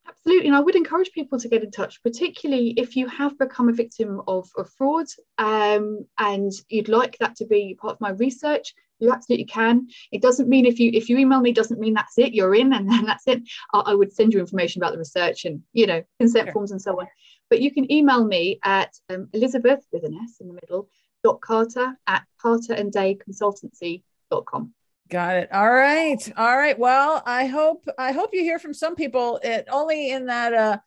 Absolutely. 0.08 0.47
And 0.47 0.56
I 0.56 0.60
would 0.60 0.76
encourage 0.76 1.12
people 1.12 1.39
to 1.39 1.49
get 1.49 1.64
in 1.64 1.72
touch, 1.72 2.01
particularly 2.03 2.74
if 2.78 2.95
you 2.95 3.08
have 3.08 3.38
become 3.39 3.70
a 3.70 3.74
victim 3.74 4.22
of, 4.28 4.47
of 4.56 4.70
fraud 4.78 5.08
um, 5.38 6.06
and 6.20 6.51
you'd 6.70 6.89
like 6.89 7.18
that 7.20 7.36
to 7.38 7.45
be 7.45 7.76
part 7.80 7.93
of 7.93 8.01
my 8.01 8.12
research. 8.12 8.74
You 8.99 9.12
absolutely 9.12 9.45
can. 9.45 9.88
It 10.12 10.22
doesn't 10.22 10.47
mean 10.47 10.66
if 10.66 10.80
you 10.80 10.89
if 10.93 11.10
you 11.10 11.18
email 11.18 11.41
me 11.41 11.51
doesn't 11.51 11.82
mean 11.82 11.93
that's 11.93 12.18
it. 12.18 12.34
You're 12.34 12.56
in 12.56 12.72
and 12.72 12.89
then 12.91 13.06
that's 13.06 13.28
it. 13.28 13.41
I, 13.74 13.80
I 13.80 13.95
would 13.95 14.14
send 14.14 14.34
you 14.34 14.39
information 14.39 14.82
about 14.82 14.93
the 14.93 14.99
research 14.99 15.43
and 15.45 15.62
you 15.74 15.86
know 15.88 16.01
consent 16.20 16.45
sure. 16.45 16.53
forms 16.53 16.72
and 16.72 16.82
so 16.82 16.99
on. 16.99 17.08
But 17.49 17.62
you 17.62 17.74
can 17.74 17.91
email 17.91 18.26
me 18.26 18.60
at 18.64 18.93
um, 19.10 19.28
Elizabeth 19.34 19.86
with 19.91 20.06
an 20.06 20.18
S 20.24 20.38
in 20.39 20.47
the 20.47 20.53
middle 20.53 20.88
Dot 21.26 21.41
carter 21.41 21.97
at 22.05 22.23
Carter 22.39 22.73
and 22.73 22.91
Day 22.91 23.17
Consultancy.com. 23.28 24.71
Got 25.09 25.38
it. 25.38 25.51
All 25.51 25.71
right. 25.71 26.32
All 26.38 26.55
right. 26.55 26.78
Well, 26.78 27.23
I 27.26 27.47
hope 27.47 27.88
I 27.97 28.11
hope 28.11 28.30
you 28.34 28.41
hear 28.41 28.59
from 28.59 28.76
some 28.76 28.95
people. 28.95 29.39
It 29.43 29.67
only 29.71 30.11
in 30.11 30.28
that 30.28 30.53
uh 30.53 30.78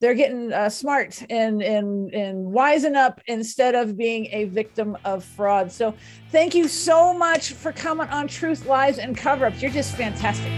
they're 0.00 0.14
getting 0.14 0.52
uh, 0.52 0.68
smart 0.68 1.22
and 1.28 1.60
and 1.60 2.14
and 2.14 2.46
wisen 2.46 2.94
up 2.94 3.20
instead 3.26 3.74
of 3.74 3.96
being 3.96 4.26
a 4.30 4.44
victim 4.44 4.96
of 5.04 5.24
fraud. 5.24 5.72
So, 5.72 5.92
thank 6.30 6.54
you 6.54 6.68
so 6.68 7.12
much 7.12 7.52
for 7.52 7.72
coming 7.72 8.08
on 8.10 8.28
Truth, 8.28 8.66
Lies, 8.66 8.98
and 8.98 9.16
Cover 9.16 9.46
Ups. 9.46 9.60
You're 9.60 9.72
just 9.72 9.96
fantastic. 9.96 10.52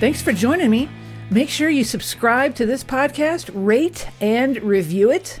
Thanks 0.00 0.20
for 0.20 0.32
joining 0.32 0.70
me. 0.70 0.88
Make 1.30 1.48
sure 1.48 1.70
you 1.70 1.84
subscribe 1.84 2.54
to 2.56 2.66
this 2.66 2.84
podcast, 2.84 3.50
rate 3.54 4.06
and 4.20 4.60
review 4.62 5.10
it. 5.10 5.40